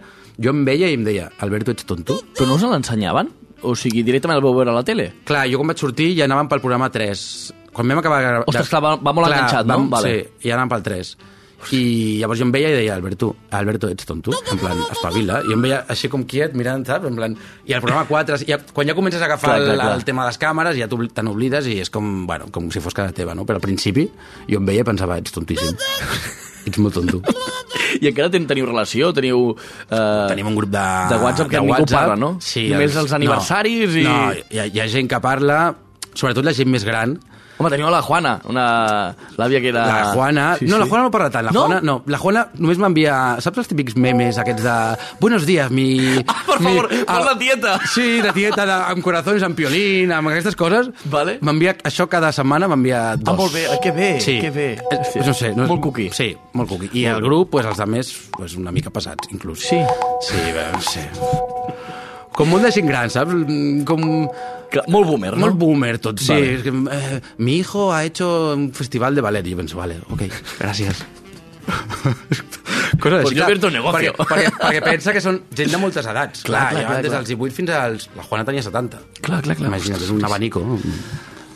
jo 0.41 0.49
em 0.56 0.63
veia 0.65 0.89
i 0.89 0.95
em 0.97 1.04
deia, 1.06 1.28
Alberto, 1.45 1.71
ets 1.75 1.86
tonto? 1.86 2.17
Però 2.38 2.47
no 2.49 2.56
us 2.58 2.65
l'ensenyaven? 2.65 3.30
O 3.62 3.75
sigui, 3.75 4.02
directament 4.08 4.38
el 4.39 4.43
vau 4.45 4.56
veure 4.56 4.71
a 4.71 4.78
la 4.80 4.86
tele? 4.88 5.10
Clar, 5.28 5.43
jo 5.52 5.60
quan 5.62 5.69
vaig 5.73 5.82
sortir 5.84 6.13
ja 6.17 6.25
anàvem 6.25 6.47
pel 6.49 6.62
programa 6.63 6.88
3. 6.89 7.23
Quan 7.75 7.89
vam 7.91 7.99
acabar... 8.02 8.21
Ostres, 8.47 8.69
clar, 8.71 8.82
va- 8.82 8.95
va 8.97 9.13
molt 9.13 9.28
enganxat, 9.30 9.67
no? 9.67 9.75
vam- 9.84 9.89
Vale. 9.93 10.13
Sí, 10.15 10.47
i 10.47 10.54
anàvem 10.56 10.71
pel 10.73 10.86
3. 10.89 11.12
I 11.76 12.17
llavors 12.22 12.39
jo 12.39 12.45
em 12.48 12.52
veia 12.56 12.69
i 12.72 12.76
deia, 12.80 12.93
Alberto, 12.95 13.34
Alberto, 13.52 13.89
ets 13.91 14.06
tonto? 14.08 14.32
En 14.52 14.58
plan, 14.62 14.80
espavila. 14.93 15.41
I 15.45 15.54
em 15.54 15.62
veia 15.65 15.82
així 15.91 16.08
com 16.10 16.24
quiet, 16.24 16.56
mirant, 16.58 16.86
saps? 16.88 17.06
En 17.10 17.17
plan... 17.19 17.36
I 17.67 17.76
el 17.76 17.82
programa 17.84 18.06
4, 18.10 18.38
ja, 18.48 18.58
quan 18.74 18.88
ja 18.88 18.95
comences 18.98 19.22
a 19.22 19.28
agafar 19.28 19.58
Clar, 19.58 19.63
clar, 19.65 19.74
el, 19.76 19.82
clar. 19.84 19.95
el 20.00 20.06
tema 20.08 20.24
de 20.24 20.32
les 20.32 20.39
càmeres, 20.41 20.80
ja 20.80 20.88
te 20.89 21.24
n'oblides 21.28 21.67
i 21.69 21.80
és 21.84 21.91
com, 21.93 22.26
bueno, 22.30 22.48
com 22.56 22.72
si 22.72 22.80
fos 22.82 22.95
casa 22.98 23.13
teva, 23.13 23.36
no? 23.36 23.45
Però 23.45 23.60
al 23.60 23.65
principi 23.65 24.08
jo 24.50 24.62
em 24.62 24.65
veia 24.72 24.86
i 24.86 24.88
pensava, 24.88 25.19
ets 25.19 25.36
tontíssim. 25.36 25.76
ets 26.69 26.80
molt 26.82 26.95
tonto. 26.95 27.22
I 28.00 28.08
encara 28.12 28.30
ten, 28.32 28.45
teniu 28.48 28.65
relació? 28.69 29.12
Teniu... 29.17 29.50
Eh, 29.89 30.26
Tenim 30.32 30.48
un 30.52 30.56
grup 30.58 30.72
de... 30.72 30.86
de 31.12 31.17
WhatsApp 31.24 31.50
que 31.52 31.60
ningú 31.63 31.86
parla, 31.89 32.15
no? 32.19 32.36
Sí. 32.43 32.67
Només 32.72 32.95
els 33.02 33.13
aniversaris 33.17 33.95
no, 33.95 34.00
i- 34.00 34.06
No, 34.08 34.17
hi 34.54 34.60
ha, 34.63 34.67
hi 34.69 34.80
ha 34.84 34.88
gent 34.91 35.10
que 35.12 35.19
parla, 35.24 35.62
sobretot 36.13 36.45
la 36.45 36.54
gent 36.56 36.69
més 36.72 36.86
gran, 36.88 37.17
Home, 37.60 37.69
teniu 37.74 37.89
la 37.91 38.00
Juana, 38.02 38.38
una... 38.48 38.65
l'àvia 39.36 39.60
que 39.60 39.67
era... 39.74 39.82
La 39.86 40.04
Juana... 40.13 40.45
Sí, 40.58 40.65
no, 40.69 40.78
la 40.80 40.86
sí. 40.86 40.89
Juana 40.93 41.04
no 41.10 41.12
parla 41.12 41.30
tant. 41.30 41.45
La 41.50 41.52
No? 41.52 41.65
Juana, 41.65 41.82
no, 41.84 41.95
la 42.08 42.17
Juana 42.22 42.43
només 42.56 42.80
m'envia... 42.80 43.15
Saps 43.43 43.60
els 43.60 43.67
típics 43.67 43.98
memes 44.00 44.39
aquests 44.39 44.63
de... 44.63 44.76
Buenos 45.19 45.43
días, 45.45 45.67
mi... 45.69 45.89
Ah, 46.30 46.38
per 46.48 46.60
mi- 46.62 46.69
favor, 46.72 46.88
vols 47.10 47.26
la 47.28 47.34
tieta? 47.41 47.74
Sí, 47.91 48.22
la 48.24 48.32
tieta 48.34 48.63
de, 48.65 48.78
amb 48.93 49.04
corazones, 49.04 49.43
amb 49.43 49.58
piolín, 49.60 50.13
amb 50.15 50.32
aquestes 50.32 50.56
coses. 50.56 50.88
Vale. 51.12 51.36
M'envia... 51.43 51.76
Això 51.84 52.08
cada 52.08 52.32
setmana 52.36 52.69
m'envia 52.72 53.04
dos. 53.19 53.34
Ah, 53.34 53.38
molt 53.43 53.54
bé, 53.54 53.65
ah, 53.67 53.78
que 53.84 53.91
bé, 53.91 54.10
sí. 54.24 54.39
que 54.39 54.52
bé. 54.56 54.69
Hòstia, 54.95 55.28
no 55.28 55.36
sé. 55.36 55.52
No, 55.60 55.67
molt 55.67 55.84
cuqui. 55.84 56.08
Sí, 56.15 56.32
molt 56.56 56.72
cuqui. 56.72 56.93
I 56.95 57.06
el 57.12 57.19
grup, 57.26 57.52
pues, 57.58 57.67
els 57.67 57.84
altres, 57.84 58.15
pues, 58.39 58.56
una 58.56 58.72
mica 58.72 58.89
passats, 58.89 59.28
inclús. 59.36 59.67
Sí. 59.67 59.84
Sí, 60.32 60.39
bé, 60.56 60.69
no 60.72 60.80
sé. 60.88 61.04
Com 62.35 62.51
molt 62.53 62.65
de 62.67 62.71
gent 62.75 62.87
gran, 62.89 63.11
saps? 63.13 63.35
Com... 63.89 64.03
Clar, 64.69 64.83
molt 64.93 65.09
boomer, 65.09 65.33
no? 65.33 65.41
Molt 65.47 65.57
boomer 65.57 65.95
tot, 66.01 66.21
sí. 66.21 66.33
Vale. 66.33 66.51
Es 66.59 66.65
que, 66.65 66.69
eh, 66.69 67.21
mi 67.41 67.57
hijo 67.57 67.91
ha 67.91 68.03
hecho 68.05 68.53
un 68.53 68.69
festival 68.73 69.15
de 69.17 69.23
ballet. 69.25 69.47
I 69.47 69.55
jo 69.55 69.63
penso, 69.63 69.79
vale, 69.79 69.97
ok, 70.13 70.27
gràcies. 70.59 71.01
Coses 72.99 73.21
Pues 73.21 73.25
així, 73.25 73.35
clar, 73.35 73.47
abierto 73.47 73.67
un 73.69 73.75
negocio. 73.77 74.13
Perquè, 74.17 74.27
perquè, 74.29 74.51
perquè 74.59 74.81
pensa 74.83 75.13
que 75.15 75.21
són 75.23 75.41
gent 75.55 75.73
de 75.73 75.79
moltes 75.81 76.07
edats. 76.09 76.43
Clar, 76.47 76.67
clar, 76.73 76.83
van 76.83 76.93
clar, 76.93 77.01
des 77.05 77.13
clar. 77.13 77.21
dels 77.21 77.33
18 77.33 77.57
fins 77.57 77.73
als... 77.77 78.07
La 78.17 78.25
Juana 78.25 78.45
tenia 78.47 78.65
70. 78.65 79.01
Clar, 79.19 79.41
clar, 79.45 79.57
clar. 79.59 79.69
Imagina't, 79.71 80.01
és 80.05 80.13
un 80.13 80.25
abanico. 80.25 80.63
No, 80.65 80.79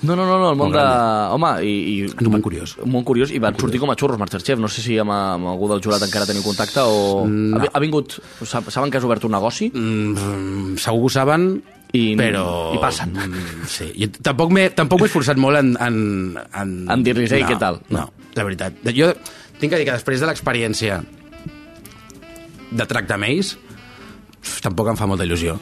no, 0.03 0.15
no, 0.19 0.25
no 0.39 0.49
el 0.51 0.57
món 0.59 0.71
de... 0.73 0.81
Home, 1.35 1.51
i... 1.65 1.73
i... 1.93 1.95
Un 2.25 2.31
món 2.35 2.41
curiós. 2.45 2.75
Un 2.83 2.91
món 2.91 3.05
curiós, 3.07 3.31
i 3.31 3.39
van 3.43 3.55
sortir 3.59 3.79
com 3.81 3.91
a 3.91 3.95
xurros 3.99 4.19
Masterchef. 4.19 4.59
No 4.59 4.67
sé 4.71 4.83
si 4.85 4.97
amb, 5.01 5.11
amb 5.15 5.47
algú 5.53 5.69
del 5.71 5.81
jurat 5.83 6.03
encara 6.05 6.27
teniu 6.29 6.43
contacte 6.45 6.83
o... 6.83 7.23
No. 7.29 7.61
Ha, 7.63 7.69
ha 7.73 7.81
vingut... 7.83 8.17
sab- 8.43 8.67
Saben 8.73 8.91
que 8.91 8.99
has 8.99 9.07
obert 9.07 9.23
un 9.27 9.33
negoci? 9.35 9.69
Mm, 9.73 10.75
segur 10.83 11.05
que 11.05 11.11
ho 11.11 11.13
saben, 11.15 11.47
I- 11.93 12.13
però... 12.19 12.45
i 12.75 12.81
passen. 12.83 13.15
Mm, 13.15 13.65
sí. 13.69 13.89
Jo 14.01 14.11
tampoc 14.29 14.51
m'he 14.55 14.67
tampoc 14.75 15.05
esforçat 15.07 15.39
molt 15.39 15.61
en... 15.61 15.73
En, 15.79 15.97
en, 16.51 16.75
En 16.97 17.03
dir-los, 17.05 17.31
"Ei, 17.31 17.43
no, 17.45 17.49
què 17.53 17.59
tal?" 17.61 17.79
No, 17.93 18.07
la 18.35 18.47
veritat. 18.47 18.79
Jo 18.97 19.13
tinc 19.61 19.71
que 19.71 19.79
dir 19.79 19.85
que 19.87 19.95
després 19.95 20.19
de 20.19 20.27
l'experiència 20.27 20.99
de 22.73 22.85
tracte 22.89 23.13
amb 23.15 23.27
ells, 23.29 23.53
tampoc 24.65 24.89
em 24.91 24.97
fa 24.99 25.07
molta 25.09 25.23
il·lusió. 25.27 25.57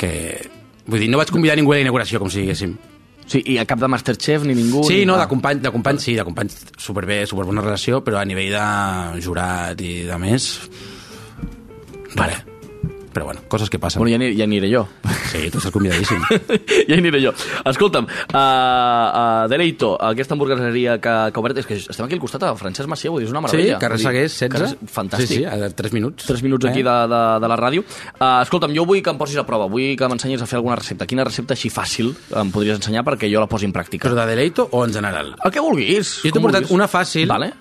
Que... 0.00 0.12
Vull 0.90 1.04
dir, 1.04 1.10
no 1.12 1.20
vaig 1.20 1.30
convidar 1.30 1.54
ningú 1.58 1.70
a 1.72 1.76
la 1.78 1.84
inauguració, 1.84 2.18
com 2.18 2.30
si 2.32 2.40
diguéssim. 2.42 2.72
Sí, 3.30 3.42
i 3.46 3.60
a 3.62 3.66
cap 3.68 3.78
de 3.78 3.86
Masterchef 3.86 4.42
ni 4.42 4.56
ningú... 4.58 4.82
Sí, 4.82 5.02
ni... 5.02 5.06
no, 5.06 5.16
de 5.20 5.28
company, 5.30 5.60
de 5.62 5.70
company 5.70 6.02
sí, 6.02 6.16
de 6.18 6.26
company 6.26 6.50
superbé, 6.50 7.22
superbona 7.30 7.62
relació, 7.62 8.02
però 8.02 8.18
a 8.18 8.26
nivell 8.26 8.56
de 8.56 9.22
jurat 9.22 9.86
i 9.86 10.00
de 10.08 10.18
més... 10.18 10.52
Vale. 12.18 12.40
Però 13.12 13.24
bueno, 13.26 13.40
coses 13.48 13.68
que 13.68 13.78
passen. 13.78 13.98
Bueno, 13.98 14.12
ja, 14.12 14.16
ani- 14.22 14.36
ja 14.38 14.44
aniré 14.44 14.68
jo. 14.72 14.86
Sí, 15.32 15.50
tu 15.50 15.58
estàs 15.58 15.72
convidadíssim. 15.74 16.20
ja 16.88 16.94
aniré 16.96 17.20
jo. 17.24 17.32
Escolta'm, 17.66 18.06
uh, 18.06 18.38
uh, 18.38 19.48
Deleito, 19.50 19.96
aquesta 20.00 20.34
hamburgueseria 20.34 20.98
que, 21.00 21.08
que 21.32 21.38
ha 21.38 21.42
obert, 21.42 21.58
és 21.58 21.66
que 21.66 21.74
estem 21.80 22.06
aquí 22.06 22.14
al 22.14 22.22
costat 22.22 22.44
de 22.46 22.52
Francesc 22.58 22.88
Macià, 22.90 23.10
és 23.22 23.30
una 23.30 23.42
Sí, 23.48 23.56
meravella. 23.56 23.78
carrer 23.82 23.98
Vull 23.98 24.04
dir, 24.04 24.28
Segués, 24.28 24.36
16. 24.38 24.52
carrer- 24.54 24.90
Fantàstic. 24.94 25.26
Sí, 25.26 25.40
sí, 25.40 25.44
a 25.44 25.70
3 25.70 25.92
minuts. 25.96 26.26
3 26.26 26.42
minuts 26.46 26.66
aquí 26.70 26.80
Eh? 26.80 26.84
de, 26.86 26.96
de, 27.14 27.22
de 27.42 27.48
la 27.50 27.56
ràdio. 27.58 27.82
Uh, 28.20 28.42
escolta'm, 28.44 28.74
jo 28.76 28.84
vull 28.86 29.02
que 29.02 29.10
em 29.10 29.18
posis 29.18 29.36
a 29.42 29.46
prova, 29.46 29.66
vull 29.66 29.96
que 29.98 30.08
m'ensenyis 30.08 30.42
a 30.42 30.46
fer 30.46 30.56
alguna 30.60 30.76
recepta. 30.76 31.06
Quina 31.06 31.24
recepta 31.26 31.54
així 31.54 31.70
fàcil 31.70 32.14
em 32.36 32.50
podries 32.54 32.78
ensenyar 32.78 33.02
perquè 33.04 33.30
jo 33.32 33.40
la 33.42 33.48
posi 33.50 33.66
en 33.66 33.72
pràctica? 33.74 34.06
Però 34.08 34.14
de 34.14 34.26
Deleito 34.30 34.68
o 34.70 34.84
en 34.86 34.92
general? 34.94 35.34
El 35.44 35.50
que 35.50 35.60
vulguis. 35.60 36.20
Jo 36.22 36.30
t'he 36.30 36.40
portat 36.40 36.62
vulguis. 36.62 36.76
una 36.78 36.86
fàcil. 36.88 37.26
Vale, 37.28 37.52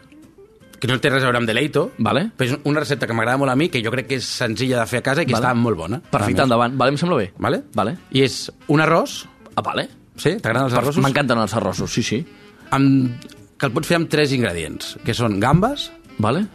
Que 0.80 0.88
no 0.88 1.00
té 1.00 1.10
res 1.10 1.22
a 1.24 1.26
veure 1.28 1.38
amb 1.38 1.48
Deleito, 1.48 1.92
vale. 1.98 2.32
però 2.38 2.48
és 2.48 2.58
una 2.64 2.80
recepta 2.80 3.06
que 3.06 3.14
m'agrada 3.14 3.38
molt 3.38 3.52
a 3.52 3.56
mi, 3.56 3.68
que 3.70 3.82
jo 3.84 3.92
crec 3.92 4.08
que 4.08 4.16
és 4.16 4.26
senzilla 4.26 4.80
de 4.80 4.86
fer 4.88 5.00
a 5.00 5.02
casa 5.04 5.22
i 5.22 5.26
que 5.26 5.34
Vale. 5.34 5.46
està 5.46 5.54
molt 5.56 5.78
bona. 5.78 6.00
Perfecte, 6.00 6.42
endavant. 6.42 6.78
Vale, 6.78 6.92
em 6.92 6.98
sembla 6.98 7.18
bé. 7.18 7.34
Vale? 7.38 7.64
Vale. 7.76 7.98
I 8.12 8.22
és 8.24 8.52
un 8.68 8.80
arròs, 8.80 9.26
Ah, 9.56 9.62
vale. 9.62 9.90
sí? 10.16 10.38
T'agraden 10.40 10.70
els 10.70 10.74
arrossos? 10.74 11.04
M'encanten 11.04 11.38
els 11.38 11.54
arrossos, 11.54 11.92
sí, 11.92 12.02
sí. 12.04 12.26
Amb, 12.72 13.12
que 13.58 13.66
el 13.66 13.72
pots 13.74 13.88
fer 13.88 13.98
amb 13.98 14.08
tres 14.10 14.32
ingredients, 14.32 14.98
que 15.04 15.14
són 15.14 15.40
gambes, 15.40 15.92
Vale. 16.18 16.46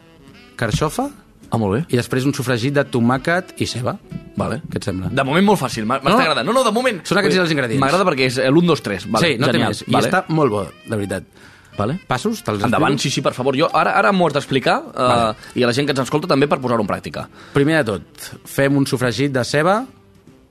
carxofa 0.57 1.11
Ah, 1.51 1.59
molt 1.59 1.75
bé. 1.77 1.85
i 1.95 1.97
després 1.97 2.25
un 2.25 2.33
sofregit 2.35 2.73
de 2.75 2.83
tomàquet 2.85 3.53
i 3.61 3.67
ceba. 3.67 3.99
Vale. 4.37 4.63
Què 4.71 4.77
et 4.81 4.85
sembla? 4.85 5.09
De 5.13 5.23
moment 5.23 5.45
molt 5.47 5.61
fàcil, 5.61 5.85
m'està 5.87 6.03
No. 6.03 6.19
agradant. 6.19 6.47
No, 6.47 6.53
no, 6.53 6.65
de 6.65 6.73
moment. 6.73 7.05
Són 7.07 7.19
aquests 7.19 7.37
els 7.39 7.51
ingredients. 7.53 7.79
M'agrada 7.81 8.05
perquè 8.05 8.27
és 8.27 8.39
l'1, 8.39 8.65
2, 8.67 8.83
3. 8.83 9.07
Vale, 9.11 9.27
sí, 9.29 9.39
no 9.39 9.47
genial. 9.47 9.53
té 9.53 9.69
més. 9.69 9.85
I 9.87 9.93
Vale. 9.93 10.09
està 10.09 10.25
molt 10.29 10.51
bo, 10.51 10.65
de 10.89 10.97
veritat. 10.97 11.23
Vale. 11.77 11.99
Passos? 12.07 12.43
Te'ls 12.47 12.63
Endavant, 12.69 12.97
sí, 13.03 13.11
sí, 13.11 13.23
per 13.25 13.33
favor. 13.35 13.57
Jo 13.59 13.69
ara, 13.75 13.97
ara 13.99 14.13
m'ho 14.15 14.29
has 14.29 14.37
d'explicar 14.37 14.79
uh, 14.87 14.95
Vale. 14.95 15.35
i 15.59 15.65
a 15.65 15.67
la 15.67 15.75
gent 15.75 15.89
que 15.89 15.95
ens 15.97 16.05
escolta 16.07 16.29
també 16.31 16.47
per 16.51 16.61
posar-ho 16.63 16.83
en 16.85 16.89
pràctica. 16.91 17.27
Primer 17.53 17.81
de 17.83 17.85
tot, 17.93 18.27
fem 18.47 18.77
un 18.79 18.87
sofregit 18.87 19.33
de 19.35 19.43
ceba, 19.45 19.81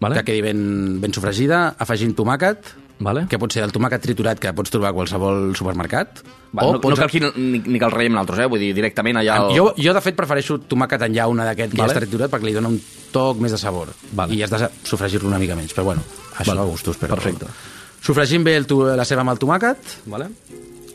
Vale. 0.03 0.17
que 0.19 0.25
quedi 0.31 0.41
ben, 0.43 0.63
ben 0.99 1.13
sofregida, 1.15 1.75
afegint 1.79 2.11
tomàquet, 2.17 2.73
Vale. 3.03 3.25
que 3.31 3.39
pot 3.39 3.51
ser 3.51 3.63
el 3.65 3.71
tomàquet 3.73 4.03
triturat 4.03 4.39
que 4.39 4.51
pots 4.55 4.71
trobar 4.71 4.91
a 4.91 4.95
qualsevol 4.95 5.53
supermercat. 5.55 6.21
Va, 6.53 6.61
no, 6.67 6.73
no 6.75 6.81
pots... 6.83 6.99
cal 6.99 7.09
que, 7.09 7.31
ni, 7.39 7.59
ni 7.65 7.79
que 7.79 7.87
el 7.87 7.91
reiem 7.91 8.13
nosaltres, 8.13 8.43
eh? 8.43 8.49
Vull 8.51 8.61
dir, 8.61 8.73
directament 8.77 9.17
allà... 9.23 9.39
El... 9.47 9.55
Jo, 9.57 9.69
jo, 9.79 9.93
de 9.95 10.01
fet, 10.05 10.15
prefereixo 10.15 10.59
tomàquet 10.69 11.01
en 11.07 11.15
llauna 11.15 11.47
d'aquest 11.49 11.71
que 11.73 11.79
Vale. 11.81 11.89
ja 11.89 11.95
està 11.97 12.03
triturat 12.05 12.31
perquè 12.31 12.51
li 12.51 12.53
dona 12.55 12.69
un 12.69 12.77
toc 13.11 13.39
més 13.43 13.51
de 13.55 13.57
sabor. 13.57 13.89
Vale. 14.13 14.35
I 14.37 14.43
has 14.45 14.53
de 14.53 14.69
sofregir-lo 14.85 15.31
una 15.31 15.39
mica 15.41 15.55
menys. 15.57 15.73
Però 15.73 15.87
bueno, 15.87 16.03
això 16.37 16.51
Vale. 16.53 16.67
a 16.67 16.69
gustos. 16.69 16.99
Però... 17.01 17.15
Perfecte. 17.17 17.47
Sofregim 18.03 18.43
bé 18.43 18.57
el, 18.59 18.67
tu- 18.67 18.83
la 18.83 19.05
ceba 19.07 19.23
amb 19.23 19.31
el 19.31 19.39
tomàquet 19.39 19.93
Vale. 20.11 20.25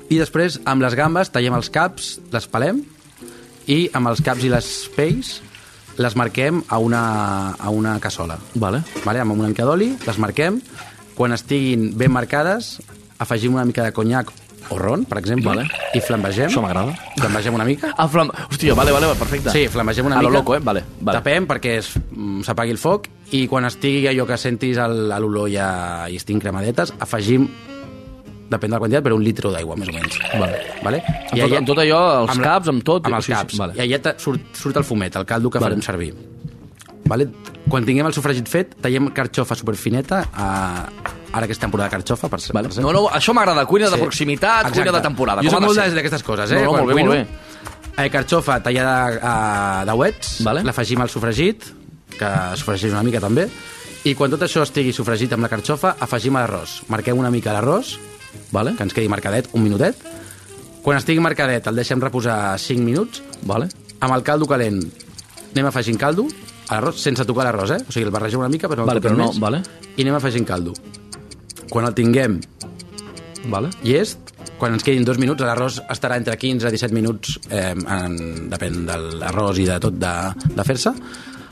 I 0.08 0.18
després 0.18 0.60
amb 0.64 0.82
les 0.82 0.94
gambes 0.96 1.30
tallem 1.34 1.54
els 1.58 1.68
caps, 1.70 2.18
les 2.32 2.46
pelem 2.48 2.82
i 3.68 3.90
amb 3.92 4.08
els 4.08 4.22
caps 4.24 4.44
i 4.44 4.50
les 4.52 4.68
pells 4.96 5.38
les 5.98 6.14
marquem 6.16 6.60
a 6.70 6.78
una, 6.78 7.54
a 7.58 7.70
una 7.74 7.96
cassola. 7.98 8.36
Vale. 8.54 8.84
Vale? 9.04 9.18
Amb 9.20 9.32
una 9.34 9.48
mica 9.50 9.64
d'oli, 9.66 9.96
les 10.06 10.18
marquem. 10.22 10.60
Quan 11.18 11.32
estiguin 11.34 11.88
ben 11.98 12.12
marcades, 12.14 12.76
afegim 13.18 13.56
una 13.58 13.64
mica 13.66 13.82
de 13.82 13.90
conyac 13.92 14.30
o 14.70 14.76
ron, 14.78 15.02
per 15.08 15.18
exemple, 15.18 15.48
Vale. 15.50 15.64
i 15.96 16.00
flambegem. 16.04 16.52
Això 16.52 16.62
m'agrada. 16.62 16.92
Flambegem 17.18 17.54
una 17.56 17.64
mica. 17.66 17.90
Ah, 17.98 18.06
flam... 18.06 18.30
Hòstia, 18.30 18.76
vale, 18.78 18.92
vale, 18.94 19.08
perfecte. 19.18 19.50
Sí, 19.50 19.64
flambegem 19.72 20.06
una 20.06 20.20
a 20.20 20.22
lo 20.22 20.28
mica. 20.30 20.38
loco, 20.38 20.54
eh? 20.54 20.60
Vale, 20.62 20.84
vale. 21.00 21.18
Tapem 21.18 21.48
perquè 21.50 21.74
es- 21.80 21.96
mm, 21.98 22.42
s'apagui 22.46 22.70
el 22.70 22.78
foc 22.78 23.08
i 23.34 23.46
quan 23.50 23.66
estigui 23.66 24.06
allò 24.06 24.26
que 24.28 24.38
sentis 24.38 24.78
l'olor 24.78 25.50
ja 25.50 26.06
i 26.08 26.14
estiguin 26.20 26.40
cremadetes, 26.46 26.94
afegim 27.00 27.48
depèn 28.48 28.68
de 28.70 28.74
la 28.74 28.78
quantitat, 28.80 29.04
però 29.04 29.14
un 29.14 29.22
litre 29.24 29.50
d'aigua, 29.52 29.76
més 29.76 29.88
o 29.88 29.92
menys. 29.92 30.18
Vale. 30.40 30.58
Vale? 30.82 31.02
Amb 31.32 31.40
tot- 31.42 31.56
amb 31.58 31.66
tot 31.66 31.78
allò, 31.78 32.00
els 32.22 32.36
la- 32.38 32.44
caps, 32.44 32.68
amb 32.68 32.82
tot? 32.82 33.06
Amb 33.06 33.14
els 33.16 33.24
Sí, 33.26 33.32
sí, 33.32 33.36
caps. 33.38 33.58
vale. 33.58 33.74
I 33.76 33.80
allà 33.92 34.14
surt, 34.18 34.40
surt 34.56 34.76
el 34.76 34.84
fumet, 34.84 35.14
el 35.16 35.26
caldo 35.26 35.50
que 35.50 35.58
Vale. 35.58 35.70
farem 35.76 35.82
servir. 35.82 36.14
Vale? 37.04 37.28
Quan 37.68 37.84
tinguem 37.84 38.06
el 38.06 38.12
sofregit 38.14 38.48
fet, 38.48 38.74
tallem 38.80 39.10
carxofa 39.12 39.54
superfineta, 39.54 40.22
a... 40.34 40.88
ara 41.32 41.46
que 41.46 41.52
és 41.52 41.58
temporada 41.58 41.88
de 41.90 41.96
carxofa, 41.96 42.28
per, 42.28 42.38
Vale. 42.52 42.68
per. 42.68 42.80
No, 42.82 42.92
no, 42.92 43.08
això 43.10 43.32
m'agrada, 43.34 43.64
cuina 43.66 43.88
de 43.90 43.96
Sí. 43.96 44.00
proximitat, 44.02 44.62
cuina 44.70 44.76
Exacte. 44.82 44.92
de 44.96 45.02
temporada. 45.02 45.42
Jo 45.42 45.50
soc 45.50 45.60
de 45.60 45.66
molt 45.66 45.78
ser. 45.78 45.88
de- 45.90 45.94
d'aquestes 45.96 46.22
coses, 46.22 46.50
eh? 46.50 46.54
No, 46.56 46.64
no, 46.64 46.72
molt 46.72 46.86
bé, 46.86 46.92
cuino, 46.92 47.10
molt 47.12 47.28
bé. 47.28 48.04
Eh, 48.04 48.10
carxofa 48.10 48.62
tallada 48.62 49.18
a, 49.22 49.80
a 49.80 49.84
dauets, 49.84 50.42
Vale. 50.44 50.62
l'afegim 50.64 51.00
al 51.00 51.08
sofregit, 51.08 51.64
que 52.18 52.28
sofregeix 52.56 52.92
una 52.92 53.02
mica 53.02 53.20
també, 53.20 53.48
i 54.04 54.14
quan 54.14 54.30
tot 54.30 54.40
això 54.42 54.62
estigui 54.62 54.92
sofregit 54.92 55.32
amb 55.32 55.42
la 55.42 55.48
carxofa, 55.48 55.96
afegim 56.00 56.34
l'arròs. 56.34 56.82
Marquem 56.88 57.18
una 57.18 57.30
mica 57.30 57.52
l'arròs, 57.52 57.98
Vale. 58.52 58.74
que 58.76 58.82
ens 58.82 58.94
quedi 58.94 59.08
marcadet, 59.08 59.48
un 59.52 59.62
minutet. 59.62 59.96
Quan 60.82 60.96
estigui 60.98 61.20
marcadet 61.20 61.66
el 61.66 61.76
deixem 61.76 62.00
reposar 62.00 62.58
5 62.58 62.82
minuts. 62.84 63.22
Vale. 63.44 63.68
Amb 64.00 64.14
el 64.14 64.22
caldo 64.22 64.46
calent 64.46 64.80
anem 65.54 65.66
afegint 65.66 65.98
caldo, 65.98 66.26
a 66.68 66.76
l'arròs, 66.76 67.00
sense 67.02 67.24
tocar 67.26 67.44
l'arròs, 67.48 67.70
eh? 67.74 67.80
O 67.88 67.92
sigui, 67.92 68.04
el 68.06 68.12
barregem 68.14 68.38
una 68.40 68.48
mica, 68.52 68.68
però 68.68 68.84
no 68.84 68.86
Vale, 68.86 69.00
però 69.00 69.16
no, 69.16 69.28
més. 69.32 69.40
vale. 69.40 69.62
I 69.96 70.02
anem 70.04 70.14
afegint 70.18 70.46
caldo. 70.46 70.74
Quan 71.68 71.86
el 71.88 71.94
tinguem 71.96 72.38
Vale. 73.48 73.70
llest, 73.82 74.32
quan 74.58 74.74
ens 74.74 74.84
quedin 74.84 75.04
dos 75.06 75.18
minuts, 75.18 75.42
l'arròs 75.42 75.80
estarà 75.88 76.16
entre 76.20 76.36
15 76.36 76.68
i 76.68 76.70
17 76.74 76.94
minuts, 76.94 77.38
eh, 77.50 77.72
en, 77.74 78.16
depèn 78.52 78.84
de 78.86 78.96
l'arròs 79.22 79.58
i 79.58 79.66
de 79.66 79.78
tot 79.80 79.94
de, 79.98 80.12
de 80.54 80.64
fer-se. 80.64 80.92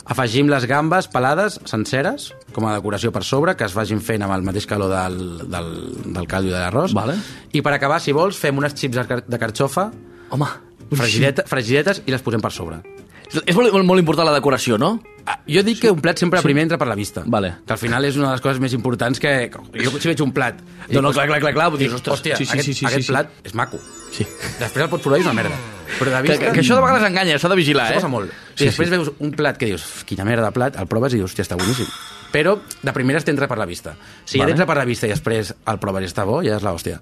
Afegim 0.06 0.46
les 0.48 0.66
gambes 0.70 1.08
pelades, 1.10 1.56
senceres, 1.66 2.28
com 2.54 2.66
a 2.68 2.76
decoració 2.76 3.10
per 3.10 3.24
sobre, 3.26 3.56
que 3.58 3.66
es 3.66 3.74
vagin 3.74 3.98
fent 4.00 4.22
amb 4.22 4.36
el 4.36 4.44
mateix 4.46 4.66
calor 4.70 4.92
del, 4.92 5.16
del, 5.50 5.72
del 6.14 6.28
caldo 6.30 6.52
i 6.52 6.54
de 6.54 6.60
l'arròs. 6.60 6.94
Vale. 6.94 7.16
I 7.52 7.62
per 7.66 7.72
acabar, 7.74 7.98
si 8.00 8.14
vols, 8.14 8.38
fem 8.38 8.56
unes 8.62 8.76
xips 8.78 9.00
de 9.00 9.06
car- 9.08 9.24
de 9.26 9.38
carxofa, 9.42 9.88
Home, 10.30 10.46
fregideta, 10.94 11.42
fregidetes, 11.50 12.02
i 12.06 12.14
les 12.14 12.22
posem 12.22 12.40
per 12.42 12.52
sobre. 12.54 12.78
és 13.26 13.56
molt, 13.56 13.72
molt, 13.74 13.84
molt 13.84 13.98
important 13.98 14.26
la 14.28 14.34
decoració, 14.36 14.78
no? 14.78 15.00
Ah, 15.26 15.40
Jo 15.50 15.64
dic 15.66 15.80
que 15.82 15.90
un 15.90 15.98
plat 15.98 16.18
sempre 16.18 16.38
primer 16.42 16.62
entra 16.62 16.78
per 16.78 16.86
la 16.86 16.94
vista. 16.94 17.24
Vale. 17.26 17.56
Que 17.66 17.74
al 17.74 17.78
final 17.82 18.04
és 18.06 18.14
una 18.16 18.28
de 18.28 18.36
les 18.36 18.40
coses 18.44 18.60
més 18.62 18.72
importants 18.78 19.18
que... 19.18 19.50
Jo 19.50 19.90
si 19.98 20.06
veig 20.06 20.22
un 20.22 20.30
plat... 20.30 20.60
No, 20.88 21.02
no, 21.02 21.10
clar, 21.10 21.26
clar, 21.26 21.40
clar, 21.42 21.52
clar, 21.54 21.66
ostres, 21.74 22.06
hòstia, 22.06 22.36
sí, 22.38 22.46
sí, 22.46 22.52
aquest, 22.54 22.66
sí, 22.68 22.74
sí, 22.74 22.86
aquest 22.86 23.08
sí. 23.08 23.10
plat 23.10 23.32
és 23.42 23.54
maco. 23.58 23.82
Sí. 24.14 24.22
Després 24.60 24.84
el 24.86 24.90
pots 24.92 25.02
provar 25.02 25.18
i 25.18 25.26
és 25.26 25.26
una 25.26 25.34
merda. 25.42 25.58
Però 25.98 26.10
de 26.10 26.16
Que, 26.16 26.22
vista... 26.28 26.38
que, 26.44 26.52
que 26.52 26.60
això 26.64 26.76
de 26.78 26.82
vegades 26.84 27.06
enganya, 27.08 27.38
s'ha 27.38 27.48
de 27.52 27.56
vigilar, 27.58 27.88
Això 27.94 28.06
eh? 28.06 28.12
molt. 28.12 28.30
Sí, 28.54 28.64
I 28.64 28.70
després 28.70 28.88
sí. 28.88 28.94
veus 28.96 29.12
un 29.18 29.32
plat 29.32 29.56
que 29.58 29.66
dius, 29.70 29.86
quina 30.08 30.24
merda 30.28 30.50
de 30.50 30.52
plat, 30.56 30.76
el 30.80 30.86
proves 30.90 31.14
i 31.14 31.20
dius, 31.20 31.30
hòstia, 31.30 31.46
està 31.46 31.58
boníssim. 31.58 31.88
Però 32.32 32.56
de 32.82 32.92
primeres 32.92 33.24
t'entra 33.24 33.46
per 33.48 33.56
la 33.56 33.64
vista. 33.68 33.94
Si 34.24 34.36
ja 34.36 34.42
Vale. 34.44 34.52
t'entra 34.52 34.66
per 34.68 34.76
la 34.76 34.84
vista 34.84 35.06
i 35.06 35.12
després 35.14 35.54
el 35.54 35.78
proves 35.80 36.02
i 36.04 36.10
està 36.10 36.24
bo, 36.28 36.42
ja 36.44 36.56
és 36.58 36.64
l'hòstia. 36.66 36.98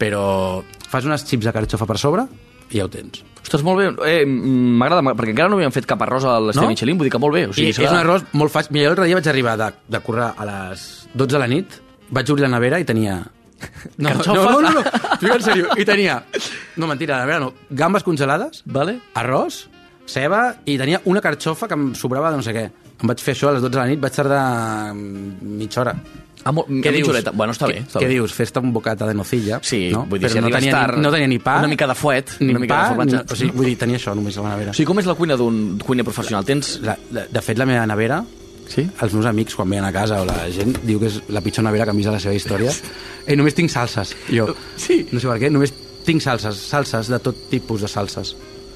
Però 0.00 0.22
fas 0.88 1.04
unes 1.06 1.24
xips 1.28 1.46
de 1.46 1.52
carxofa 1.54 1.86
per 1.86 1.98
sobre, 2.00 2.24
i 2.72 2.78
ja 2.80 2.86
ho 2.86 2.90
tens. 2.90 3.20
Ostres, 3.42 3.62
molt 3.66 3.78
bé. 3.82 3.90
Eh, 4.08 4.24
mm, 4.24 4.78
M'agrada, 4.80 5.02
perquè 5.12 5.34
encara 5.34 5.50
no 5.52 5.58
havíem 5.58 5.74
fet 5.74 5.86
cap 5.86 6.00
arròs 6.06 6.24
a 6.24 6.38
l'Estel 6.40 6.64
No? 6.64 6.70
Michelin, 6.72 6.96
vull 6.96 7.08
dir 7.08 7.12
que 7.12 7.20
molt 7.20 7.34
bé. 7.36 7.44
O 7.50 7.52
sigui, 7.52 7.68
I 7.68 7.84
és 7.84 7.90
un 7.90 7.98
arròs 7.98 8.24
molt 8.32 8.54
fàcil. 8.54 8.72
Mira, 8.72 8.88
l'altre 8.90 9.06
dia 9.10 9.18
vaig 9.18 9.28
arribar 9.28 9.56
de, 9.60 9.68
de 9.92 10.00
currar 10.00 10.32
a 10.38 10.46
les 10.48 11.06
12 11.12 11.32
de 11.36 11.38
la 11.42 11.48
nit, 11.50 11.78
vaig 12.10 12.30
obrir 12.32 12.46
la 12.48 12.52
nevera 12.56 12.80
i 12.80 12.88
tenia... 12.88 13.20
No, 13.98 14.08
no, 14.08 14.16
Carxofes? 14.16 14.42
no, 14.42 14.60
no, 14.60 14.70
no, 14.70 14.82
t'ho 14.82 15.26
dic 15.26 15.34
en 15.34 15.44
sèrio. 15.46 15.68
I 15.78 15.84
tenia, 15.88 16.18
no, 16.76 16.86
mentira, 16.90 17.16
la 17.18 17.26
nevera 17.26 17.40
no, 17.44 17.52
gambes 17.70 18.02
congelades, 18.06 18.62
Vale? 18.66 18.98
arròs, 19.18 19.66
ceba, 20.06 20.42
i 20.66 20.78
tenia 20.80 21.00
una 21.10 21.20
carxofa 21.24 21.68
que 21.70 21.78
em 21.78 21.92
sobrava 21.98 22.30
de 22.32 22.40
no 22.40 22.46
sé 22.46 22.54
què. 22.56 22.66
Em 23.02 23.08
vaig 23.10 23.22
fer 23.22 23.34
això 23.34 23.48
a 23.50 23.56
les 23.56 23.62
12 23.64 23.72
de 23.74 23.80
la 23.80 23.86
nit, 23.90 24.00
vaig 24.02 24.14
tardar 24.14 24.42
mm, 24.94 25.56
mitja 25.62 25.80
hora. 25.82 25.94
Ah, 26.44 26.50
Què 26.50 26.90
dius? 26.90 27.04
mitjoreta. 27.06 27.30
Bueno, 27.38 27.52
està 27.54 27.68
bé. 27.70 27.76
Està 27.84 28.00
què 28.02 28.08
bé. 28.08 28.14
dius? 28.16 28.32
Fes-te 28.34 28.58
un 28.58 28.72
bocata 28.74 29.06
de 29.06 29.14
nocilla. 29.14 29.60
Sí, 29.62 29.90
no? 29.92 30.00
vull 30.10 30.18
dir, 30.18 30.26
Però 30.26 30.32
si 30.34 30.40
no 30.42 30.50
tenia, 30.50 30.80
ni, 30.90 31.02
no 31.04 31.12
tenia 31.14 31.28
ni 31.30 31.38
pa, 31.38 31.58
una 31.62 31.68
mica 31.70 31.86
de 31.86 31.94
fuet, 31.94 32.32
ni 32.40 32.50
una 32.50 32.58
mica 32.64 32.74
de 32.74 32.80
pa, 32.80 32.88
formatge. 32.96 33.16
ni, 33.16 33.22
o 33.22 33.36
sigui, 33.38 33.52
vull 33.60 33.68
dir, 33.70 33.76
tenia 33.78 34.00
això 34.00 34.14
només 34.18 34.38
a 34.38 34.42
la 34.42 34.56
nevera. 34.56 34.72
O 34.74 34.74
sigui, 34.74 34.88
com 34.90 34.98
és 34.98 35.06
la 35.06 35.14
cuina 35.14 35.36
d'un 35.38 35.60
cuiner 35.82 36.02
professional? 36.08 36.44
Tens... 36.48 36.80
La, 36.82 36.96
la, 37.14 37.28
de 37.30 37.42
fet, 37.46 37.58
la 37.62 37.66
meva 37.70 37.86
nevera, 37.86 38.24
Sí? 38.72 38.86
els 39.04 39.12
meus 39.12 39.26
amics, 39.28 39.54
quan 39.58 39.68
venen 39.68 39.84
a 39.84 39.92
casa, 39.92 40.22
o 40.22 40.24
la 40.24 40.46
gent, 40.54 40.78
diu 40.86 41.00
que 41.02 41.10
és 41.10 41.20
la 41.28 41.42
pitjor 41.44 41.64
nevera 41.66 41.84
que 41.84 41.92
han 41.92 41.98
vist 42.00 42.08
a 42.08 42.14
la 42.16 42.20
seva 42.22 42.34
història. 42.38 42.72
Eh, 43.22 43.36
només 43.38 43.54
tinc 43.54 43.70
salses, 43.70 44.16
jo. 44.34 44.48
Sí. 44.80 45.04
No 45.12 45.20
sé 45.22 45.28
per 45.30 45.36
què, 45.38 45.46
només 45.54 45.70
tinc 46.02 46.18
salses, 46.24 46.56
salses 46.72 47.06
de 47.12 47.20
tot 47.22 47.36
tipus 47.52 47.84
de 47.84 47.86
salses. 47.86 48.32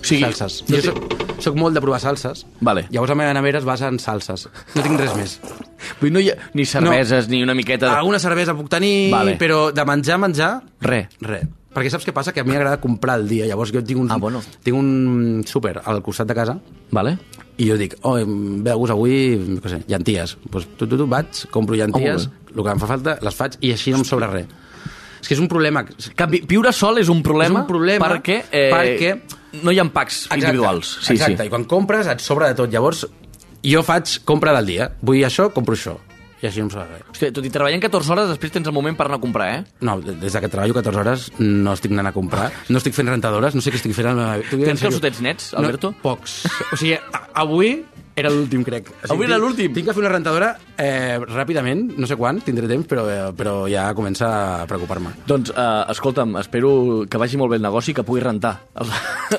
Sí. 0.07 0.21
Salses. 0.23 0.61
No 0.69 0.77
Jo 0.79 0.93
soc, 0.93 1.17
soc 1.43 1.57
molt 1.59 1.75
de 1.75 1.81
provar 1.83 1.99
salses. 1.99 2.45
Vale. 2.61 2.85
Llavors 2.95 3.11
la 3.11 3.17
meva 3.19 3.33
nevera 3.35 3.59
es 3.59 3.65
basa 3.67 3.89
en 3.91 3.99
salses. 3.99 4.45
No 4.77 4.85
tinc 4.85 5.01
res 5.01 5.17
més. 5.19 5.35
Vull 6.01 6.13
no 6.15 6.23
hi 6.23 6.31
ha 6.31 6.37
ni 6.55 6.63
cerveses, 6.69 7.27
ni 7.33 7.41
una 7.43 7.57
miqueta... 7.59 7.89
De... 7.89 7.97
Alguna 8.05 8.21
cervesa 8.23 8.55
puc 8.55 8.69
tenir, 8.71 9.11
Vale. 9.11 9.35
però 9.41 9.73
de 9.75 9.85
menjar, 9.89 10.21
menjar... 10.23 10.53
Res. 10.87 11.19
Res. 11.27 11.49
Perquè 11.75 11.91
saps 11.93 12.07
què 12.07 12.15
passa? 12.15 12.31
Que 12.33 12.41
a 12.41 12.47
mi 12.47 12.55
m'agrada 12.55 12.79
comprar 12.81 13.19
el 13.19 13.27
dia. 13.29 13.51
Llavors 13.51 13.75
jo 13.75 13.83
tinc 13.83 13.99
un, 14.01 14.13
Ah, 14.15 14.21
bueno. 14.23 14.45
tinc 14.63 14.79
un 14.79 15.43
súper 15.45 15.81
al 15.83 15.99
costat 16.07 16.31
de 16.31 16.35
casa 16.39 16.55
Vale? 16.95 17.19
I 17.59 17.69
jo 17.71 17.77
dic, 17.81 17.95
oh, 18.03 18.15
ve 18.21 18.25
de 18.71 18.75
gust 18.77 18.93
avui, 18.93 19.15
què 19.63 19.69
sé, 19.73 19.79
llenties. 19.89 20.37
Pues, 20.51 20.67
tu, 20.77 20.87
tu, 20.87 20.97
tu, 20.97 21.07
vaig, 21.09 21.45
compro 21.51 21.75
llenties, 21.79 22.29
Oh, 22.29 22.59
el 22.59 22.65
que 22.65 22.71
em 22.73 22.79
fa 22.81 22.87
falta, 22.89 23.19
les 23.21 23.35
faig 23.37 23.57
i 23.61 23.73
així 23.73 23.93
no 23.93 23.99
em 23.99 24.05
sobra 24.09 24.29
res. 24.33 24.47
És 25.21 25.29
que 25.29 25.35
és 25.35 25.41
un 25.41 25.49
problema. 25.49 25.83
Que 25.85 26.27
vi- 26.31 26.43
viure 26.49 26.73
sol 26.73 26.99
és 26.99 27.09
un 27.13 27.23
problema, 27.23 27.61
És 27.61 27.65
un 27.65 27.67
problema 27.67 28.09
perquè, 28.09 28.45
eh, 28.51 28.71
perquè- 28.73 29.63
no 29.63 29.73
hi 29.73 29.79
ha 29.79 29.85
packs 29.93 30.29
individuals. 30.33 30.99
Sí, 31.03 31.15
exacte. 31.15 31.43
sí. 31.43 31.47
I 31.47 31.51
quan 31.51 31.65
compres 31.65 32.07
et 32.07 32.21
sobra 32.21 32.49
de 32.49 32.55
tot. 32.55 32.71
Llavors, 32.71 33.07
jo 33.65 33.83
faig 33.83 34.21
compra 34.25 34.53
del 34.55 34.67
dia. 34.67 34.91
Vull 35.03 35.17
això, 35.25 35.51
compro 35.53 35.75
això. 35.75 35.97
I 36.47 36.51
així 36.51 36.63
no 36.63 36.69
em 36.69 36.73
res. 36.77 37.03
Hòstia, 37.11 37.33
tot 37.35 37.47
i 37.49 37.51
treballant 37.53 37.83
14 37.83 38.13
hores, 38.15 38.31
després 38.31 38.55
tens 38.55 38.71
el 38.71 38.75
moment 38.77 38.97
per 38.99 39.09
anar 39.09 39.19
a 39.19 39.23
comprar, 39.25 39.49
eh? 39.57 39.65
No, 39.87 39.99
des 40.07 40.37
de 40.37 40.43
que 40.45 40.51
treballo 40.53 40.77
14 40.77 41.03
hores 41.03 41.27
no 41.43 41.75
estic 41.75 41.95
anant 41.97 42.13
a 42.13 42.15
comprar, 42.15 42.49
no 42.71 42.79
estic 42.83 42.95
fent 42.97 43.11
rentadores, 43.11 43.59
no 43.59 43.65
sé 43.65 43.75
què 43.75 43.81
estic 43.81 43.97
fent 43.97 44.13
a 44.13 44.15
la 44.15 44.17
meva 44.23 44.39
vida. 44.55 44.71
Tens 44.71 44.87
calçotets 44.87 45.23
nets, 45.27 45.51
Alberto? 45.59 45.91
No, 45.97 46.03
pocs. 46.05 46.39
O 46.71 46.79
sigui, 46.79 46.95
avui 47.35 47.75
era 48.17 48.31
l'últim, 48.33 48.63
crec. 48.65 48.89
O 48.89 48.95
sigui, 48.95 49.13
Avui 49.13 49.27
era 49.29 49.37
l'últim? 49.43 49.75
Tinc 49.77 49.91
que 49.91 49.95
fer 49.97 50.01
una 50.01 50.13
rentadora 50.15 50.55
eh, 50.79 51.19
ràpidament, 51.23 51.95
no 51.97 52.07
sé 52.07 52.17
quan, 52.17 52.41
tindré 52.45 52.69
temps, 52.69 52.87
però, 52.89 53.05
eh, 53.11 53.33
però 53.37 53.55
ja 53.71 53.89
comença 53.95 54.29
a 54.63 54.67
preocupar-me. 54.69 55.11
Doncs, 55.27 55.53
eh, 55.57 55.85
escolta'm, 55.95 56.37
espero 56.41 57.05
que 57.09 57.19
vagi 57.19 57.37
molt 57.41 57.51
bé 57.51 57.57
el 57.61 57.63
negoci 57.67 57.91
i 57.93 57.95
que 57.95 58.05
pugui 58.07 58.21
rentar. 58.21 58.55
Els, 58.75 58.91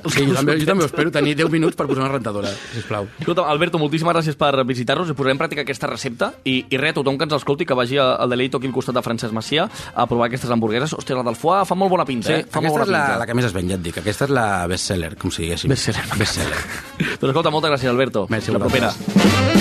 els 0.03 0.13
Sí, 0.17 0.25
jo, 0.27 0.33
també, 0.35 0.57
jo 0.59 0.65
també 0.65 0.85
espero 0.85 1.11
tenir 1.11 1.35
10 1.37 1.51
minuts 1.53 1.75
per 1.77 1.87
posar 1.87 2.03
una 2.05 2.11
rentadora, 2.13 2.49
sisplau. 2.73 3.07
Escolta, 3.19 3.45
Alberto, 3.49 3.77
moltíssimes 3.79 4.13
gràcies 4.15 4.35
per 4.39 4.51
visitar-nos. 4.65 5.11
Posarem 5.17 5.37
en 5.37 5.41
pràctica 5.43 5.61
aquesta 5.65 5.87
recepta 5.87 6.31
i, 6.43 6.65
i 6.69 6.77
res, 6.77 6.95
tothom 6.97 7.17
que 7.17 7.27
ens 7.27 7.33
escolti 7.37 7.65
que 7.65 7.73
vagi 7.77 7.97
al 8.01 8.29
Deleito 8.29 8.57
aquí 8.57 8.67
al 8.67 8.73
costat 8.73 8.95
de 8.97 9.03
Francesc 9.05 9.33
Macià 9.33 9.67
a 9.93 10.07
provar 10.07 10.27
aquestes 10.27 10.49
hamburgueses. 10.51 10.93
Hòstia, 10.97 11.15
la 11.19 11.23
del 11.27 11.35
foie 11.39 11.63
fa 11.65 11.75
molt 11.75 11.91
bona 11.93 12.05
pinta, 12.05 12.27
Sí, 12.27 12.33
eh? 12.33 12.45
Fa 12.49 12.59
aquesta 12.59 12.73
molt 12.73 12.87
és 12.87 12.91
la, 12.91 13.03
pinta. 13.05 13.19
la 13.21 13.27
que 13.29 13.37
més 13.37 13.45
es 13.45 13.53
ven, 13.53 13.69
ja 13.69 13.75
et 13.79 13.85
dic. 13.85 13.97
Aquesta 14.01 14.25
és 14.25 14.31
la 14.33 14.47
bestseller, 14.67 15.13
com 15.17 15.31
si 15.31 15.45
diguéssim. 15.45 15.69
Bestseller. 15.71 16.03
Bestseller. 16.17 16.59
Doncs 17.21 17.29
escolta, 17.31 17.51
moltes 17.53 17.71
gràcies, 17.75 17.89
Alberto. 17.93 18.27
Merci, 18.29 18.51
la 18.51 18.59
propera. 18.59 18.91
vosaltres. 18.91 19.56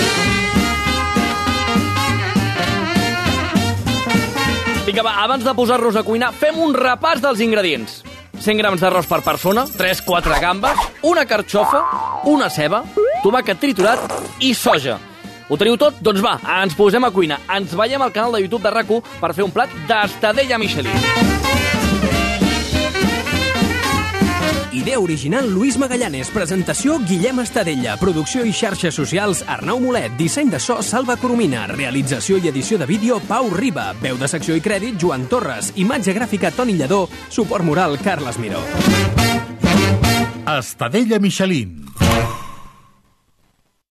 Vinga, 4.87 5.03
va, 5.03 5.17
abans 5.19 5.43
de 5.43 5.51
posar-nos 5.51 5.97
a 5.99 6.01
cuinar, 6.07 6.29
fem 6.31 6.55
un 6.63 6.71
repàs 6.71 7.19
dels 7.19 7.41
ingredients. 7.43 7.97
100 8.39 8.55
grams 8.61 8.79
d'arròs 8.79 9.09
per 9.09 9.19
persona, 9.25 9.65
3-4 9.67 10.37
gambes, 10.39 10.79
una 11.03 11.25
carxofa, 11.27 11.81
una 12.31 12.47
ceba, 12.47 12.85
tomàquet 13.19 13.59
triturat 13.59 14.07
i 14.39 14.53
soja. 14.55 14.95
Ho 15.51 15.59
teniu 15.59 15.75
tot? 15.75 15.99
Doncs 15.99 16.23
va, 16.23 16.37
ens 16.61 16.79
posem 16.79 17.03
a 17.03 17.11
cuinar. 17.11 17.41
Ens 17.51 17.75
veiem 17.75 17.99
al 17.99 18.15
canal 18.15 18.39
de 18.39 18.45
YouTube 18.45 18.63
de 18.63 18.71
rac 18.71 18.95
per 19.19 19.33
fer 19.35 19.43
un 19.43 19.51
plat 19.51 19.75
d'estadella 19.91 20.55
Michelin. 20.63 21.66
Idea 24.77 24.99
original 24.99 25.49
Luis 25.49 25.75
Magallanes, 25.81 26.29
presentació 26.29 26.99
Guillem 27.09 27.39
Estadella, 27.41 27.95
producció 27.97 28.43
i 28.45 28.51
xarxes 28.53 28.93
socials 28.93 29.41
Arnau 29.49 29.79
Molet, 29.81 30.13
disseny 30.19 30.51
de 30.53 30.59
so 30.61 30.75
Salva 30.85 31.15
Coromina, 31.17 31.63
realització 31.71 32.37
i 32.37 32.51
edició 32.51 32.77
de 32.77 32.85
vídeo 32.85 33.17
Pau 33.25 33.49
Riba, 33.49 33.87
veu 34.03 34.21
de 34.21 34.29
secció 34.29 34.53
i 34.53 34.61
crèdit 34.61 35.01
Joan 35.01 35.25
Torres, 35.31 35.71
imatge 35.81 36.13
gràfica 36.13 36.53
Toni 36.53 36.77
Lledó, 36.77 37.07
suport 37.33 37.65
moral 37.65 37.97
Carles 38.05 38.37
Miró. 38.37 38.61
Estadella 40.59 41.17
Michelin. 41.17 41.73